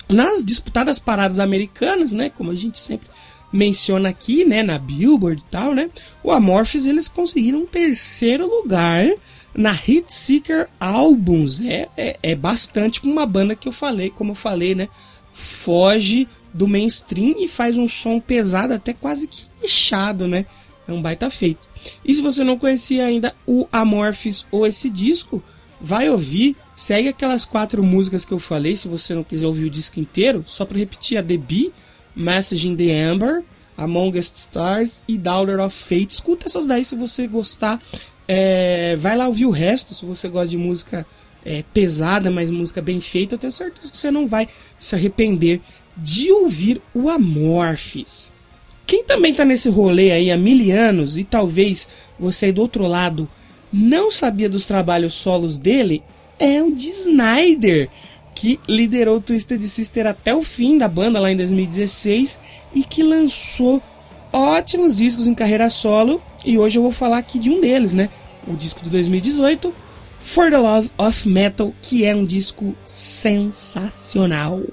Nas 0.09 0.43
disputadas 0.43 0.97
paradas 0.97 1.37
americanas, 1.37 2.11
né, 2.11 2.31
como 2.35 2.49
a 2.49 2.55
gente 2.55 2.79
sempre 2.79 3.07
menciona 3.53 4.09
aqui, 4.09 4.43
né, 4.43 4.63
na 4.63 4.79
Billboard 4.79 5.41
e 5.41 5.51
tal, 5.51 5.75
né, 5.75 5.89
o 6.23 6.31
Amorphis 6.31 6.87
eles 6.87 7.07
conseguiram 7.07 7.59
um 7.59 7.65
terceiro 7.65 8.47
lugar 8.47 9.07
na 9.53 9.71
Hit 9.71 10.11
Seeker 10.11 10.67
Albums. 10.79 11.61
É, 11.61 11.87
é, 11.95 12.17
é 12.23 12.35
bastante 12.35 13.03
uma 13.03 13.25
banda 13.25 13.55
que 13.55 13.67
eu 13.67 13.71
falei, 13.71 14.09
como 14.09 14.31
eu 14.31 14.35
falei, 14.35 14.73
né, 14.73 14.89
foge 15.31 16.27
do 16.53 16.67
mainstream 16.67 17.35
e 17.37 17.47
faz 17.47 17.77
um 17.77 17.87
som 17.87 18.19
pesado, 18.19 18.73
até 18.73 18.93
quase 18.93 19.27
que 19.27 19.45
fechado, 19.61 20.27
né? 20.27 20.45
É 20.87 20.91
um 20.91 21.01
baita 21.01 21.29
feito. 21.29 21.67
E 22.03 22.13
se 22.13 22.21
você 22.21 22.43
não 22.43 22.57
conhecia 22.57 23.05
ainda 23.05 23.35
o 23.45 23.67
Amorphis 23.71 24.45
ou 24.51 24.65
esse 24.65 24.89
disco, 24.89 25.43
vai 25.79 26.09
ouvir. 26.09 26.55
Segue 26.75 27.09
aquelas 27.09 27.45
quatro 27.45 27.83
músicas 27.83 28.23
que 28.23 28.31
eu 28.31 28.39
falei, 28.39 28.75
se 28.75 28.87
você 28.87 29.13
não 29.13 29.23
quiser 29.23 29.47
ouvir 29.47 29.65
o 29.65 29.69
disco 29.69 29.99
inteiro, 29.99 30.43
só 30.47 30.65
para 30.65 30.77
repetir 30.77 31.17
a 31.17 31.23
The 31.23 31.37
Bee, 31.37 31.73
Message 32.15 32.67
in 32.67 32.75
the 32.75 33.03
Amber, 33.03 33.43
Amongst 33.77 34.37
Stars 34.37 35.03
e 35.07 35.17
Daughter 35.17 35.59
of 35.59 35.75
Fate. 35.75 36.13
Escuta 36.13 36.47
essas 36.47 36.65
daí 36.65 36.83
se 36.83 36.95
você 36.95 37.27
gostar. 37.27 37.81
É, 38.27 38.95
vai 38.97 39.17
lá 39.17 39.27
ouvir 39.27 39.45
o 39.45 39.51
resto, 39.51 39.93
se 39.93 40.05
você 40.05 40.27
gosta 40.27 40.49
de 40.49 40.57
música 40.57 41.05
é, 41.45 41.63
pesada, 41.73 42.29
mas 42.29 42.51
música 42.51 42.81
bem 42.81 43.01
feita, 43.01 43.35
eu 43.35 43.39
tenho 43.39 43.53
certeza 43.53 43.91
que 43.91 43.97
você 43.97 44.11
não 44.11 44.27
vai 44.27 44.47
se 44.77 44.95
arrepender 44.95 45.61
de 45.95 46.31
ouvir 46.31 46.81
o 46.93 47.09
Amorphis. 47.09 48.33
Quem 48.85 49.03
também 49.03 49.31
está 49.31 49.45
nesse 49.45 49.69
rolê 49.69 50.11
aí 50.11 50.31
há 50.31 50.37
mil 50.37 50.75
anos 50.75 51.17
e 51.17 51.23
talvez 51.23 51.87
você 52.19 52.47
aí 52.47 52.51
do 52.51 52.61
outro 52.61 52.87
lado 52.87 53.29
não 53.71 54.09
sabia 54.11 54.49
dos 54.49 54.65
trabalhos 54.65 55.13
solos 55.13 55.59
dele 55.59 56.01
é 56.39 56.63
o 56.63 56.73
de 56.73 56.89
Snyder, 56.89 57.89
que 58.33 58.59
liderou 58.67 59.17
o 59.17 59.21
Twisted 59.21 59.61
Sister 59.61 60.07
até 60.07 60.33
o 60.33 60.41
fim 60.41 60.77
da 60.77 60.87
banda 60.87 61.19
lá 61.19 61.31
em 61.31 61.35
2016 61.35 62.39
e 62.73 62.83
que 62.83 63.03
lançou 63.03 63.81
ótimos 64.31 64.95
discos 64.95 65.27
em 65.27 65.35
carreira 65.35 65.69
solo. 65.69 66.21
E 66.45 66.57
hoje 66.57 66.79
eu 66.79 66.83
vou 66.83 66.91
falar 66.91 67.17
aqui 67.17 67.37
de 67.37 67.49
um 67.49 67.59
deles, 67.59 67.93
né? 67.93 68.09
O 68.47 68.55
disco 68.55 68.81
de 68.81 68.89
2018, 68.89 69.73
For 70.21 70.49
the 70.49 70.57
Love 70.57 70.89
of 70.97 71.27
Metal, 71.27 71.73
que 71.81 72.05
é 72.05 72.15
um 72.15 72.25
disco 72.25 72.73
sensacional. 72.85 74.63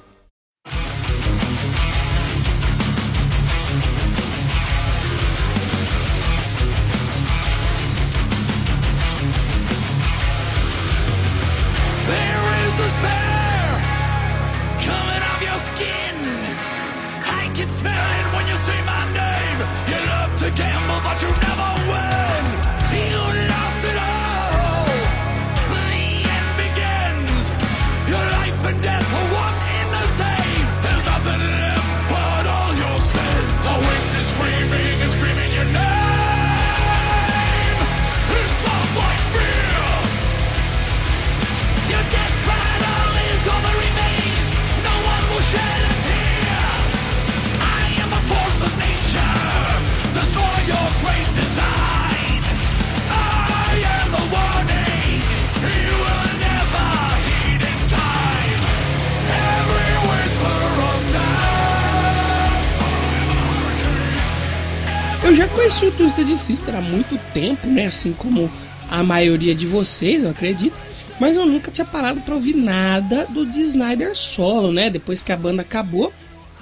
Sister 66.47 66.73
há 66.75 66.81
muito 66.81 67.19
tempo, 67.33 67.67
né? 67.67 67.87
Assim 67.87 68.13
como 68.13 68.49
a 68.89 69.03
maioria 69.03 69.53
de 69.53 69.67
vocês, 69.67 70.23
eu 70.23 70.29
acredito. 70.29 70.77
Mas 71.19 71.35
eu 71.35 71.45
nunca 71.45 71.69
tinha 71.69 71.85
parado 71.85 72.21
para 72.21 72.35
ouvir 72.35 72.55
nada 72.55 73.25
do 73.25 73.45
D. 73.45 73.59
Snyder 73.61 74.15
solo, 74.15 74.71
né? 74.71 74.89
Depois 74.89 75.21
que 75.21 75.31
a 75.31 75.37
banda 75.37 75.61
acabou, 75.61 76.13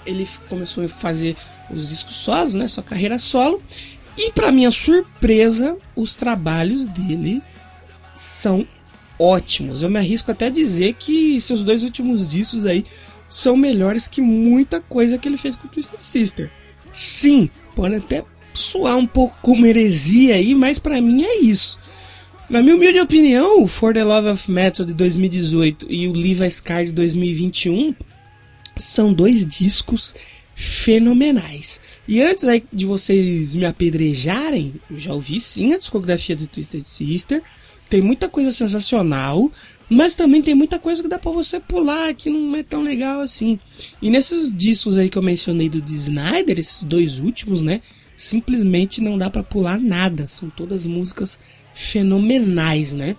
ele 0.06 0.28
começou 0.50 0.84
a 0.84 0.88
fazer 0.88 1.36
os 1.70 1.90
discos 1.90 2.16
solos, 2.16 2.56
né? 2.56 2.68
Sua 2.68 2.84
carreira 2.84 3.20
solo. 3.20 3.62
E 4.18 4.32
para 4.32 4.52
minha 4.52 4.72
surpresa, 4.72 5.78
os 5.96 6.16
trabalhos 6.16 6.86
dele 6.86 7.44
são 8.16 8.66
ótimos. 9.20 9.82
Eu 9.82 9.90
me 9.90 10.00
arrisco 10.00 10.32
até 10.32 10.48
a 10.48 10.50
dizer 10.50 10.94
que 10.94 11.40
seus 11.42 11.62
dois 11.64 11.84
últimos 11.84 12.28
discos 12.28 12.66
aí 12.66 12.86
são 13.30 13.56
melhores 13.56 14.08
que 14.08 14.22
muita 14.22 14.82
coisa 14.82 15.18
que 15.18 15.28
ele 15.28 15.38
fez 15.38 15.56
com 15.56 15.68
o 15.68 15.70
Twisted 15.70 16.00
Sister. 16.00 16.52
Sim, 16.94 17.50
pode 17.76 17.96
até 17.96 18.24
soar 18.60 18.98
um 18.98 19.08
pouco 19.08 19.36
como 19.42 19.66
heresia 19.66 20.36
aí, 20.36 20.54
mas 20.56 20.80
para 20.80 21.02
mim 21.02 21.24
é 21.24 21.40
isso. 21.42 21.80
Na 22.50 22.62
minha 22.62 22.76
humilde 22.76 23.00
opinião, 23.00 23.64
o 23.64 23.68
For 23.68 23.94
the 23.94 24.04
Love 24.04 24.30
of 24.30 24.52
Metal 24.52 24.86
de 24.86 24.94
2018 24.94 25.88
e 25.90 26.08
o 26.08 26.14
Levi 26.14 26.50
Scar 26.52 26.86
de 26.86 26.92
2021 26.92 27.96
são 28.78 29.12
dois 29.12 29.48
discos 29.48 30.14
fenomenais. 30.56 31.82
E 32.08 32.22
antes 32.22 32.46
de 32.72 32.86
vocês 32.86 33.56
me 33.56 33.66
apedrejarem, 33.66 34.76
eu 34.90 35.00
já 35.00 35.14
ouvi 35.14 35.40
sim 35.40 35.74
a 35.74 35.78
discografia 35.78 36.36
do 36.36 36.46
Twisted 36.48 36.84
Sister. 36.84 37.42
Tem 37.90 38.02
muita 38.02 38.30
coisa 38.30 38.52
sensacional, 38.52 39.52
mas 39.90 40.16
também 40.16 40.42
tem 40.42 40.56
muita 40.56 40.80
coisa 40.80 41.02
que 41.02 41.10
dá 41.10 41.20
para 41.20 41.32
você 41.32 41.60
pular 41.60 42.14
que 42.14 42.30
não 42.30 42.56
é 42.56 42.64
tão 42.64 42.84
legal 42.84 43.22
assim. 43.22 43.60
E 44.02 44.10
nesses 44.10 44.56
discos 44.56 44.98
aí 44.98 45.10
que 45.10 45.18
eu 45.18 45.24
mencionei 45.24 45.68
do 45.68 45.82
D. 45.82 45.94
Snyder, 45.94 46.60
esses 46.60 46.84
dois 46.84 47.20
últimos, 47.20 47.62
né? 47.62 47.82
Simplesmente 48.18 49.02
não 49.02 49.18
dá 49.18 49.30
para 49.30 49.44
pular 49.44 49.80
nada. 49.80 50.28
São 50.28 50.50
todas 50.50 50.86
músicas 50.86 51.40
fenomenais, 51.74 52.94
né? 52.94 53.16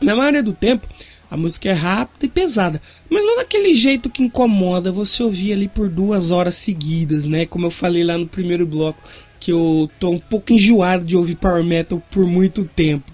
Na 0.00 0.16
maioria 0.16 0.42
do 0.42 0.52
tempo, 0.52 0.86
a 1.30 1.36
música 1.36 1.68
é 1.68 1.72
rápida 1.72 2.26
e 2.26 2.28
pesada, 2.28 2.80
mas 3.08 3.24
não 3.24 3.36
daquele 3.36 3.74
jeito 3.74 4.10
que 4.10 4.22
incomoda 4.22 4.92
você 4.92 5.22
ouvir 5.22 5.52
ali 5.52 5.68
por 5.68 5.88
duas 5.88 6.30
horas 6.30 6.56
seguidas, 6.56 7.26
né? 7.26 7.46
Como 7.46 7.66
eu 7.66 7.70
falei 7.70 8.04
lá 8.04 8.16
no 8.16 8.26
primeiro 8.26 8.66
bloco, 8.66 9.02
que 9.40 9.52
eu 9.52 9.90
tô 9.98 10.10
um 10.10 10.18
pouco 10.18 10.52
enjoado 10.52 11.04
de 11.04 11.16
ouvir 11.16 11.36
power 11.36 11.64
metal 11.64 12.02
por 12.10 12.26
muito 12.26 12.64
tempo. 12.64 13.12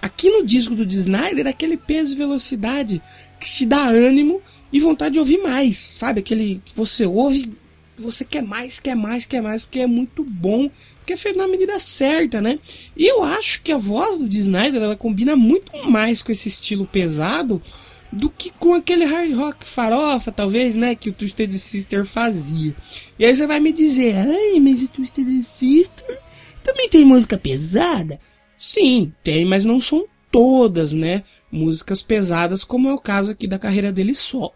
Aqui 0.00 0.30
no 0.30 0.44
disco 0.44 0.74
do 0.74 0.84
Snyder, 0.84 1.46
aquele 1.46 1.76
peso 1.76 2.14
e 2.14 2.16
velocidade 2.16 3.02
que 3.38 3.48
te 3.48 3.64
dá 3.64 3.84
ânimo 3.84 4.40
e 4.72 4.80
vontade 4.80 5.12
de 5.12 5.18
ouvir 5.18 5.38
mais, 5.38 5.78
sabe? 5.78 6.20
Aquele 6.20 6.60
que 6.64 6.74
você 6.74 7.06
ouve 7.06 7.52
você 7.96 8.24
quer 8.24 8.42
mais, 8.42 8.80
quer 8.80 8.94
mais, 8.94 9.26
quer 9.26 9.42
mais, 9.42 9.64
porque 9.64 9.80
é 9.80 9.86
muito 9.86 10.24
bom 10.24 10.70
porque 11.02 11.16
fez 11.16 11.36
na 11.36 11.48
medida 11.48 11.78
certa, 11.80 12.40
né? 12.40 12.60
E 12.96 13.04
eu 13.06 13.24
acho 13.24 13.60
que 13.62 13.72
a 13.72 13.76
voz 13.76 14.18
do 14.18 14.28
Snyder 14.28 14.80
ela 14.80 14.96
combina 14.96 15.34
muito 15.34 15.72
mais 15.90 16.22
com 16.22 16.30
esse 16.30 16.48
estilo 16.48 16.86
pesado 16.86 17.60
do 18.12 18.30
que 18.30 18.50
com 18.50 18.74
aquele 18.74 19.04
hard 19.04 19.34
rock 19.34 19.66
farofa, 19.66 20.30
talvez, 20.30 20.76
né, 20.76 20.94
que 20.94 21.08
o 21.08 21.12
Twisted 21.12 21.50
Sister 21.52 22.04
fazia. 22.04 22.76
E 23.18 23.24
aí 23.24 23.34
você 23.34 23.46
vai 23.46 23.58
me 23.58 23.72
dizer, 23.72 24.14
ai, 24.16 24.60
mas 24.60 24.82
o 24.82 24.88
Twisted 24.88 25.26
Sister 25.42 26.20
também 26.62 26.88
tem 26.88 27.04
música 27.04 27.38
pesada? 27.38 28.20
Sim, 28.56 29.12
tem, 29.24 29.44
mas 29.44 29.64
não 29.64 29.80
são 29.80 30.04
todas, 30.30 30.92
né, 30.92 31.24
músicas 31.50 32.02
pesadas, 32.02 32.64
como 32.64 32.88
é 32.88 32.92
o 32.92 32.98
caso 32.98 33.30
aqui 33.30 33.46
da 33.46 33.58
carreira 33.58 33.90
dele 33.90 34.14
só. 34.14 34.52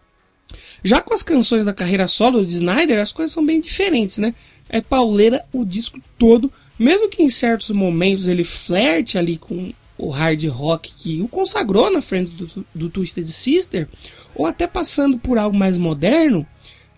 Já 0.84 1.00
com 1.00 1.14
as 1.14 1.22
canções 1.22 1.64
da 1.64 1.74
carreira 1.74 2.08
solo 2.08 2.44
de 2.44 2.54
Snyder, 2.54 3.00
as 3.00 3.12
coisas 3.12 3.32
são 3.32 3.44
bem 3.44 3.60
diferentes, 3.60 4.18
né? 4.18 4.34
É 4.68 4.80
pauleira 4.80 5.44
o 5.52 5.64
disco 5.64 6.00
todo, 6.18 6.52
mesmo 6.78 7.08
que 7.08 7.22
em 7.22 7.28
certos 7.28 7.70
momentos 7.70 8.28
ele 8.28 8.44
flerte 8.44 9.18
ali 9.18 9.38
com 9.38 9.72
o 9.98 10.10
hard 10.10 10.44
rock 10.48 10.92
que 10.92 11.22
o 11.22 11.28
consagrou 11.28 11.90
na 11.90 12.02
frente 12.02 12.30
do, 12.30 12.66
do 12.74 12.88
Twisted 12.88 13.26
Sister, 13.26 13.88
ou 14.34 14.46
até 14.46 14.66
passando 14.66 15.18
por 15.18 15.38
algo 15.38 15.56
mais 15.56 15.76
moderno, 15.76 16.46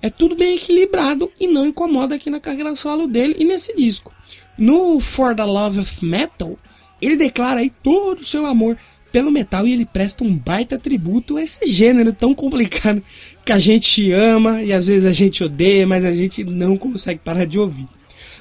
é 0.03 0.11
tudo 0.11 0.37
bem 0.37 0.57
equilibrado 0.57 1.31
e 1.39 1.47
não 1.47 1.67
incomoda 1.67 2.15
aqui 2.15 2.31
na 2.31 2.41
carreira 2.41 2.75
solo 2.77 3.07
dele 3.07 3.37
e 3.39 3.45
nesse 3.45 3.75
disco. 3.75 4.13
No 4.57 5.01
For 5.01 5.35
the 5.35 5.45
Love 5.45 5.81
of 5.81 6.05
Metal, 6.05 6.57
ele 7.01 7.17
declara 7.17 7.61
aí 7.61 7.71
todo 7.83 8.21
o 8.21 8.25
seu 8.25 8.45
amor 8.47 8.77
pelo 9.13 9.31
metal 9.31 9.67
e 9.67 9.73
ele 9.73 9.87
presta 9.87 10.25
um 10.25 10.37
baita 10.37 10.79
tributo 10.79 11.37
a 11.37 11.43
esse 11.43 11.67
gênero 11.67 12.13
tão 12.13 12.35
complicado 12.35 13.03
que 13.49 13.53
a 13.53 13.59
gente 13.59 14.13
ama 14.13 14.63
e 14.63 14.75
às 14.75 14.89
vezes 14.89 15.07
a 15.07 15.13
gente 15.13 15.43
odeia, 15.43 15.87
mas 15.87 16.05
a 16.05 16.15
gente 16.15 16.45
não 16.45 16.77
consegue 16.77 17.19
parar 17.19 17.47
de 17.47 17.59
ouvir. 17.59 17.89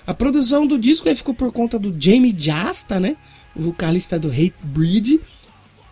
A 0.05 0.13
produção 0.13 0.67
do 0.67 0.77
disco 0.77 1.07
ficou 1.15 1.33
por 1.33 1.49
conta 1.49 1.79
do 1.79 1.95
Jamie 1.97 2.35
Jasta, 2.37 2.99
né? 2.99 3.15
O 3.55 3.61
vocalista 3.61 4.19
do 4.19 4.27
Hate 4.27 4.65
Breed. 4.65 5.21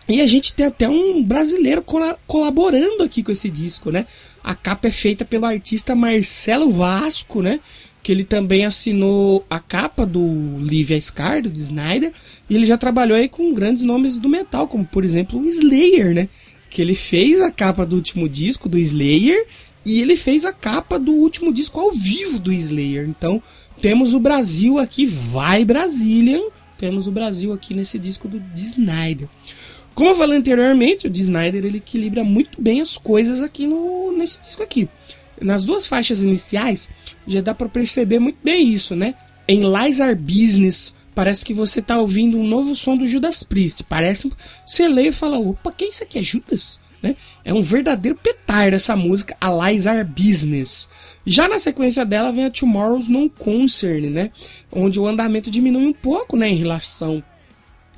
E 0.06 0.20
a 0.20 0.26
gente 0.26 0.52
tem 0.52 0.66
até 0.66 0.86
um 0.86 1.22
brasileiro 1.22 1.82
colaborando 2.26 3.02
aqui 3.02 3.22
com 3.22 3.32
esse 3.32 3.48
disco, 3.48 3.90
né? 3.90 4.04
A 4.44 4.54
capa 4.54 4.88
é 4.88 4.90
feita 4.90 5.24
pelo 5.24 5.46
artista 5.46 5.94
Marcelo 5.94 6.70
Vasco, 6.70 7.40
né? 7.40 7.60
Que 8.02 8.12
ele 8.12 8.22
também 8.22 8.66
assinou 8.66 9.46
a 9.48 9.58
capa 9.58 10.04
do 10.04 10.58
Livia 10.60 11.00
Scar, 11.00 11.40
do 11.40 11.58
Snyder. 11.58 12.12
E 12.50 12.54
ele 12.54 12.66
já 12.66 12.76
trabalhou 12.76 13.16
aí 13.16 13.30
com 13.30 13.54
grandes 13.54 13.80
nomes 13.80 14.18
do 14.18 14.28
metal, 14.28 14.68
como 14.68 14.84
por 14.84 15.06
exemplo 15.06 15.40
o 15.40 15.46
Slayer, 15.46 16.14
né? 16.14 16.28
Que 16.70 16.82
ele 16.82 16.94
fez 16.94 17.40
a 17.40 17.50
capa 17.50 17.86
do 17.86 17.96
último 17.96 18.28
disco 18.28 18.68
do 18.68 18.78
Slayer 18.78 19.46
e 19.84 20.00
ele 20.00 20.16
fez 20.16 20.44
a 20.44 20.52
capa 20.52 20.98
do 20.98 21.12
último 21.12 21.52
disco 21.52 21.78
ao 21.78 21.92
vivo 21.92 22.38
do 22.38 22.52
Slayer. 22.52 23.08
Então, 23.08 23.42
temos 23.80 24.14
o 24.14 24.20
Brasil 24.20 24.78
aqui, 24.78 25.06
vai 25.06 25.64
Brazilian, 25.64 26.42
temos 26.78 27.06
o 27.06 27.12
Brasil 27.12 27.52
aqui 27.52 27.74
nesse 27.74 27.98
disco 27.98 28.28
do 28.28 28.42
Snyder. 28.54 29.28
Como 29.94 30.10
eu 30.10 30.16
falei 30.16 30.36
anteriormente, 30.36 31.06
o 31.06 31.12
Snyder 31.12 31.64
ele 31.64 31.78
equilibra 31.78 32.22
muito 32.22 32.60
bem 32.60 32.80
as 32.80 32.96
coisas 32.96 33.40
aqui 33.40 33.66
no, 33.66 34.12
nesse 34.12 34.40
disco 34.42 34.62
aqui. 34.62 34.88
Nas 35.40 35.64
duas 35.64 35.86
faixas 35.86 36.22
iniciais, 36.22 36.88
já 37.26 37.40
dá 37.40 37.54
para 37.54 37.68
perceber 37.68 38.18
muito 38.18 38.38
bem 38.42 38.68
isso, 38.68 38.94
né? 38.94 39.14
Em 39.48 39.62
Lies 39.62 40.00
Are 40.00 40.14
Business, 40.14 40.94
Parece 41.16 41.46
que 41.46 41.54
você 41.54 41.80
tá 41.80 41.98
ouvindo 41.98 42.38
um 42.38 42.46
novo 42.46 42.76
som 42.76 42.94
do 42.94 43.08
Judas 43.08 43.42
Priest. 43.42 43.82
Parece. 43.84 44.30
Você 44.66 44.86
lê 44.86 45.08
e 45.08 45.12
fala: 45.12 45.38
opa, 45.38 45.72
que 45.72 45.86
isso 45.86 46.04
aqui 46.04 46.18
é 46.18 46.22
Judas? 46.22 46.78
Né? 47.02 47.16
É 47.42 47.54
um 47.54 47.62
verdadeiro 47.62 48.18
petar 48.22 48.70
essa 48.74 48.94
música, 48.94 49.34
A 49.40 49.70
Lies 49.70 49.86
Are 49.86 50.04
Business. 50.04 50.90
Já 51.24 51.48
na 51.48 51.58
sequência 51.58 52.04
dela 52.04 52.30
vem 52.32 52.44
a 52.44 52.50
Tomorrow's 52.50 53.08
No 53.08 53.30
Concern, 53.30 54.10
né? 54.10 54.30
Onde 54.70 55.00
o 55.00 55.06
andamento 55.06 55.50
diminui 55.50 55.86
um 55.86 55.92
pouco 55.94 56.36
né, 56.36 56.50
em 56.50 56.54
relação 56.54 57.24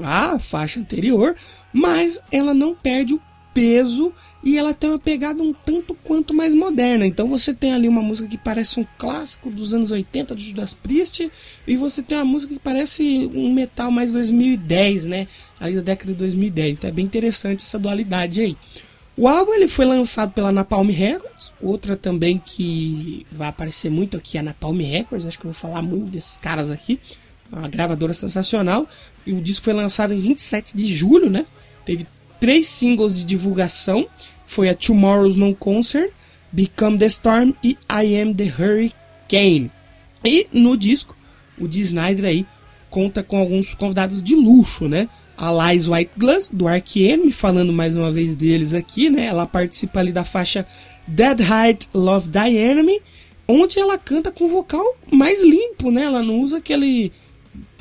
à 0.00 0.38
faixa 0.38 0.78
anterior, 0.78 1.34
mas 1.72 2.22
ela 2.30 2.54
não 2.54 2.72
perde 2.72 3.14
o 3.14 3.22
peso 3.52 4.12
e 4.42 4.56
ela 4.56 4.72
tem 4.72 4.90
uma 4.90 4.98
pegada 4.98 5.42
um 5.42 5.52
tanto 5.52 5.94
quanto 6.04 6.32
mais 6.32 6.54
moderna. 6.54 7.06
Então 7.06 7.28
você 7.28 7.52
tem 7.52 7.72
ali 7.72 7.88
uma 7.88 8.02
música 8.02 8.28
que 8.28 8.38
parece 8.38 8.78
um 8.78 8.86
clássico 8.96 9.50
dos 9.50 9.74
anos 9.74 9.90
80 9.90 10.34
do 10.34 10.40
Judas 10.40 10.74
Priest 10.74 11.30
e 11.66 11.76
você 11.76 12.02
tem 12.02 12.16
uma 12.18 12.24
música 12.24 12.54
que 12.54 12.60
parece 12.60 13.30
um 13.34 13.52
metal 13.52 13.90
mais 13.90 14.12
2010, 14.12 15.06
né? 15.06 15.26
Ali 15.58 15.74
da 15.74 15.82
década 15.82 16.12
de 16.12 16.18
2010. 16.18 16.78
Então 16.78 16.88
é 16.88 16.92
bem 16.92 17.04
interessante 17.04 17.64
essa 17.64 17.78
dualidade 17.78 18.40
aí. 18.40 18.56
O 19.16 19.26
álbum 19.26 19.52
ele 19.52 19.66
foi 19.66 19.84
lançado 19.84 20.30
pela 20.32 20.52
Napalm 20.52 20.88
Records, 20.90 21.52
outra 21.60 21.96
também 21.96 22.38
que 22.38 23.26
vai 23.32 23.48
aparecer 23.48 23.90
muito 23.90 24.16
aqui 24.16 24.36
é 24.36 24.40
a 24.40 24.44
Napalm 24.44 24.78
Records, 24.78 25.26
acho 25.26 25.36
que 25.36 25.44
eu 25.44 25.50
vou 25.50 25.60
falar 25.60 25.82
muito 25.82 26.12
desses 26.12 26.38
caras 26.38 26.70
aqui. 26.70 27.00
Uma 27.50 27.66
gravadora 27.66 28.14
sensacional. 28.14 28.86
E 29.26 29.32
o 29.32 29.40
disco 29.40 29.64
foi 29.64 29.72
lançado 29.72 30.14
em 30.14 30.20
27 30.20 30.76
de 30.76 30.86
julho, 30.86 31.28
né? 31.28 31.46
Teve 31.84 32.06
três 32.40 32.68
singles 32.68 33.16
de 33.16 33.24
divulgação. 33.24 34.06
Foi 34.46 34.68
a 34.68 34.74
Tomorrow's 34.74 35.36
No 35.36 35.54
Concert, 35.54 36.10
Become 36.50 36.98
the 36.98 37.06
Storm 37.06 37.52
e 37.62 37.76
I 37.90 38.20
Am 38.20 38.34
the 38.34 38.44
Hurricane. 38.44 39.70
E 40.24 40.46
no 40.52 40.76
disco, 40.76 41.16
o 41.58 41.68
Dee 41.68 41.82
Snyder 41.82 42.24
aí 42.24 42.46
conta 42.90 43.22
com 43.22 43.38
alguns 43.38 43.74
convidados 43.74 44.22
de 44.22 44.34
luxo, 44.34 44.88
né? 44.88 45.08
A 45.36 45.52
Lies 45.52 45.86
White 45.86 46.12
Glass, 46.16 46.50
do 46.52 46.66
Ark 46.66 46.96
Enemy, 46.96 47.30
falando 47.30 47.72
mais 47.72 47.94
uma 47.94 48.10
vez 48.10 48.34
deles 48.34 48.74
aqui, 48.74 49.08
né? 49.08 49.26
Ela 49.26 49.46
participa 49.46 50.00
ali 50.00 50.10
da 50.10 50.24
faixa 50.24 50.66
Dead 51.06 51.40
Heart 51.40 51.86
Love 51.94 52.28
Die 52.28 52.56
Enemy, 52.56 53.00
onde 53.46 53.78
ela 53.78 53.96
canta 53.96 54.32
com 54.32 54.48
vocal 54.48 54.96
mais 55.12 55.42
limpo, 55.42 55.90
né? 55.90 56.04
Ela 56.04 56.22
não 56.22 56.40
usa 56.40 56.58
aquele 56.58 57.12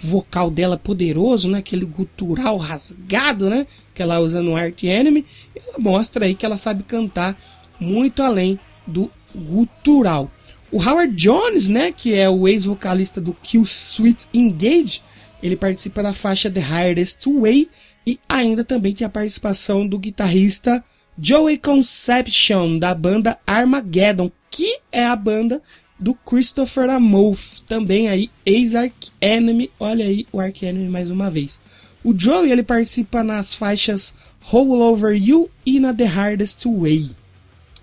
vocal 0.04 0.52
dela 0.52 0.78
poderoso, 0.78 1.50
né? 1.50 1.60
Aquele 1.60 1.86
gutural 1.86 2.58
rasgado, 2.58 3.50
né? 3.50 3.66
Que 3.98 4.04
ela 4.04 4.20
usa 4.20 4.44
no 4.44 4.56
Art 4.56 4.84
Enemy. 4.84 5.26
Ela 5.56 5.80
mostra 5.80 6.26
aí 6.26 6.36
que 6.36 6.46
ela 6.46 6.56
sabe 6.56 6.84
cantar 6.84 7.36
muito 7.80 8.22
além 8.22 8.60
do 8.86 9.10
gutural. 9.36 10.32
O 10.72 10.80
Howard 10.80 11.16
Jones, 11.16 11.68
né? 11.68 11.92
Que 11.92 12.14
é 12.14 12.30
o 12.30 12.48
ex-vocalista 12.48 13.20
do 13.20 13.34
Kill 13.34 13.64
Sweet 13.64 14.28
Engage. 14.32 15.02
Ele 15.42 15.56
participa 15.56 16.04
da 16.04 16.14
faixa 16.14 16.52
The 16.52 16.60
Hardest 16.60 17.26
Way. 17.26 17.70
E 18.06 18.20
ainda 18.30 18.64
também 18.64 18.94
tem 18.94 19.06
a 19.08 19.10
participação 19.10 19.88
do 19.88 19.98
guitarrista 19.98 20.84
Joey 21.20 21.58
Conception, 21.58 22.78
da 22.78 22.94
banda 22.94 23.40
Armageddon, 23.48 24.32
que 24.52 24.80
é 24.92 25.04
a 25.04 25.16
banda 25.16 25.60
do 26.00 26.14
Christopher 26.14 26.90
Amolf, 26.90 27.60
também 27.68 28.08
aí 28.08 28.30
ex-Ark 28.46 29.10
Enemy, 29.20 29.72
olha 29.80 30.06
aí 30.06 30.28
o 30.32 30.40
Ark 30.40 30.64
Enemy 30.64 30.88
mais 30.88 31.10
uma 31.10 31.32
vez. 31.32 31.60
O 32.08 32.18
Joey 32.18 32.54
ele 32.54 32.64
participa 32.64 33.22
nas 33.22 33.54
faixas 33.54 34.16
All 34.50 34.72
Over 34.72 35.14
You 35.14 35.52
e 35.66 35.78
na 35.78 35.94
The 35.94 36.06
Hardest 36.06 36.64
Way. 36.66 37.10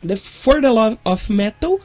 The 0.01 0.17
For 0.17 0.63
the 0.63 0.71
Love 0.71 0.97
of 1.05 1.31
Metal, 1.31 1.79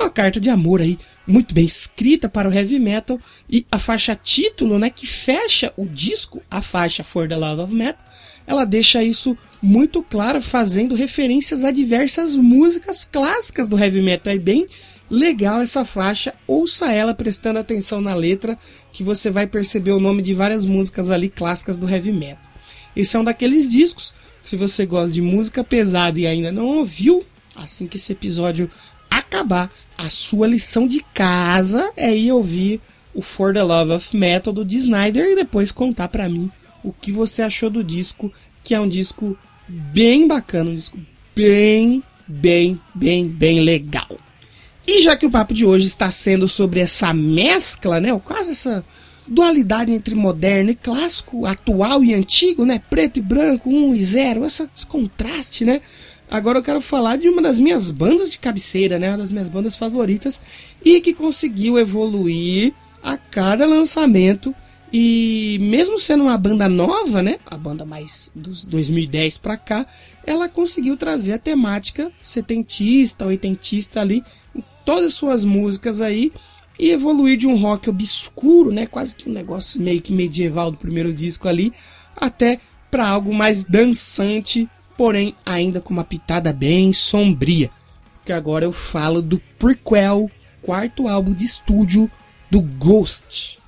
uma 0.00 0.08
carta 0.08 0.40
de 0.40 0.48
amor 0.48 0.80
aí 0.80 0.98
muito 1.26 1.54
bem 1.54 1.66
escrita 1.66 2.30
para 2.30 2.48
o 2.48 2.52
heavy 2.52 2.78
metal 2.78 3.20
e 3.46 3.66
a 3.70 3.78
faixa 3.78 4.16
título, 4.16 4.78
né, 4.78 4.88
que 4.88 5.06
fecha 5.06 5.70
o 5.76 5.84
disco, 5.84 6.42
a 6.50 6.62
faixa 6.62 7.04
For 7.04 7.28
the 7.28 7.36
Love 7.36 7.60
of 7.60 7.74
Metal, 7.74 8.06
ela 8.46 8.64
deixa 8.64 9.04
isso 9.04 9.36
muito 9.60 10.02
claro, 10.02 10.40
fazendo 10.40 10.94
referências 10.94 11.62
a 11.62 11.70
diversas 11.70 12.34
músicas 12.34 13.04
clássicas 13.04 13.68
do 13.68 13.78
heavy 13.78 14.00
metal, 14.00 14.32
é 14.32 14.38
bem 14.38 14.66
legal 15.12 15.60
essa 15.60 15.84
faixa, 15.84 16.32
ouça 16.46 16.90
ela 16.90 17.12
prestando 17.12 17.58
atenção 17.58 18.00
na 18.00 18.14
letra, 18.14 18.58
que 18.90 19.04
você 19.04 19.30
vai 19.30 19.46
perceber 19.46 19.92
o 19.92 20.00
nome 20.00 20.22
de 20.22 20.32
várias 20.32 20.64
músicas 20.64 21.10
ali 21.10 21.28
clássicas 21.28 21.76
do 21.76 21.86
heavy 21.86 22.10
metal. 22.10 22.50
Esse 22.96 23.14
é 23.14 23.20
um 23.20 23.24
daqueles 23.24 23.68
discos, 23.68 24.14
se 24.42 24.56
você 24.56 24.86
gosta 24.86 25.12
de 25.12 25.20
música 25.20 25.62
pesada 25.62 26.18
e 26.18 26.26
ainda 26.26 26.50
não 26.50 26.64
ouviu, 26.78 27.26
assim 27.54 27.86
que 27.86 27.98
esse 27.98 28.12
episódio 28.12 28.70
acabar, 29.10 29.70
a 29.98 30.08
sua 30.08 30.46
lição 30.46 30.88
de 30.88 31.04
casa 31.12 31.92
é 31.94 32.16
ir 32.16 32.32
ouvir 32.32 32.80
o 33.14 33.20
For 33.20 33.52
the 33.52 33.62
Love 33.62 33.92
of 33.92 34.16
Metal 34.16 34.50
do. 34.50 34.66
Snyder 34.66 35.26
e 35.26 35.36
depois 35.36 35.70
contar 35.70 36.08
para 36.08 36.26
mim 36.26 36.50
o 36.82 36.90
que 36.90 37.12
você 37.12 37.42
achou 37.42 37.68
do 37.68 37.84
disco, 37.84 38.32
que 38.64 38.74
é 38.74 38.80
um 38.80 38.88
disco 38.88 39.36
bem 39.68 40.26
bacana, 40.26 40.70
um 40.70 40.74
disco 40.74 40.98
bem, 41.36 42.02
bem, 42.26 42.80
bem, 42.94 43.28
bem 43.28 43.60
legal. 43.60 44.16
E 44.86 45.02
já 45.02 45.16
que 45.16 45.26
o 45.26 45.30
papo 45.30 45.54
de 45.54 45.64
hoje 45.64 45.86
está 45.86 46.10
sendo 46.10 46.48
sobre 46.48 46.80
essa 46.80 47.14
mescla, 47.14 48.00
né, 48.00 48.12
ou 48.12 48.20
quase 48.20 48.52
essa 48.52 48.84
dualidade 49.26 49.92
entre 49.92 50.14
moderno 50.14 50.70
e 50.70 50.74
clássico, 50.74 51.46
atual 51.46 52.02
e 52.02 52.12
antigo, 52.12 52.64
né, 52.64 52.82
preto 52.90 53.18
e 53.18 53.22
branco, 53.22 53.70
um 53.70 53.94
e 53.94 54.04
zero, 54.04 54.44
esse 54.44 54.68
contraste, 54.88 55.64
né? 55.64 55.80
Agora 56.28 56.58
eu 56.58 56.62
quero 56.62 56.80
falar 56.80 57.16
de 57.16 57.28
uma 57.28 57.42
das 57.42 57.58
minhas 57.58 57.90
bandas 57.90 58.30
de 58.30 58.38
cabeceira, 58.38 58.98
né, 58.98 59.10
uma 59.10 59.18
das 59.18 59.30
minhas 59.30 59.48
bandas 59.48 59.76
favoritas 59.76 60.42
e 60.84 61.00
que 61.00 61.12
conseguiu 61.12 61.78
evoluir 61.78 62.72
a 63.02 63.16
cada 63.16 63.66
lançamento 63.66 64.54
e 64.92 65.58
mesmo 65.60 65.98
sendo 65.98 66.24
uma 66.24 66.36
banda 66.36 66.68
nova, 66.68 67.22
né, 67.22 67.38
a 67.46 67.56
banda 67.56 67.84
mais 67.84 68.32
dos 68.34 68.64
2010 68.64 69.38
para 69.38 69.56
cá, 69.56 69.86
ela 70.26 70.48
conseguiu 70.48 70.96
trazer 70.96 71.34
a 71.34 71.38
temática 71.38 72.10
setentista, 72.20 73.26
oitentista 73.26 74.00
ali 74.00 74.24
todas 74.84 75.08
as 75.08 75.14
suas 75.14 75.44
músicas 75.44 76.00
aí 76.00 76.32
e 76.78 76.90
evoluir 76.90 77.36
de 77.36 77.46
um 77.46 77.56
rock 77.56 77.88
obscuro, 77.88 78.72
né, 78.72 78.86
quase 78.86 79.14
que 79.14 79.28
um 79.28 79.32
negócio 79.32 79.80
meio 79.80 80.00
que 80.00 80.12
medieval 80.12 80.70
do 80.70 80.76
primeiro 80.76 81.12
disco 81.12 81.48
ali, 81.48 81.72
até 82.16 82.60
para 82.90 83.08
algo 83.08 83.32
mais 83.32 83.64
dançante, 83.64 84.68
porém 84.96 85.34
ainda 85.44 85.80
com 85.80 85.92
uma 85.92 86.04
pitada 86.04 86.52
bem 86.52 86.92
sombria. 86.92 87.70
Porque 88.16 88.32
agora 88.32 88.64
eu 88.64 88.72
falo 88.72 89.22
do 89.22 89.40
prequel, 89.58 90.30
quarto 90.60 91.08
álbum 91.08 91.32
de 91.32 91.44
estúdio 91.44 92.10
do 92.50 92.60
Ghost. 92.60 93.61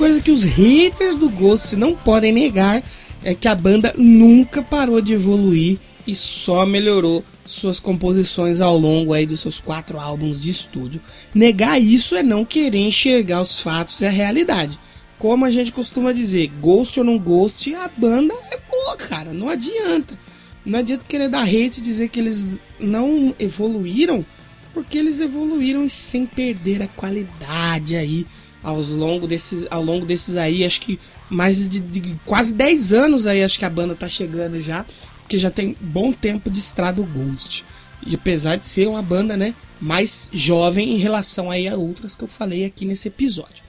Coisa 0.00 0.18
que 0.18 0.30
os 0.30 0.44
haters 0.44 1.14
do 1.14 1.28
Ghost 1.28 1.76
não 1.76 1.94
podem 1.94 2.32
negar 2.32 2.82
é 3.22 3.34
que 3.34 3.46
a 3.46 3.54
banda 3.54 3.94
nunca 3.98 4.62
parou 4.62 4.98
de 4.98 5.12
evoluir 5.12 5.78
e 6.06 6.14
só 6.14 6.64
melhorou 6.64 7.22
suas 7.44 7.78
composições 7.78 8.62
ao 8.62 8.78
longo 8.78 9.12
aí 9.12 9.26
dos 9.26 9.40
seus 9.40 9.60
quatro 9.60 10.00
álbuns 10.00 10.40
de 10.40 10.48
estúdio. 10.48 11.02
Negar 11.34 11.78
isso 11.78 12.16
é 12.16 12.22
não 12.22 12.46
querer 12.46 12.78
enxergar 12.78 13.42
os 13.42 13.60
fatos 13.60 14.00
e 14.00 14.06
a 14.06 14.10
realidade. 14.10 14.78
Como 15.18 15.44
a 15.44 15.50
gente 15.50 15.70
costuma 15.70 16.12
dizer, 16.12 16.50
ghost 16.62 16.98
ou 16.98 17.04
não 17.04 17.18
ghost, 17.18 17.74
a 17.74 17.90
banda 17.94 18.32
é 18.50 18.58
boa, 18.70 18.96
cara. 18.96 19.34
Não 19.34 19.50
adianta. 19.50 20.18
Não 20.64 20.78
adianta 20.78 21.04
querer 21.06 21.28
dar 21.28 21.42
hate 21.42 21.76
e 21.76 21.82
dizer 21.82 22.08
que 22.08 22.20
eles 22.20 22.58
não 22.78 23.34
evoluíram, 23.38 24.24
porque 24.72 24.96
eles 24.96 25.20
evoluíram 25.20 25.86
sem 25.90 26.24
perder 26.24 26.80
a 26.80 26.88
qualidade 26.88 27.96
aí 27.96 28.24
aos 28.62 28.88
longo 28.88 29.26
desses, 29.26 29.66
ao 29.70 29.82
longo 29.82 30.04
desses 30.04 30.36
aí, 30.36 30.64
acho 30.64 30.80
que 30.80 30.98
mais 31.28 31.68
de, 31.68 31.80
de, 31.80 32.16
quase 32.26 32.54
10 32.54 32.92
anos 32.92 33.26
aí, 33.26 33.42
acho 33.42 33.58
que 33.58 33.64
a 33.64 33.70
banda 33.70 33.94
tá 33.94 34.08
chegando 34.08 34.60
já, 34.60 34.84
que 35.28 35.38
já 35.38 35.50
tem 35.50 35.76
bom 35.80 36.12
tempo 36.12 36.50
de 36.50 36.58
estrada 36.58 37.00
o 37.00 37.06
Ghost. 37.06 37.64
E 38.06 38.14
apesar 38.14 38.56
de 38.56 38.66
ser 38.66 38.88
uma 38.88 39.02
banda, 39.02 39.36
né, 39.36 39.54
mais 39.80 40.30
jovem 40.32 40.94
em 40.94 40.96
relação 40.96 41.50
aí 41.50 41.68
a 41.68 41.76
outras 41.76 42.14
que 42.14 42.24
eu 42.24 42.28
falei 42.28 42.64
aqui 42.64 42.84
nesse 42.84 43.08
episódio. 43.08 43.62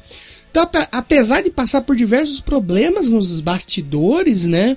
Então, 0.50 0.68
apesar 0.92 1.42
de 1.42 1.50
passar 1.50 1.82
por 1.82 1.96
diversos 1.96 2.42
problemas 2.42 3.08
nos 3.08 3.40
bastidores, 3.40 4.46
né, 4.46 4.76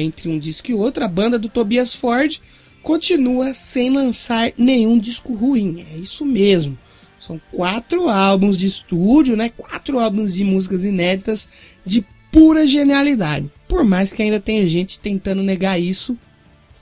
entre 0.00 0.28
um 0.28 0.38
disco 0.38 0.70
e 0.70 0.74
outro, 0.74 1.04
a 1.04 1.08
banda 1.08 1.38
do 1.38 1.48
Tobias 1.48 1.94
Ford 1.94 2.40
continua 2.82 3.54
sem 3.54 3.90
lançar 3.90 4.52
nenhum 4.56 4.98
disco 4.98 5.34
ruim. 5.34 5.86
É 5.92 5.96
isso 5.96 6.24
mesmo. 6.24 6.76
São 7.20 7.38
quatro 7.52 8.08
álbuns 8.08 8.56
de 8.56 8.66
estúdio, 8.66 9.36
né? 9.36 9.50
Quatro 9.50 10.00
álbuns 10.00 10.32
de 10.32 10.42
músicas 10.42 10.86
inéditas 10.86 11.50
de 11.84 12.04
pura 12.32 12.66
genialidade. 12.66 13.50
Por 13.68 13.84
mais 13.84 14.10
que 14.10 14.22
ainda 14.22 14.40
tenha 14.40 14.66
gente 14.66 14.98
tentando 14.98 15.42
negar 15.42 15.78
isso, 15.78 16.16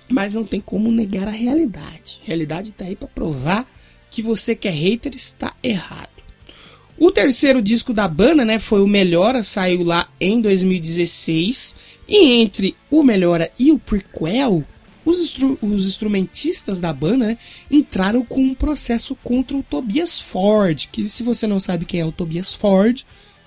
mas 0.09 0.34
não 0.34 0.45
tem 0.45 0.61
como 0.61 0.93
negar 0.93 1.26
a 1.26 1.32
realidade. 1.32 2.20
A 2.22 2.26
realidade 2.28 2.70
está 2.70 2.84
aí 2.84 2.95
para 2.95 3.09
provar 3.09 3.68
que 4.11 4.22
você 4.22 4.55
que 4.55 4.68
é 4.68 4.70
hater 4.70 5.14
está 5.14 5.55
errado. 5.62 6.09
O 6.97 7.11
terceiro 7.11 7.61
disco 7.61 7.93
da 7.93 8.09
banda, 8.09 8.45
né, 8.45 8.59
foi 8.59 8.80
o 8.80 8.86
Melhora, 8.86 9.45
saiu 9.45 9.82
lá 9.82 10.09
em 10.20 10.41
2016. 10.41 11.76
E 12.09 12.41
entre 12.41 12.74
o 12.91 13.03
Melhora 13.03 13.51
e 13.59 13.70
o 13.70 13.78
Prequel, 13.78 14.64
os, 15.05 15.19
instru 15.21 15.59
os 15.61 15.87
instrumentistas 15.87 16.79
da 16.79 16.93
banda 16.93 17.29
né, 17.29 17.39
entraram 17.71 18.25
com 18.25 18.41
um 18.41 18.55
processo 18.55 19.15
contra 19.17 19.57
o 19.57 19.63
Tobias 19.63 20.21
Ford, 20.21 20.89
que 20.91 21.09
se 21.09 21.23
você 21.23 21.47
não 21.47 21.61
sabe 21.61 21.85
quem 21.85 22.01
é 22.01 22.05
o 22.05 22.13
Tobias 22.13 22.53
Ford, 22.53 23.05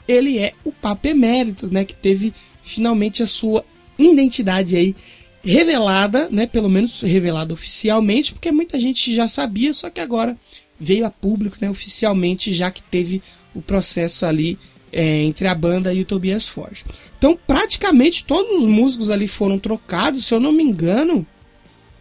ele 0.08 0.38
é 0.38 0.54
o 0.64 0.72
Papa 0.72 1.10
Emérito, 1.10 1.72
né, 1.72 1.86
que 1.86 1.96
teve 1.96 2.34
finalmente 2.62 3.24
a 3.24 3.28
sua 3.28 3.64
identidade 3.98 4.76
aí 4.76 4.96
revelada, 5.44 6.28
né, 6.32 6.46
pelo 6.46 6.70
menos 6.70 7.02
revelada 7.02 7.54
oficialmente, 7.54 8.34
porque 8.34 8.52
muita 8.52 8.80
gente 8.80 9.14
já 9.14 9.28
sabia, 9.28 9.74
só 9.74 9.90
que 9.90 10.00
agora 10.00 10.38
veio 10.80 11.06
a 11.06 11.12
público, 11.12 11.58
né, 11.60 11.70
oficialmente, 11.70 12.54
já 12.54 12.72
que 12.72 12.82
teve 12.84 13.22
o 13.54 13.62
processo 13.62 14.26
ali 14.26 14.58
é, 14.92 15.24
entre 15.24 15.48
a 15.48 15.56
banda 15.56 15.94
e 15.94 16.02
o 16.02 16.06
Tobias 16.06 16.48
Ford. 16.48 16.84
Então, 17.18 17.38
praticamente 17.48 18.26
todos 18.26 18.62
os 18.62 18.68
músicos 18.68 19.10
ali 19.10 19.28
foram 19.28 19.58
trocados, 19.58 20.26
se 20.26 20.34
eu 20.34 20.40
não 20.40 20.52
me 20.52 20.64
engano, 20.64 21.26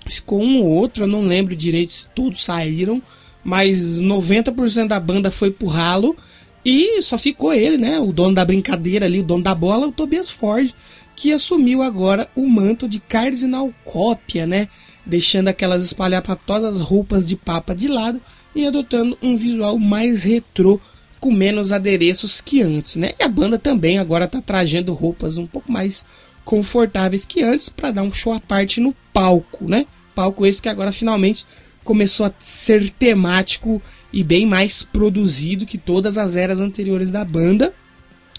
Ficou 0.07 0.43
um 0.43 0.63
ou 0.63 0.69
outro, 0.69 1.05
eu 1.05 1.09
não 1.09 1.23
lembro 1.23 1.55
direito 1.55 1.93
se 1.93 2.07
todos 2.15 2.43
saíram, 2.43 3.03
mas 3.45 4.01
90% 4.01 4.89
da 4.89 4.99
banda 4.99 5.31
foi 5.31 5.51
pro 5.51 5.67
ralo 5.67 6.17
e 6.65 7.01
só 7.03 7.17
ficou 7.17 7.53
ele, 7.53 7.79
né? 7.79 7.99
O 7.99 8.13
dono 8.13 8.35
da 8.35 8.45
brincadeira 8.45 9.07
ali, 9.07 9.21
o 9.21 9.25
dono 9.25 9.43
da 9.43 9.55
bola, 9.55 9.87
o 9.87 9.93
Tobias 9.93 10.29
Ford, 10.29 10.73
que 11.17 11.33
assumiu 11.33 11.83
agora 11.83 12.29
o 12.35 12.47
manto 12.47 12.89
de 12.89 13.01
cardinal 13.01 13.73
cópia, 13.85 14.47
né? 14.47 14.69
Deixando 15.05 15.49
aquelas 15.49 15.85
espalhafatosas 15.85 16.81
roupas 16.81 17.27
de 17.27 17.37
papa 17.37 17.75
de 17.75 17.89
lado 17.89 18.21
e 18.55 18.67
adotando 18.67 19.17
um 19.23 19.37
visual 19.37 19.79
mais 19.79 20.23
retrô, 20.23 20.81
com 21.19 21.31
menos 21.31 21.73
adereços 21.73 22.41
que 22.41 22.63
antes, 22.63 22.97
né? 22.97 23.13
E 23.19 23.23
a 23.23 23.29
banda 23.29 23.59
também 23.59 23.99
agora 23.99 24.27
tá 24.27 24.41
trazendo 24.41 24.93
roupas 24.93 25.37
um 25.37 25.47
pouco 25.47 25.71
mais 25.71 26.05
confortáveis 26.45 27.24
que 27.24 27.43
antes 27.43 27.68
para 27.68 27.91
dar 27.91 28.03
um 28.03 28.12
show 28.12 28.32
à 28.32 28.41
parte 28.41 28.80
no 28.80 28.95
palco, 29.12 29.68
né? 29.68 29.86
Palco 30.14 30.45
esse 30.47 30.61
que 30.61 30.68
agora 30.68 30.93
finalmente 30.93 31.47
começou 31.84 32.26
a 32.26 32.32
ser 32.41 32.91
temático 32.91 33.80
e 34.12 34.22
bem 34.22 34.47
mais 34.47 34.82
produzido 34.82 35.66
que 35.66 35.78
todas 35.78 36.18
as 36.18 36.36
eras 36.36 36.61
anteriores 36.61 37.11
da 37.11 37.24
banda, 37.24 37.72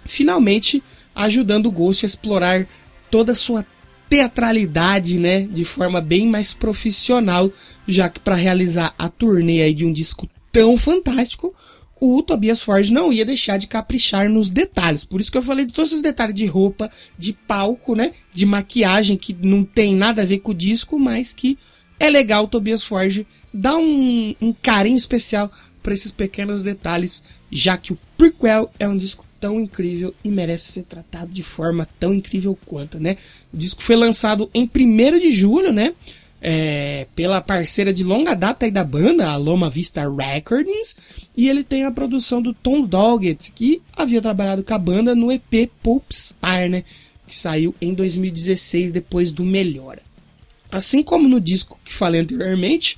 finalmente 0.05 0.83
ajudando 1.15 1.67
o 1.67 1.71
Ghost 1.71 2.05
a 2.05 2.07
explorar 2.07 2.67
toda 3.09 3.31
a 3.31 3.35
sua 3.35 3.65
teatralidade, 4.09 5.17
né, 5.17 5.43
de 5.43 5.63
forma 5.63 6.01
bem 6.01 6.27
mais 6.27 6.53
profissional, 6.53 7.49
já 7.87 8.09
que 8.09 8.19
para 8.19 8.35
realizar 8.35 8.93
a 8.97 9.07
turnê 9.07 9.61
aí 9.61 9.73
de 9.73 9.85
um 9.85 9.93
disco 9.93 10.29
tão 10.51 10.77
fantástico, 10.77 11.55
o 12.01 12.23
Tobias 12.23 12.59
Ford 12.59 12.89
não 12.89 13.13
ia 13.13 13.23
deixar 13.23 13.57
de 13.57 13.67
caprichar 13.67 14.27
nos 14.27 14.49
detalhes. 14.49 15.03
Por 15.03 15.21
isso 15.21 15.31
que 15.31 15.37
eu 15.37 15.43
falei 15.43 15.65
de 15.65 15.73
todos 15.73 15.93
os 15.93 16.01
detalhes 16.01 16.33
de 16.33 16.47
roupa, 16.47 16.89
de 17.15 17.31
palco, 17.31 17.95
né? 17.95 18.13
De 18.33 18.43
maquiagem 18.43 19.15
que 19.15 19.37
não 19.39 19.63
tem 19.63 19.95
nada 19.95 20.23
a 20.23 20.25
ver 20.25 20.39
com 20.39 20.49
o 20.49 20.55
disco, 20.55 20.97
mas 20.97 21.31
que 21.31 21.59
é 21.99 22.09
legal 22.09 22.45
o 22.45 22.47
Tobias 22.47 22.83
Ford 22.83 23.23
dar 23.53 23.77
um, 23.77 24.35
um 24.41 24.51
carinho 24.51 24.97
especial 24.97 25.51
para 25.83 25.93
esses 25.93 26.11
pequenos 26.11 26.63
detalhes, 26.63 27.23
já 27.51 27.77
que 27.77 27.93
o 27.93 27.99
Prequel 28.17 28.71
é 28.79 28.87
um 28.87 28.97
disco 28.97 29.23
tão 29.39 29.59
incrível 29.59 30.13
e 30.23 30.29
merece 30.29 30.71
ser 30.71 30.83
tratado 30.83 31.31
de 31.31 31.43
forma 31.43 31.87
tão 31.99 32.15
incrível 32.15 32.57
quanto, 32.65 32.99
né? 32.99 33.15
O 33.53 33.57
disco 33.57 33.83
foi 33.83 33.95
lançado 33.95 34.49
em 34.55 34.63
1 34.63 35.19
de 35.19 35.31
julho, 35.31 35.71
né? 35.71 35.93
É, 36.41 37.05
pela 37.15 37.39
parceira 37.39 37.93
de 37.93 38.03
longa 38.03 38.33
data 38.33 38.65
aí 38.65 38.71
da 38.71 38.83
banda, 38.83 39.29
a 39.29 39.37
Loma 39.37 39.69
Vista 39.69 40.01
Recordings, 40.09 40.95
e 41.37 41.47
ele 41.47 41.63
tem 41.63 41.85
a 41.85 41.91
produção 41.91 42.41
do 42.41 42.53
Tom 42.53 42.81
Doggett, 42.81 43.51
que 43.51 43.81
havia 43.95 44.21
trabalhado 44.21 44.63
com 44.63 44.73
a 44.73 44.77
banda 44.79 45.13
no 45.13 45.31
EP 45.31 45.69
Popstar, 45.83 46.67
né, 46.69 46.83
que 47.27 47.35
saiu 47.35 47.75
em 47.79 47.93
2016 47.93 48.91
depois 48.91 49.31
do 49.31 49.43
Melhora. 49.43 50.01
Assim 50.71 51.03
como 51.03 51.27
no 51.27 51.39
disco 51.39 51.79
que 51.85 51.93
falei 51.93 52.21
anteriormente, 52.21 52.97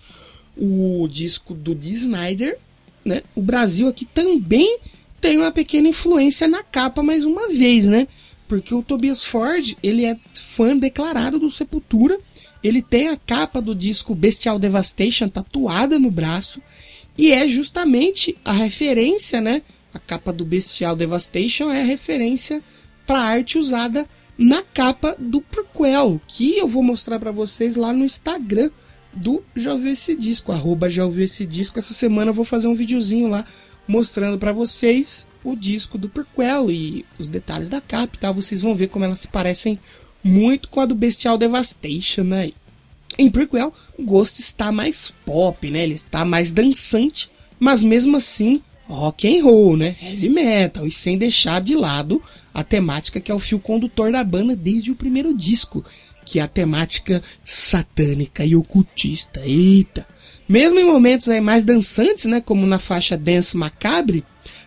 o 0.56 1.08
disco 1.12 1.54
do 1.54 1.76
Dee 1.76 1.94
Snyder, 1.96 2.58
né, 3.04 3.24
o 3.36 3.42
Brasil 3.42 3.88
aqui 3.88 4.06
também 4.06 4.80
tem 5.20 5.38
uma 5.38 5.52
pequena 5.52 5.90
influência 5.90 6.48
na 6.48 6.64
capa 6.64 7.04
mais 7.04 7.26
uma 7.26 7.50
vez, 7.50 7.86
né? 7.86 8.08
porque 8.54 8.76
o 8.76 8.84
Tobias 8.84 9.24
Ford, 9.24 9.76
ele 9.82 10.06
é 10.06 10.16
fã 10.36 10.78
declarado 10.78 11.40
do 11.40 11.50
Sepultura. 11.50 12.20
Ele 12.64 12.82
tem 12.82 13.10
a 13.10 13.18
capa 13.18 13.62
do 13.62 13.76
disco 13.76 14.16
Bestial 14.16 14.58
Devastation 14.58 15.28
tatuada 15.28 16.00
no 16.00 16.10
braço. 16.10 16.62
E 17.18 17.32
é 17.32 17.48
justamente 17.48 18.38
a 18.44 18.54
referência, 18.54 19.42
né? 19.42 19.62
A 19.94 20.00
capa 20.00 20.34
do 20.34 20.44
Bestial 20.44 20.96
Devastation 20.96 21.70
é 21.70 21.82
a 21.82 21.86
referência 21.86 22.64
para 23.06 23.20
a 23.20 23.26
arte 23.26 23.60
usada 23.60 24.08
na 24.36 24.64
capa 24.64 25.16
do 25.20 25.40
prequel, 25.40 26.20
que 26.28 26.58
eu 26.58 26.68
vou 26.68 26.82
mostrar 26.82 27.20
para 27.20 27.32
vocês 27.32 27.76
lá 27.76 27.94
no 27.94 28.04
Instagram 28.04 28.72
do 29.14 29.44
Já 29.56 29.74
Ouviu 29.74 29.92
Esse 29.92 30.16
Disco, 30.16 30.52
arroba 30.52 30.90
Já 30.90 31.06
Ouviu 31.06 31.26
Esse 31.26 31.46
Disco. 31.46 31.78
Essa 31.78 31.94
semana 31.94 32.32
eu 32.32 32.34
vou 32.34 32.46
fazer 32.46 32.68
um 32.68 32.74
videozinho 32.74 33.28
lá 33.28 33.46
mostrando 33.88 34.40
para 34.40 34.52
vocês 34.52 35.28
o 35.44 35.56
disco 35.56 35.98
do 35.98 36.10
prequel 36.10 36.72
e 36.72 37.06
os 37.20 37.30
detalhes 37.30 37.70
da 37.70 37.82
capa 37.82 38.16
e 38.16 38.20
tal. 38.20 38.34
Vocês 38.34 38.62
vão 38.62 38.74
ver 38.74 38.88
como 38.88 39.06
elas 39.06 39.20
se 39.20 39.28
parecem 39.28 39.78
muito 40.24 40.70
com 40.70 40.80
a 40.80 40.86
do 40.86 40.96
Bestial 40.96 41.38
Devastation, 41.38 42.24
né? 42.24 42.52
Em 43.18 43.30
prequel, 43.30 43.74
o 43.98 44.04
Ghost 44.04 44.40
está 44.40 44.72
mais 44.72 45.14
pop, 45.26 45.70
né? 45.70 45.84
Ele 45.84 45.94
está 45.94 46.26
mais 46.26 46.52
dançante, 46.52 47.30
mas 47.60 47.84
mesmo 47.84 48.18
assim 48.18 48.62
rock 48.88 49.28
and 49.28 49.44
roll, 49.44 49.78
né? 49.78 49.96
Heavy 50.02 50.30
metal 50.30 50.86
e 50.86 50.92
sem 50.92 51.18
deixar 51.18 51.62
de 51.62 51.76
lado 51.76 52.22
a 52.54 52.64
temática 52.64 53.20
que 53.20 53.32
é 53.32 53.36
o 53.36 53.40
fio 53.40 53.60
condutor 53.60 54.12
da 54.12 54.24
banda 54.24 54.56
desde 54.56 54.92
o 54.92 54.96
primeiro 54.96 55.34
disco, 55.34 55.84
que 56.26 56.40
é 56.40 56.42
a 56.42 56.48
temática 56.48 57.22
satânica 57.44 58.46
e 58.46 58.56
ocultista. 58.56 59.42
Eita! 59.46 60.08
Mesmo 60.48 60.80
em 60.80 60.86
momentos 60.86 61.30
aí 61.30 61.42
mais 61.42 61.64
dançantes, 61.64 62.26
né, 62.26 62.42
como 62.42 62.66
na 62.66 62.78
faixa 62.78 63.18
Dance 63.18 63.56
Macabre, 63.56 64.24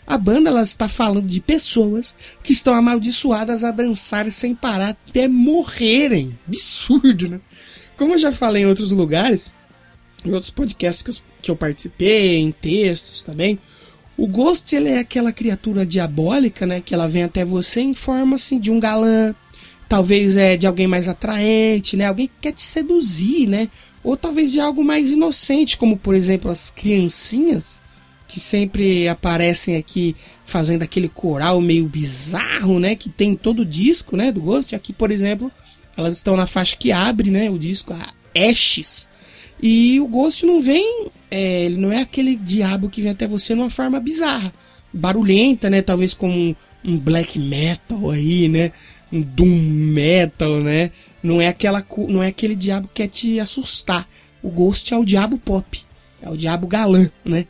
a 0.07 0.17
banda 0.17 0.51
ela 0.51 0.63
está 0.63 0.87
falando 0.87 1.27
de 1.27 1.41
pessoas 1.41 2.15
que 2.43 2.53
estão 2.53 2.75
amaldiçoadas 2.75 3.65
a 3.65 3.73
dançar 3.73 4.31
sem 4.31 4.55
parar 4.55 4.97
até 5.09 5.27
morrerem. 5.27 6.39
Absurdo, 6.47 7.29
né? 7.29 7.41
Como 7.97 8.15
eu 8.15 8.19
já 8.19 8.31
falei 8.31 8.63
em 8.63 8.67
outros 8.67 8.91
lugares, 8.93 9.51
em 10.25 10.31
outros 10.31 10.51
podcasts 10.51 11.03
que 11.03 11.11
eu, 11.11 11.15
que 11.43 11.51
eu 11.51 11.57
participei, 11.57 12.37
em 12.37 12.53
textos 12.53 13.21
também, 13.23 13.59
o 14.17 14.29
Ghost 14.29 14.75
ele 14.75 14.91
é 14.91 15.01
aquela 15.01 15.33
criatura 15.33 15.85
diabólica, 15.85 16.65
né? 16.67 16.81
Que 16.81 16.95
ela 16.95 17.09
vem 17.09 17.25
até 17.25 17.45
você 17.45 17.81
em 17.81 17.95
forma 17.95 18.37
assim 18.37 18.61
de 18.61 18.71
um 18.71 18.79
galã, 18.79 19.35
talvez 19.89 20.37
é 20.37 20.57
de 20.57 20.69
alguém 20.69 20.87
mais 20.87 21.09
atraente, 21.09 21.97
né? 21.97 22.07
Alguém 22.07 22.29
que 22.29 22.35
quer 22.43 22.53
te 22.53 22.63
seduzir, 22.63 23.49
né? 23.49 23.69
Ou 24.05 24.17
talvez 24.17 24.53
de 24.53 24.61
algo 24.61 24.85
mais 24.85 25.11
inocente, 25.11 25.77
como 25.77 25.97
por 25.97 26.15
exemplo 26.15 26.49
as 26.49 26.71
criancinhas 26.71 27.81
que 28.29 28.41
sempre 28.41 29.09
aparecem 29.09 29.77
aqui 29.77 30.17
fazendo 30.45 30.83
aquele 30.83 31.09
coral 31.09 31.61
meio 31.61 31.87
bizarro, 31.87 32.79
né? 32.79 32.95
Que 32.95 33.09
tem 33.09 33.35
todo 33.35 33.61
o 33.61 33.67
disco, 33.67 34.17
né? 34.17 34.31
Do 34.33 34.41
Ghost. 34.41 34.75
Aqui, 34.75 34.93
por 34.93 35.11
exemplo, 35.11 35.51
elas 35.97 36.17
estão 36.17 36.37
na 36.37 36.47
faixa 36.47 36.77
que 36.77 36.93
abre, 36.93 37.31
né? 37.31 37.51
O 37.51 37.59
disco, 37.59 37.93
a 37.93 38.13
Ashes. 38.37 39.11
E 39.63 39.99
o 40.01 40.07
Ghost 40.07 40.45
não 40.45 40.61
vem, 40.61 41.07
é, 41.31 41.65
ele 41.65 41.77
não 41.77 41.91
é 41.91 42.03
aquele 42.03 42.37
diabo 42.37 42.91
que 42.91 43.01
vem 43.01 43.11
até 43.11 43.27
você 43.27 43.55
numa 43.55 43.71
forma 43.71 43.99
bizarra, 43.99 44.53
barulhenta, 44.93 45.71
né? 45.71 45.81
Talvez 45.83 46.13
como 46.13 46.33
um, 46.33 46.55
um 46.85 46.99
black 46.99 47.39
metal 47.39 48.11
aí, 48.11 48.49
né? 48.49 48.73
Um 49.11 49.23
doom 49.23 49.57
metal, 49.57 50.61
né? 50.61 50.91
Não 51.23 51.41
é 51.41 51.49
aquela, 51.49 51.85
não 52.09 52.23
é 52.23 52.29
aquele 52.29 52.55
diabo 52.55 52.89
que 52.89 53.03
quer 53.03 53.09
te 53.09 53.41
assustar. 53.41 54.07
O 54.43 54.51
Ghost 54.51 54.93
é 54.93 54.97
o 54.97 55.05
diabo 55.05 55.39
pop, 55.39 55.81
é 56.21 56.29
o 56.29 56.37
diabo 56.37 56.67
galã, 56.67 57.11
né? 57.25 57.47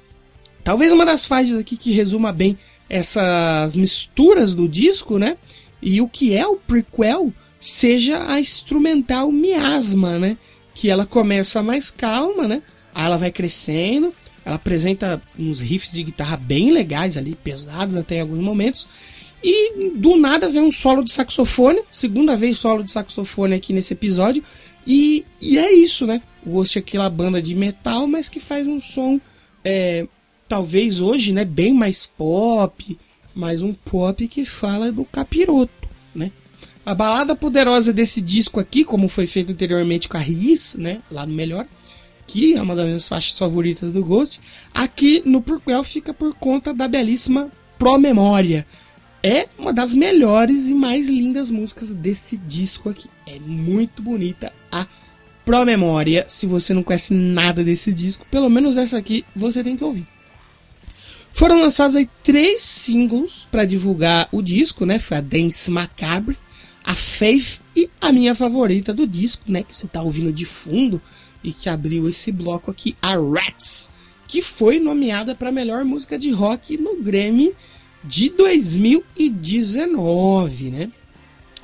Talvez 0.67 0.91
uma 0.91 1.07
das 1.07 1.25
faixas 1.25 1.61
aqui 1.61 1.77
que 1.77 1.93
resuma 1.93 2.33
bem 2.33 2.59
essas 2.91 3.77
misturas 3.77 4.53
do 4.53 4.69
disco, 4.69 5.17
né? 5.17 5.37
E 5.81 6.01
o 6.01 6.09
que 6.09 6.37
é 6.37 6.47
o 6.47 6.57
prequel 6.57 7.33
seja 7.61 8.29
a 8.29 8.41
instrumental 8.41 9.31
miasma, 9.31 10.19
né? 10.19 10.37
que 10.77 10.91
ela 10.91 11.07
começa 11.07 11.63
mais 11.63 11.91
calma, 11.91 12.47
né? 12.47 12.63
Aí 12.95 13.07
ela 13.07 13.17
vai 13.17 13.31
crescendo, 13.31 14.15
ela 14.45 14.57
apresenta 14.57 15.23
uns 15.39 15.59
riffs 15.61 15.93
de 15.93 16.03
guitarra 16.03 16.37
bem 16.37 16.71
legais 16.71 17.17
ali, 17.17 17.35
pesados 17.35 17.97
até 17.97 18.17
em 18.17 18.21
alguns 18.21 18.41
momentos. 18.41 18.87
E 19.43 19.91
do 19.95 20.19
nada 20.19 20.51
vem 20.51 20.61
um 20.61 20.71
solo 20.71 21.03
de 21.03 21.13
saxofone, 21.13 21.81
segunda 21.91 22.37
vez 22.37 22.59
solo 22.59 22.85
de 22.85 22.93
saxofone 22.93 23.55
aqui 23.55 23.73
nesse 23.73 23.95
episódio. 23.95 24.43
E, 24.87 25.25
e 25.41 25.57
é 25.57 25.73
isso, 25.73 26.07
né? 26.07 26.21
O 26.45 26.51
Ghost 26.51 26.77
é 26.77 26.81
aquela 26.81 27.09
banda 27.09 27.41
de 27.41 27.55
metal, 27.55 28.07
mas 28.07 28.29
que 28.29 28.39
faz 28.39 28.67
um 28.67 28.79
som, 28.79 29.19
é, 29.65 30.07
talvez 30.49 31.01
hoje, 31.01 31.33
né? 31.33 31.45
Bem 31.45 31.75
mais 31.75 32.07
pop, 32.07 32.99
mas 33.35 33.63
um 33.63 33.73
pop 33.73 34.27
que 34.29 34.45
fala 34.45 34.91
do 34.91 35.05
capiroto, 35.05 35.89
né? 36.15 36.33
A 36.85 36.95
balada 36.95 37.35
poderosa 37.35 37.93
desse 37.93 38.21
disco 38.21 38.61
aqui, 38.61 38.85
como 38.85 39.09
foi 39.09 39.27
feito 39.27 39.53
anteriormente 39.53 40.09
com 40.09 40.17
a 40.17 40.21
Riz, 40.21 40.77
né, 40.77 41.03
lá 41.11 41.27
no 41.27 41.35
Melhor, 41.35 41.67
que 42.27 42.55
é 42.55 42.63
uma 42.63 42.77
das 42.77 42.87
minhas 42.87 43.09
faixas 43.09 43.37
favoritas 43.37 43.93
do 43.93 44.05
Ghost, 44.05 44.41
aqui 44.73 45.21
no 45.25 45.43
Prequel 45.43 45.83
fica 45.83 46.15
por 46.15 46.33
conta 46.35 46.73
da 46.73 46.87
belíssima 46.87 47.51
Pro 47.77 47.99
Memória. 47.99 48.65
É 49.23 49.49
uma 49.59 49.73
das 49.73 49.93
melhores 49.93 50.67
e 50.67 50.75
mais 50.75 51.09
lindas 51.09 51.51
músicas 51.51 51.93
desse 51.93 52.37
disco 52.37 52.89
aqui. 52.89 53.09
É 53.27 53.41
muito 53.41 54.01
bonita 54.01 54.53
a 54.71 54.87
Pro 55.45 55.65
Memória. 55.65 56.25
Se 56.29 56.47
você 56.47 56.73
não 56.73 56.85
conhece 56.85 57.13
nada 57.13 57.65
desse 57.65 57.93
disco, 57.93 58.25
pelo 58.31 58.49
menos 58.49 58.77
essa 58.77 58.97
aqui 58.97 59.25
você 59.35 59.65
tem 59.65 59.77
que 59.77 59.83
ouvir. 59.83 60.07
Foram 61.37 61.61
lançados 61.61 61.95
aí 61.97 62.09
três 62.23 62.63
singles 62.63 63.47
para 63.51 63.67
divulgar 63.67 64.27
o 64.33 64.41
disco, 64.41 64.87
né? 64.87 64.99
Foi 64.99 65.19
a 65.19 65.21
Dance 65.21 65.71
Macabre, 65.71 66.39
a 66.83 66.95
Faith 66.95 67.61
e 67.77 67.91
a 68.01 68.11
minha 68.11 68.35
favorita 68.35 68.95
do 68.95 69.07
disco, 69.07 69.43
né, 69.47 69.63
que 69.63 69.77
você 69.77 69.85
está 69.85 70.01
ouvindo 70.01 70.33
de 70.33 70.47
fundo 70.47 70.99
e 71.45 71.53
que 71.53 71.69
abriu 71.69 72.09
esse 72.09 72.33
bloco 72.33 72.71
aqui, 72.71 72.97
a 73.03 73.19
Rats, 73.19 73.93
que 74.27 74.41
foi 74.41 74.81
nomeada 74.81 75.35
para 75.35 75.53
melhor 75.53 75.85
música 75.85 76.19
de 76.19 76.31
rock 76.31 76.79
no 76.79 77.03
Grammy 77.03 77.53
de 78.03 78.31
2019, 78.31 80.71
né? 80.71 80.91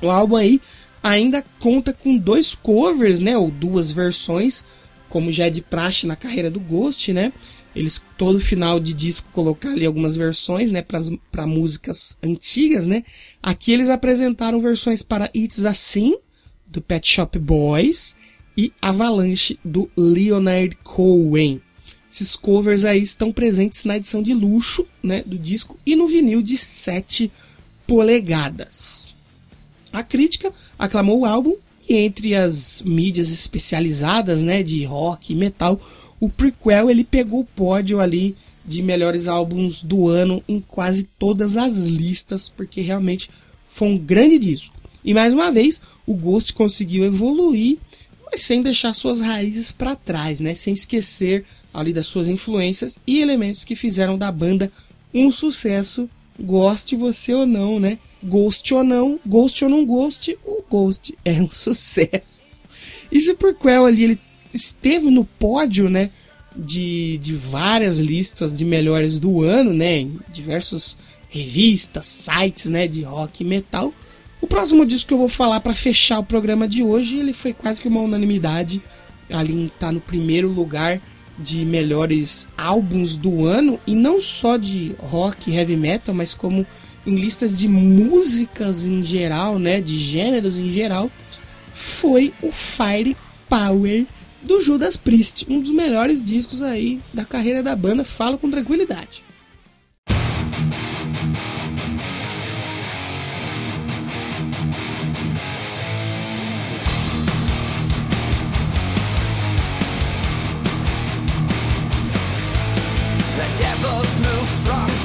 O 0.03 0.11
álbum 0.11 0.35
aí 0.35 0.61
ainda 1.01 1.43
conta 1.57 1.91
com 1.91 2.15
dois 2.15 2.53
covers, 2.53 3.19
né, 3.19 3.35
ou 3.35 3.49
duas 3.49 3.89
versões, 3.89 4.67
como 5.09 5.31
já 5.31 5.47
é 5.47 5.49
de 5.49 5.61
praxe 5.61 6.05
na 6.05 6.15
carreira 6.15 6.51
do 6.51 6.59
Ghost, 6.59 7.11
né? 7.11 7.33
Eles 7.75 8.01
todo 8.17 8.39
final 8.39 8.79
de 8.79 8.93
disco 8.93 9.27
colocar 9.31 9.69
ali 9.69 9.85
algumas 9.85 10.15
versões, 10.15 10.69
né, 10.69 10.83
para 11.31 11.47
músicas 11.47 12.17
antigas, 12.21 12.85
né? 12.85 13.03
Aqui 13.41 13.71
eles 13.71 13.89
apresentaram 13.89 14.59
versões 14.59 15.01
para 15.01 15.31
It's 15.35 15.65
Assim 15.65 16.15
do 16.65 16.81
Pet 16.81 17.07
Shop 17.07 17.37
Boys 17.39 18.15
e 18.57 18.71
Avalanche 18.81 19.59
do 19.63 19.89
Leonard 19.97 20.77
Cohen. 20.83 21.61
Esses 22.09 22.35
covers 22.35 22.85
aí 22.85 23.01
estão 23.01 23.31
presentes 23.31 23.83
na 23.85 23.97
edição 23.97 24.21
de 24.21 24.33
luxo, 24.33 24.85
né, 25.01 25.23
do 25.25 25.37
disco 25.37 25.79
e 25.85 25.95
no 25.95 26.07
vinil 26.07 26.41
de 26.43 26.57
7 26.57 27.31
polegadas. 27.87 29.09
A 29.91 30.03
crítica 30.03 30.53
aclamou 30.77 31.21
o 31.21 31.25
álbum 31.25 31.55
e 31.89 31.95
entre 31.95 32.35
as 32.35 32.81
mídias 32.83 33.29
especializadas, 33.29 34.43
né, 34.43 34.61
de 34.63 34.83
rock 34.85 35.33
e 35.33 35.35
metal, 35.35 35.81
o 36.23 36.29
prequel 36.29 36.89
ele 36.89 37.03
pegou 37.03 37.41
o 37.41 37.45
pódio 37.45 37.99
ali 37.99 38.33
de 38.63 38.81
melhores 38.81 39.27
álbuns 39.27 39.83
do 39.83 40.07
ano 40.07 40.41
em 40.47 40.57
quase 40.61 41.03
todas 41.19 41.57
as 41.57 41.79
listas, 41.79 42.47
porque 42.47 42.79
realmente 42.79 43.29
foi 43.67 43.89
um 43.89 43.97
grande 43.97 44.39
disco. 44.39 44.73
E 45.03 45.13
mais 45.13 45.33
uma 45.33 45.51
vez, 45.51 45.81
o 46.07 46.13
Ghost 46.13 46.53
conseguiu 46.53 47.03
evoluir, 47.03 47.77
mas 48.31 48.39
sem 48.39 48.61
deixar 48.61 48.93
suas 48.93 49.19
raízes 49.19 49.69
para 49.69 49.97
trás, 49.97 50.39
né? 50.39 50.55
Sem 50.55 50.73
esquecer 50.73 51.43
ali 51.73 51.91
das 51.91 52.07
suas 52.07 52.29
influências 52.29 52.97
e 53.05 53.19
elementos 53.19 53.65
que 53.65 53.75
fizeram 53.75 54.17
da 54.17 54.31
banda 54.31 54.71
um 55.13 55.29
sucesso, 55.29 56.09
goste 56.39 56.95
você 56.95 57.33
ou 57.33 57.45
não, 57.45 57.81
né? 57.81 57.99
Ghost 58.23 58.73
ou 58.73 58.81
não, 58.81 59.19
Ghost 59.25 59.61
ou 59.61 59.69
não 59.69 59.85
Ghost, 59.85 60.37
o 60.45 60.63
Ghost 60.71 61.17
é 61.25 61.33
um 61.33 61.51
sucesso. 61.51 62.43
E 63.11 63.19
se 63.19 63.33
Prequel 63.33 63.85
ali 63.85 64.05
ele 64.05 64.19
esteve 64.53 65.09
no 65.09 65.25
pódio, 65.25 65.89
né? 65.89 66.09
De, 66.55 67.17
de 67.17 67.33
várias 67.33 67.99
listas 67.99 68.57
de 68.57 68.63
melhores 68.63 69.17
do 69.17 69.41
ano, 69.41 69.73
né? 69.73 69.99
Em 69.99 70.19
diversas 70.31 70.97
revistas, 71.29 72.05
sites, 72.07 72.69
né? 72.69 72.87
De 72.87 73.01
rock 73.01 73.43
e 73.43 73.45
metal. 73.45 73.93
O 74.39 74.47
próximo 74.47 74.85
disco 74.85 75.07
que 75.07 75.13
eu 75.13 75.19
vou 75.19 75.29
falar 75.29 75.61
para 75.61 75.73
fechar 75.73 76.19
o 76.19 76.23
programa 76.23 76.67
de 76.67 76.83
hoje, 76.83 77.17
ele 77.17 77.33
foi 77.33 77.53
quase 77.53 77.81
que 77.81 77.87
uma 77.87 78.01
unanimidade. 78.01 78.81
Ali 79.31 79.71
tá 79.79 79.91
no 79.91 80.01
primeiro 80.01 80.49
lugar 80.49 81.01
de 81.39 81.65
melhores 81.65 82.47
álbuns 82.57 83.15
do 83.15 83.45
ano 83.45 83.79
e 83.87 83.95
não 83.95 84.21
só 84.21 84.57
de 84.57 84.95
rock 84.99 85.49
e 85.49 85.55
heavy 85.55 85.75
metal, 85.75 86.13
mas 86.13 86.33
como 86.33 86.65
em 87.05 87.15
listas 87.15 87.57
de 87.57 87.67
músicas 87.67 88.85
em 88.85 89.03
geral, 89.03 89.57
né, 89.57 89.81
de 89.81 89.97
gêneros 89.97 90.57
em 90.57 90.71
geral, 90.71 91.11
foi 91.73 92.33
o 92.41 92.51
Fire 92.51 93.17
Power 93.49 94.05
do 94.43 94.61
Judas 94.61 94.97
Priest, 94.97 95.45
um 95.49 95.59
dos 95.59 95.71
melhores 95.71 96.23
discos 96.23 96.61
aí 96.61 96.99
da 97.13 97.25
carreira 97.25 97.63
da 97.63 97.75
banda, 97.75 98.03
falo 98.03 98.37
com 98.37 98.49
tranquilidade. 98.49 99.23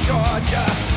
Georgia 0.09 0.88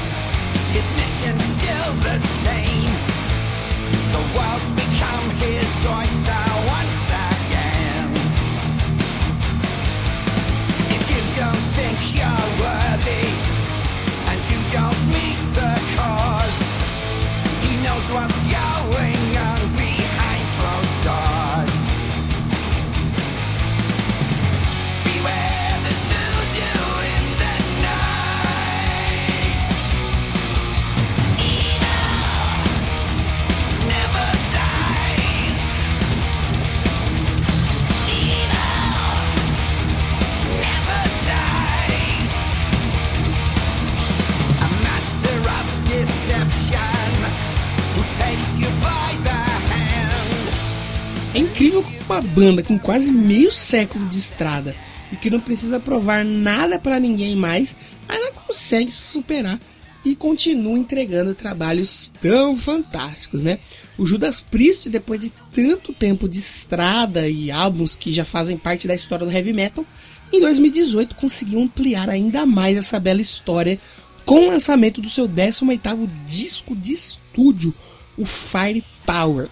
incrível 51.61 51.85
uma 52.07 52.21
banda 52.21 52.63
com 52.63 52.79
quase 52.79 53.11
meio 53.11 53.51
século 53.51 54.07
de 54.07 54.17
estrada 54.17 54.75
e 55.11 55.15
que 55.15 55.29
não 55.29 55.39
precisa 55.39 55.79
provar 55.79 56.25
nada 56.25 56.79
pra 56.79 56.99
ninguém 56.99 57.35
mais, 57.35 57.75
ainda 58.09 58.31
consegue 58.31 58.89
se 58.89 58.97
superar 58.97 59.59
e 60.03 60.15
continua 60.15 60.79
entregando 60.79 61.35
trabalhos 61.35 62.11
tão 62.19 62.57
fantásticos, 62.57 63.43
né? 63.43 63.59
O 63.95 64.07
Judas 64.07 64.41
Priest, 64.41 64.89
depois 64.89 65.21
de 65.21 65.31
tanto 65.53 65.93
tempo 65.93 66.27
de 66.27 66.39
estrada 66.39 67.29
e 67.29 67.51
álbuns 67.51 67.95
que 67.95 68.11
já 68.11 68.25
fazem 68.25 68.57
parte 68.57 68.87
da 68.87 68.95
história 68.95 69.27
do 69.27 69.31
heavy 69.31 69.53
metal, 69.53 69.85
em 70.33 70.39
2018 70.39 71.15
conseguiu 71.15 71.61
ampliar 71.61 72.09
ainda 72.09 72.43
mais 72.43 72.75
essa 72.75 72.99
bela 72.99 73.21
história 73.21 73.79
com 74.25 74.47
o 74.47 74.47
lançamento 74.47 74.99
do 74.99 75.11
seu 75.11 75.29
18º 75.29 76.09
disco 76.25 76.75
de 76.75 76.93
estúdio, 76.93 77.71
o 78.17 78.25
Firepower. 78.25 79.47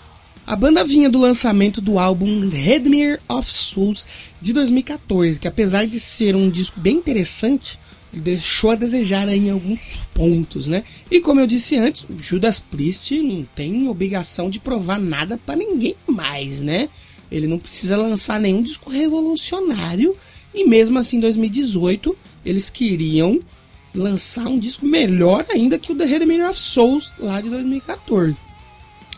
A 0.49 0.55
banda 0.55 0.83
vinha 0.83 1.11
do 1.11 1.19
lançamento 1.19 1.79
do 1.79 1.99
álbum 1.99 2.49
Redmere 2.49 3.19
of 3.29 3.53
Souls 3.53 4.07
de 4.41 4.51
2014, 4.51 5.39
que 5.39 5.47
apesar 5.47 5.85
de 5.85 5.99
ser 5.99 6.35
um 6.35 6.49
disco 6.49 6.79
bem 6.79 6.95
interessante, 6.95 7.79
deixou 8.11 8.71
a 8.71 8.75
desejar 8.75 9.29
em 9.29 9.51
alguns 9.51 9.99
pontos, 10.11 10.65
né? 10.65 10.83
E 11.11 11.19
como 11.19 11.39
eu 11.39 11.45
disse 11.45 11.77
antes, 11.77 12.03
Judas 12.17 12.59
Priest 12.59 13.21
não 13.21 13.45
tem 13.53 13.87
obrigação 13.87 14.49
de 14.49 14.59
provar 14.59 14.99
nada 14.99 15.37
para 15.37 15.55
ninguém 15.55 15.95
mais, 16.07 16.63
né? 16.63 16.89
Ele 17.31 17.45
não 17.45 17.59
precisa 17.59 17.95
lançar 17.95 18.39
nenhum 18.39 18.63
disco 18.63 18.89
revolucionário 18.89 20.17
e 20.51 20.65
mesmo 20.67 20.97
assim 20.97 21.17
em 21.17 21.19
2018 21.19 22.17
eles 22.43 22.71
queriam 22.71 23.39
lançar 23.93 24.47
um 24.47 24.57
disco 24.57 24.83
melhor 24.83 25.45
ainda 25.51 25.77
que 25.77 25.91
o 25.91 25.95
The 25.95 26.05
Redmere 26.05 26.49
of 26.49 26.59
Souls 26.59 27.13
lá 27.19 27.39
de 27.39 27.51
2014. 27.51 28.48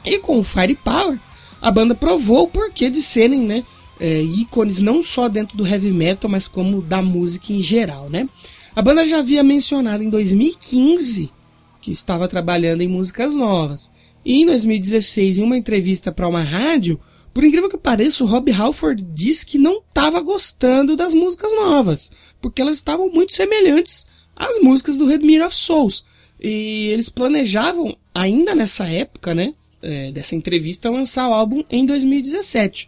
E 0.03 0.19
com 0.19 0.39
o 0.39 0.43
Firepower, 0.43 1.19
a 1.61 1.71
banda 1.71 1.93
provou 1.93 2.43
o 2.43 2.47
porquê 2.47 2.89
de 2.89 3.01
serem, 3.01 3.41
né, 3.41 3.63
é, 3.99 4.21
ícones 4.21 4.79
não 4.79 5.03
só 5.03 5.29
dentro 5.29 5.55
do 5.55 5.65
heavy 5.65 5.91
metal, 5.91 6.29
mas 6.29 6.47
como 6.47 6.81
da 6.81 7.01
música 7.01 7.53
em 7.53 7.61
geral, 7.61 8.09
né? 8.09 8.27
A 8.75 8.81
banda 8.81 9.05
já 9.05 9.19
havia 9.19 9.43
mencionado 9.43 10.03
em 10.03 10.09
2015 10.09 11.31
que 11.81 11.91
estava 11.91 12.27
trabalhando 12.27 12.81
em 12.81 12.87
músicas 12.87 13.33
novas. 13.33 13.91
E 14.23 14.41
em 14.41 14.45
2016, 14.45 15.39
em 15.39 15.43
uma 15.43 15.57
entrevista 15.57 16.11
para 16.11 16.27
uma 16.27 16.41
rádio, 16.41 16.99
por 17.33 17.43
incrível 17.43 17.69
que 17.69 17.77
pareça, 17.77 18.23
o 18.23 18.27
Rob 18.27 18.51
Halford 18.51 19.03
disse 19.13 19.45
que 19.45 19.57
não 19.57 19.79
estava 19.79 20.21
gostando 20.21 20.95
das 20.95 21.13
músicas 21.13 21.51
novas, 21.53 22.11
porque 22.39 22.61
elas 22.61 22.77
estavam 22.77 23.09
muito 23.09 23.33
semelhantes 23.33 24.05
às 24.35 24.59
músicas 24.61 24.97
do 24.97 25.05
Redmere 25.05 25.43
of 25.43 25.55
Souls. 25.55 26.05
E 26.39 26.87
eles 26.89 27.09
planejavam, 27.09 27.95
ainda 28.13 28.53
nessa 28.55 28.87
época, 28.87 29.33
né, 29.33 29.53
é, 29.81 30.11
dessa 30.11 30.35
entrevista, 30.35 30.89
lançar 30.89 31.27
o 31.29 31.33
álbum 31.33 31.63
em 31.69 31.85
2017. 31.85 32.87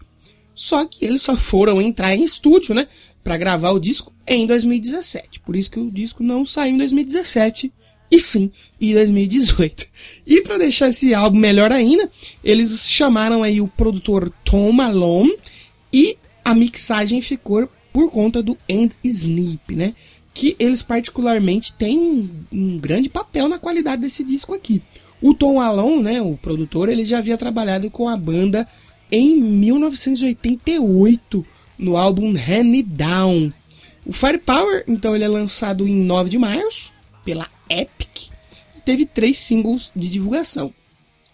Só 0.55 0.85
que 0.85 1.03
eles 1.03 1.21
só 1.21 1.35
foram 1.35 1.81
entrar 1.81 2.15
em 2.15 2.23
estúdio, 2.23 2.75
né, 2.75 2.87
para 3.23 3.37
gravar 3.37 3.71
o 3.71 3.79
disco 3.79 4.13
em 4.27 4.45
2017. 4.45 5.39
Por 5.39 5.55
isso 5.55 5.71
que 5.71 5.79
o 5.79 5.91
disco 5.91 6.21
não 6.21 6.45
saiu 6.45 6.75
em 6.75 6.77
2017 6.77 7.71
e 8.11 8.19
sim 8.19 8.51
em 8.79 8.93
2018. 8.93 9.85
E 10.27 10.41
para 10.41 10.57
deixar 10.57 10.89
esse 10.89 11.13
álbum 11.13 11.39
melhor 11.39 11.71
ainda, 11.71 12.09
eles 12.43 12.89
chamaram 12.89 13.41
aí 13.41 13.59
o 13.59 13.67
produtor 13.67 14.31
Tom 14.43 14.71
Malone 14.71 15.35
e 15.91 16.17
a 16.45 16.53
mixagem 16.53 17.21
ficou 17.21 17.67
por 17.91 18.11
conta 18.11 18.43
do 18.43 18.57
End 18.67 18.95
Snip, 19.03 19.75
né? 19.75 19.95
Que 20.33 20.55
eles 20.59 20.81
particularmente 20.81 21.73
têm 21.73 21.97
um, 21.99 22.29
um 22.51 22.77
grande 22.77 23.07
papel 23.07 23.47
na 23.47 23.59
qualidade 23.59 24.01
desse 24.01 24.23
disco 24.23 24.53
aqui. 24.53 24.81
O 25.23 25.33
Tom 25.33 25.55
Malone, 25.55 26.03
né, 26.03 26.21
o 26.21 26.35
produtor, 26.35 26.89
ele 26.89 27.05
já 27.05 27.19
havia 27.19 27.37
trabalhado 27.37 27.89
com 27.89 28.09
a 28.09 28.17
banda 28.17 28.67
em 29.09 29.41
1988 29.41 31.45
no 31.79 31.95
álbum 31.95 32.33
Hand 32.33 32.75
It 32.75 32.89
Down. 32.89 33.53
O 34.05 34.11
Firepower, 34.11 34.83
então, 34.85 35.15
ele 35.15 35.23
é 35.23 35.29
lançado 35.29 35.87
em 35.87 35.95
9 35.95 36.29
de 36.29 36.37
março 36.37 36.91
pela 37.23 37.49
Epic 37.69 38.33
e 38.75 38.81
teve 38.81 39.05
três 39.05 39.39
singles 39.39 39.93
de 39.95 40.09
divulgação: 40.09 40.73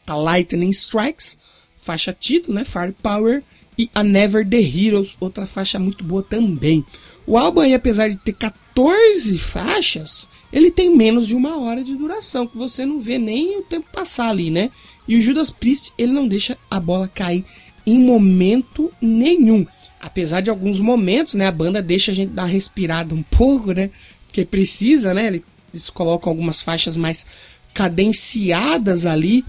a 0.05 0.15
Lightning 0.15 0.69
Strikes, 0.69 1.39
faixa 1.75 2.13
título, 2.13 2.53
né, 2.53 2.63
Firepower, 2.63 3.41
e 3.75 3.89
a 3.95 4.03
Never 4.03 4.47
the 4.47 4.61
Heroes, 4.61 5.17
outra 5.19 5.47
faixa 5.47 5.79
muito 5.79 6.03
boa 6.03 6.21
também. 6.21 6.85
O 7.25 7.39
álbum 7.39 7.61
aí, 7.61 7.73
apesar 7.73 8.09
de 8.09 8.17
ter 8.17 8.33
14 8.33 9.35
faixas, 9.39 10.29
ele 10.51 10.71
tem 10.71 10.95
menos 10.95 11.27
de 11.27 11.35
uma 11.35 11.59
hora 11.59 11.83
de 11.83 11.95
duração, 11.95 12.47
que 12.47 12.57
você 12.57 12.85
não 12.85 12.99
vê 12.99 13.17
nem 13.17 13.59
o 13.59 13.63
tempo 13.63 13.87
passar 13.91 14.29
ali, 14.29 14.49
né? 14.49 14.71
E 15.07 15.15
o 15.15 15.21
Judas 15.21 15.51
Priest, 15.51 15.93
ele 15.97 16.11
não 16.11 16.27
deixa 16.27 16.57
a 16.69 16.79
bola 16.79 17.07
cair 17.07 17.45
em 17.85 17.99
momento 17.99 18.91
nenhum. 19.01 19.65
Apesar 19.99 20.41
de 20.41 20.49
alguns 20.49 20.79
momentos, 20.79 21.33
né, 21.33 21.47
a 21.47 21.51
banda 21.51 21.81
deixa 21.81 22.11
a 22.11 22.15
gente 22.15 22.31
dar 22.31 22.45
respirada 22.45 23.13
um 23.13 23.23
pouco, 23.23 23.71
né? 23.71 23.89
Porque 24.25 24.45
precisa, 24.45 25.13
né? 25.13 25.41
Eles 25.73 25.89
colocam 25.89 26.31
algumas 26.31 26.61
faixas 26.61 26.95
mais 26.95 27.27
cadenciadas 27.73 29.05
ali 29.05 29.43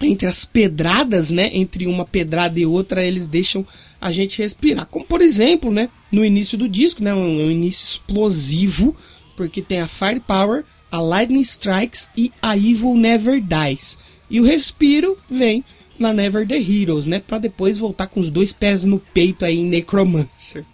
entre 0.00 0.26
as 0.26 0.44
pedradas, 0.44 1.30
né? 1.30 1.50
Entre 1.52 1.86
uma 1.86 2.04
pedrada 2.04 2.58
e 2.58 2.66
outra, 2.66 3.04
eles 3.04 3.26
deixam 3.26 3.66
a 4.00 4.10
gente 4.10 4.40
respirar. 4.40 4.86
Como 4.86 5.04
por 5.04 5.20
exemplo, 5.20 5.70
né? 5.70 5.88
No 6.10 6.24
início 6.24 6.56
do 6.56 6.68
disco, 6.68 7.02
né? 7.02 7.14
Um, 7.14 7.46
um 7.46 7.50
início 7.50 7.84
explosivo, 7.84 8.96
porque 9.36 9.62
tem 9.62 9.80
a 9.80 9.88
Firepower, 9.88 10.64
a 10.90 11.00
Lightning 11.00 11.40
Strikes 11.40 12.10
e 12.16 12.32
a 12.40 12.56
Evil 12.56 12.94
Never 12.94 13.40
Dies. 13.40 13.98
E 14.28 14.40
o 14.40 14.44
respiro 14.44 15.18
vem 15.28 15.64
na 15.98 16.12
Never 16.12 16.46
the 16.46 16.58
Heroes, 16.58 17.06
né? 17.06 17.20
Para 17.20 17.38
depois 17.38 17.78
voltar 17.78 18.06
com 18.06 18.20
os 18.20 18.30
dois 18.30 18.52
pés 18.52 18.84
no 18.84 18.98
peito 18.98 19.44
aí 19.44 19.60
em 19.60 19.66
Necromancer. 19.66 20.64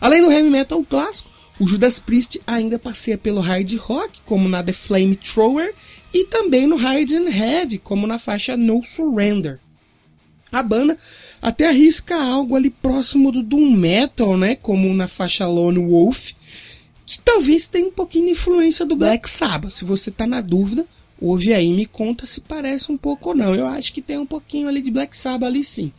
Além 0.00 0.22
do 0.22 0.30
heavy 0.30 0.50
metal 0.50 0.84
clássico, 0.84 1.30
o 1.58 1.66
Judas 1.66 1.98
Priest 1.98 2.40
ainda 2.46 2.78
passeia 2.78 3.16
pelo 3.16 3.40
hard 3.40 3.72
rock, 3.76 4.20
como 4.24 4.48
na 4.48 4.62
The 4.62 4.72
Flamethrower, 4.72 5.74
e 6.12 6.24
também 6.26 6.66
no 6.66 6.76
hard 6.76 7.10
and 7.12 7.28
heavy, 7.28 7.78
como 7.78 8.06
na 8.06 8.18
faixa 8.18 8.56
No 8.56 8.82
Surrender. 8.84 9.60
A 10.50 10.62
banda 10.62 10.98
até 11.40 11.68
arrisca 11.68 12.16
algo 12.16 12.56
ali 12.56 12.70
próximo 12.70 13.32
do 13.32 13.42
doom 13.42 13.70
metal, 13.70 14.36
né, 14.36 14.56
como 14.56 14.92
na 14.94 15.08
faixa 15.08 15.46
Lone 15.46 15.78
Wolf, 15.78 16.32
que 17.06 17.20
talvez 17.20 17.68
tenha 17.68 17.86
um 17.86 17.92
pouquinho 17.92 18.26
de 18.26 18.32
influência 18.32 18.84
do 18.86 18.96
Black 18.96 19.28
Sabbath. 19.28 19.72
Se 19.72 19.84
você 19.84 20.10
tá 20.10 20.26
na 20.26 20.40
dúvida, 20.40 20.86
ouve 21.20 21.52
aí 21.52 21.66
e 21.66 21.72
me 21.72 21.86
conta 21.86 22.26
se 22.26 22.40
parece 22.40 22.90
um 22.90 22.96
pouco 22.96 23.30
ou 23.30 23.36
não. 23.36 23.54
Eu 23.54 23.66
acho 23.66 23.92
que 23.92 24.02
tem 24.02 24.18
um 24.18 24.26
pouquinho 24.26 24.68
ali 24.68 24.80
de 24.80 24.90
Black 24.90 25.16
Sabbath 25.16 25.48
ali 25.48 25.64
sim. 25.64 25.92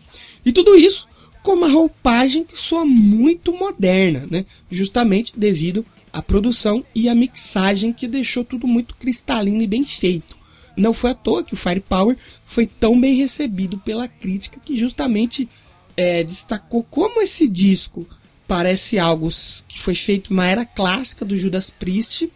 E 0.45 0.51
tudo 0.51 0.75
isso 0.75 1.07
com 1.43 1.53
uma 1.53 1.69
roupagem 1.69 2.43
que 2.43 2.59
soa 2.59 2.83
muito 2.83 3.53
moderna, 3.53 4.27
né? 4.31 4.45
Justamente 4.69 5.31
devido 5.37 5.85
à 6.11 6.19
produção 6.19 6.83
e 6.93 7.07
à 7.07 7.13
mixagem 7.13 7.93
que 7.93 8.07
deixou 8.07 8.43
tudo 8.43 8.67
muito 8.67 8.95
cristalino 8.95 9.61
e 9.61 9.67
bem 9.67 9.85
feito. 9.85 10.35
Não 10.75 10.91
foi 10.91 11.11
à 11.11 11.13
toa 11.13 11.43
que 11.43 11.53
o 11.53 11.57
Firepower 11.57 12.17
foi 12.45 12.65
tão 12.65 12.99
bem 12.99 13.15
recebido 13.15 13.77
pela 13.77 14.07
crítica 14.07 14.59
que 14.63 14.75
justamente 14.75 15.47
é, 15.95 16.23
destacou 16.23 16.83
como 16.83 17.21
esse 17.21 17.47
disco 17.47 18.07
parece 18.47 18.97
algo 18.99 19.29
que 19.67 19.79
foi 19.79 19.95
feito 19.95 20.33
na 20.33 20.45
era 20.45 20.65
clássica 20.65 21.25
do 21.25 21.37
Judas 21.37 21.69
Priest, 21.69 22.31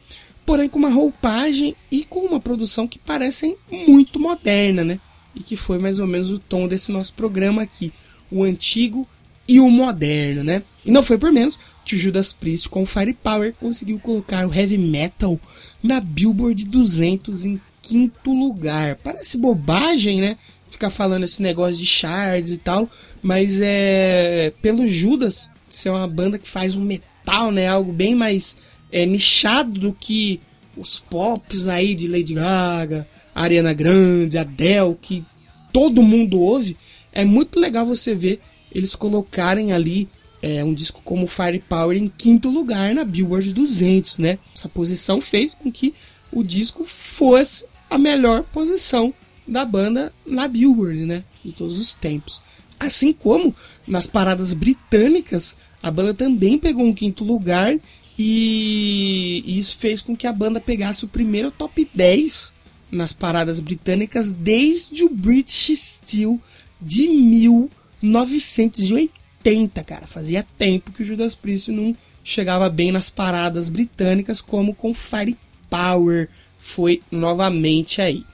porém 0.46 0.68
com 0.68 0.80
uma 0.80 0.90
roupagem 0.90 1.76
e 1.92 2.04
com 2.04 2.22
uma 2.22 2.40
produção 2.40 2.88
que 2.88 2.98
parecem 3.00 3.56
muito 3.72 4.20
moderna, 4.20 4.84
né? 4.84 5.00
E 5.36 5.42
que 5.42 5.56
foi 5.56 5.78
mais 5.78 6.00
ou 6.00 6.08
menos 6.08 6.32
o 6.32 6.40
tom 6.40 6.68
desse 6.68 6.92
nosso 6.92 7.14
programa 7.14 7.62
aqui 7.62 7.94
o 8.32 8.44
antigo 8.44 9.08
e 9.48 9.60
o 9.60 9.70
moderno, 9.70 10.44
né? 10.44 10.64
E 10.86 10.92
não 10.92 11.04
foi 11.04 11.18
por 11.18 11.32
menos 11.32 11.60
que 11.84 11.96
o 11.96 11.98
Judas 11.98 12.32
Priest 12.32 12.70
com 12.70 12.86
Firepower 12.86 13.54
conseguiu 13.60 14.00
colocar 14.00 14.48
o 14.48 14.54
heavy 14.54 14.78
metal 14.78 15.40
na 15.82 16.00
Billboard 16.00 16.66
200 16.66 17.46
em 17.46 17.60
quinto 17.82 18.32
lugar. 18.32 18.96
Parece 18.98 19.38
bobagem, 19.38 20.22
né? 20.22 20.38
Ficar 20.70 20.92
falando 20.92 21.24
esse 21.24 21.42
negócio 21.42 21.78
de 21.78 21.86
charts 21.86 22.52
e 22.52 22.58
tal, 22.58 22.88
mas 23.24 23.60
é 23.60 24.54
pelo 24.62 24.88
Judas 24.88 25.52
ser 25.76 25.90
uma 25.90 26.08
banda 26.08 26.38
que 26.38 26.50
faz 26.50 26.76
um 26.76 26.84
metal, 26.84 27.52
né? 27.52 27.68
Algo 27.68 27.92
bem 27.92 28.16
mais 28.16 28.58
é, 28.92 29.06
nichado 29.06 29.80
do 29.80 29.94
que 29.94 30.40
os 30.78 31.00
pops 31.00 31.68
aí 31.68 31.94
de 31.94 32.08
Lady 32.08 32.34
Gaga, 32.34 33.08
Ariana 33.34 33.74
Grande, 33.74 34.38
Adele, 34.38 34.96
que 35.02 35.26
todo 35.72 36.04
mundo 36.04 36.40
ouve. 36.40 36.78
É 37.12 37.26
muito 37.26 37.60
legal 37.60 37.86
você 37.86 38.14
ver 38.14 38.40
eles 38.72 38.96
colocarem 38.96 39.74
ali 39.74 40.08
é, 40.42 40.64
um 40.64 40.74
disco 40.74 41.02
como 41.04 41.28
Firepower 41.28 41.98
em 41.98 42.08
quinto 42.08 42.50
lugar 42.50 42.94
na 42.94 43.04
Billboard 43.04 43.54
200, 43.54 44.20
né? 44.20 44.40
Essa 44.56 44.70
posição 44.70 45.20
fez 45.20 45.54
com 45.54 45.72
que 45.72 45.94
o 46.32 46.44
disco 46.44 46.86
fosse 46.86 47.66
a 47.90 47.98
melhor 47.98 48.44
posição 48.44 49.14
da 49.48 49.66
banda 49.66 50.14
na 50.26 50.48
Billboard, 50.48 51.06
né? 51.06 51.24
De 51.44 51.52
todos 51.52 51.80
os 51.80 51.96
tempos. 51.96 52.42
Assim 52.80 53.12
como 53.12 53.54
nas 53.86 54.08
paradas 54.08 54.54
britânicas, 54.54 55.58
a 55.84 55.92
banda 55.92 56.14
também 56.14 56.58
pegou 56.58 56.86
um 56.86 56.94
quinto 56.94 57.24
lugar 57.24 57.78
e 58.18 59.44
isso 59.46 59.78
fez 59.78 60.02
com 60.02 60.16
que 60.16 60.26
a 60.28 60.34
banda 60.34 60.60
pegasse 60.60 61.06
o 61.06 61.08
primeiro 61.08 61.52
top 61.52 61.88
10 61.94 62.54
nas 62.92 63.14
paradas 63.14 63.60
britânicas 63.60 64.32
desde 64.32 65.04
o 65.04 65.10
British 65.10 65.78
Steel 65.78 66.42
de 66.82 67.08
1980, 67.08 69.84
cara. 69.84 70.08
Fazia 70.08 70.44
tempo 70.58 70.92
que 70.92 71.04
o 71.04 71.06
Judas 71.06 71.36
Priest 71.36 71.72
não 71.72 71.96
chegava 72.24 72.68
bem 72.70 72.92
nas 72.92 73.10
paradas 73.10 73.70
britânicas 73.70 74.42
como 74.42 74.74
com 74.74 74.92
Firepower 74.94 76.30
foi 76.60 77.02
novamente 77.10 78.02
aí. 78.02 78.26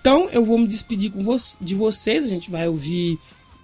Então 0.00 0.28
eu 0.30 0.44
vou 0.44 0.58
me 0.58 0.66
despedir 0.66 1.10
com 1.10 1.22
vo 1.22 1.36
de 1.60 1.74
vocês, 1.74 2.24
a 2.24 2.28
gente 2.28 2.50
vai 2.50 2.68
ouvir, 2.68 3.18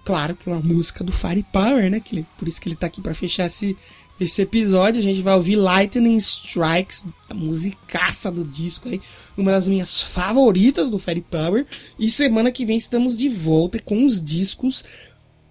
claro 0.09 0.35
que 0.35 0.49
uma 0.49 0.59
música 0.59 1.03
do 1.03 1.11
Firepower, 1.11 1.91
né? 1.91 1.99
Que, 1.99 2.25
por 2.35 2.47
isso 2.47 2.59
que 2.59 2.67
ele 2.67 2.75
tá 2.75 2.87
aqui 2.87 2.99
para 2.99 3.13
fechar 3.13 3.45
esse 3.45 3.77
esse 4.19 4.41
episódio. 4.41 4.99
A 4.99 5.03
gente 5.03 5.21
vai 5.21 5.35
ouvir 5.35 5.55
Lightning 5.55 6.17
Strikes, 6.17 7.05
a 7.29 7.33
musicaça 7.35 8.31
do 8.31 8.43
disco 8.43 8.89
aí, 8.89 8.99
uma 9.37 9.51
das 9.51 9.67
minhas 9.67 10.01
favoritas 10.01 10.89
do 10.89 10.97
Fairy 10.97 11.21
Power. 11.21 11.63
E 11.99 12.09
semana 12.09 12.51
que 12.51 12.65
vem 12.65 12.75
estamos 12.75 13.15
de 13.15 13.29
volta 13.29 13.79
com 13.79 14.03
os 14.03 14.19
discos 14.19 14.83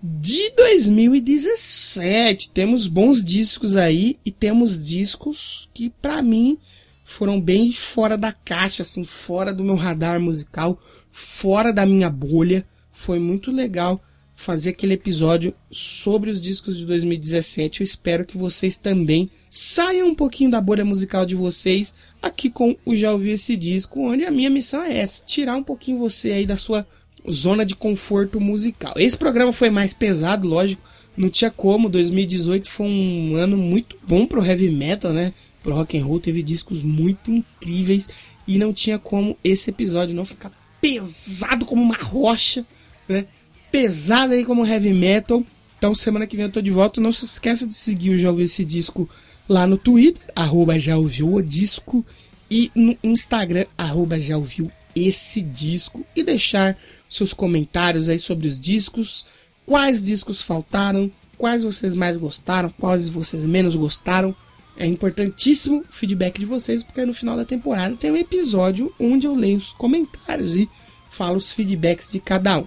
de 0.03 0.51
2017. 0.57 2.51
Temos 2.51 2.89
bons 2.89 3.25
discos 3.25 3.77
aí 3.77 4.19
e 4.25 4.33
temos 4.33 4.85
discos 4.85 5.71
que 5.73 5.89
para 5.89 6.21
mim 6.21 6.59
foram 7.05 7.41
bem 7.41 7.71
fora 7.71 8.19
da 8.19 8.33
caixa, 8.33 8.83
assim, 8.83 9.05
fora 9.05 9.55
do 9.55 9.63
meu 9.63 9.77
radar 9.77 10.19
musical, 10.19 10.77
fora 11.13 11.73
da 11.73 11.87
minha 11.87 12.11
bolha. 12.11 12.67
Foi 12.91 13.21
muito 13.21 13.53
legal 13.53 14.03
fazer 14.39 14.71
aquele 14.71 14.95
episódio 14.95 15.53
sobre 15.69 16.31
os 16.31 16.41
discos 16.41 16.77
de 16.77 16.87
2017. 16.87 17.81
Eu 17.81 17.85
espero 17.85 18.25
que 18.25 18.39
vocês 18.39 18.79
também 18.79 19.29
saiam 19.51 20.07
um 20.07 20.15
pouquinho 20.15 20.49
da 20.49 20.61
bolha 20.61 20.85
musical 20.85 21.27
de 21.27 21.35
vocês 21.35 21.93
aqui 22.23 22.49
com 22.49 22.77
o 22.87 22.95
Já 22.95 23.11
Ouvi 23.11 23.31
Esse 23.31 23.57
Disco, 23.57 24.01
onde 24.01 24.25
a 24.25 24.31
minha 24.31 24.49
missão 24.49 24.85
é 24.85 24.99
essa, 24.99 25.25
tirar 25.25 25.57
um 25.57 25.63
pouquinho 25.65 25.99
você 25.99 26.31
aí 26.31 26.47
da 26.47 26.57
sua 26.57 26.87
zona 27.29 27.67
de 27.67 27.75
conforto 27.75 28.41
musical. 28.41 28.95
Esse 28.97 29.19
programa 29.19 29.53
foi 29.53 29.71
mais 29.71 29.93
pesado, 29.93 30.47
lógico, 30.47 30.89
não 31.17 31.29
tinha 31.29 31.51
como, 31.51 31.89
2018 31.89 32.71
foi 32.71 32.87
um 32.87 33.35
ano 33.35 33.57
muito 33.57 33.97
bom 34.07 34.25
pro 34.25 34.45
heavy 34.45 34.71
metal, 34.71 35.13
né? 35.13 35.35
Pro 35.65 35.75
rock 35.75 35.99
and 35.99 36.05
roll, 36.05 36.21
teve 36.21 36.45
discos 36.45 36.81
muito 36.81 37.33
incríveis 37.33 38.09
e 38.47 38.57
não 38.57 38.73
tinha 38.73 39.01
como 39.01 39.37
esse 39.43 39.71
episódio 39.71 40.15
não 40.15 40.25
ficar 40.25 40.53
pesado 40.81 41.67
como 41.67 41.83
uma 41.83 41.97
rocha, 41.97 42.65
né? 43.09 43.27
Pesada 43.71 44.35
aí 44.35 44.45
como 44.45 44.67
heavy 44.67 44.93
metal. 44.93 45.45
Então 45.77 45.95
semana 45.95 46.27
que 46.27 46.37
vem 46.37 46.47
eu 46.47 46.53
tô 46.53 46.61
de 46.61 46.71
volta. 46.71 47.01
Não 47.01 47.13
se 47.13 47.25
esqueça 47.25 47.67
de 47.67 47.75
seguir 47.75 48.11
o 48.11 48.19
Já 48.19 48.31
Ouviu 48.31 48.45
Esse 48.45 48.65
Disco 48.65 49.09
lá 49.49 49.67
no 49.67 49.79
Twitter, 49.79 50.23
arroba 50.35 50.79
Já 50.79 50.97
Ouviu 50.97 51.35
o 51.35 51.43
Disco. 51.43 52.05
E 52.51 52.71
no 52.75 52.97
Instagram, 53.03 53.67
arroba 53.77 54.19
Já 54.19 54.37
Ouviu 54.37 54.71
Esse 54.95 55.43
Disco. 55.43 56.05
E 56.15 56.23
deixar 56.23 56.77
seus 57.09 57.33
comentários 57.33 58.09
aí 58.09 58.19
sobre 58.19 58.49
os 58.49 58.59
discos. 58.59 59.27
Quais 59.65 60.05
discos 60.05 60.43
faltaram, 60.43 61.11
quais 61.37 61.63
vocês 61.63 61.95
mais 61.95 62.17
gostaram, 62.17 62.71
quais 62.79 63.09
vocês 63.09 63.47
menos 63.47 63.77
gostaram. 63.77 64.35
É 64.77 64.87
importantíssimo 64.87 65.81
o 65.81 65.93
feedback 65.93 66.39
de 66.39 66.47
vocês, 66.47 66.83
porque 66.83 67.05
no 67.05 67.13
final 67.13 67.37
da 67.37 67.45
temporada 67.45 67.97
tem 67.97 68.13
um 68.13 68.17
episódio 68.17 68.93
onde 68.99 69.27
eu 69.27 69.35
leio 69.35 69.59
os 69.59 69.73
comentários 69.73 70.55
e 70.55 70.69
falo 71.11 71.37
os 71.37 71.53
feedbacks 71.53 72.13
de 72.13 72.21
cada 72.21 72.59
um. 72.59 72.67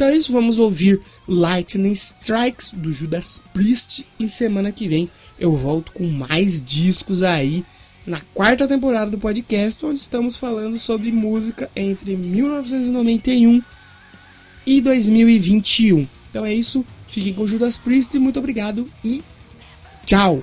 Então 0.00 0.08
é 0.08 0.16
isso, 0.16 0.32
vamos 0.32 0.58
ouvir 0.58 0.98
Lightning 1.28 1.92
Strikes 1.92 2.72
do 2.72 2.90
Judas 2.90 3.44
Priest 3.52 4.06
e 4.18 4.26
semana 4.30 4.72
que 4.72 4.88
vem 4.88 5.10
eu 5.38 5.54
volto 5.54 5.92
com 5.92 6.06
mais 6.06 6.64
discos 6.64 7.22
aí 7.22 7.66
na 8.06 8.22
quarta 8.32 8.66
temporada 8.66 9.10
do 9.10 9.18
podcast, 9.18 9.84
onde 9.84 10.00
estamos 10.00 10.38
falando 10.38 10.78
sobre 10.78 11.12
música 11.12 11.70
entre 11.76 12.16
1991 12.16 13.62
e 14.66 14.80
2021. 14.80 16.08
Então 16.30 16.46
é 16.46 16.54
isso, 16.54 16.82
fiquem 17.06 17.34
com 17.34 17.46
Judas 17.46 17.76
Priest, 17.76 18.18
muito 18.18 18.38
obrigado 18.38 18.90
e 19.04 19.22
tchau! 20.06 20.42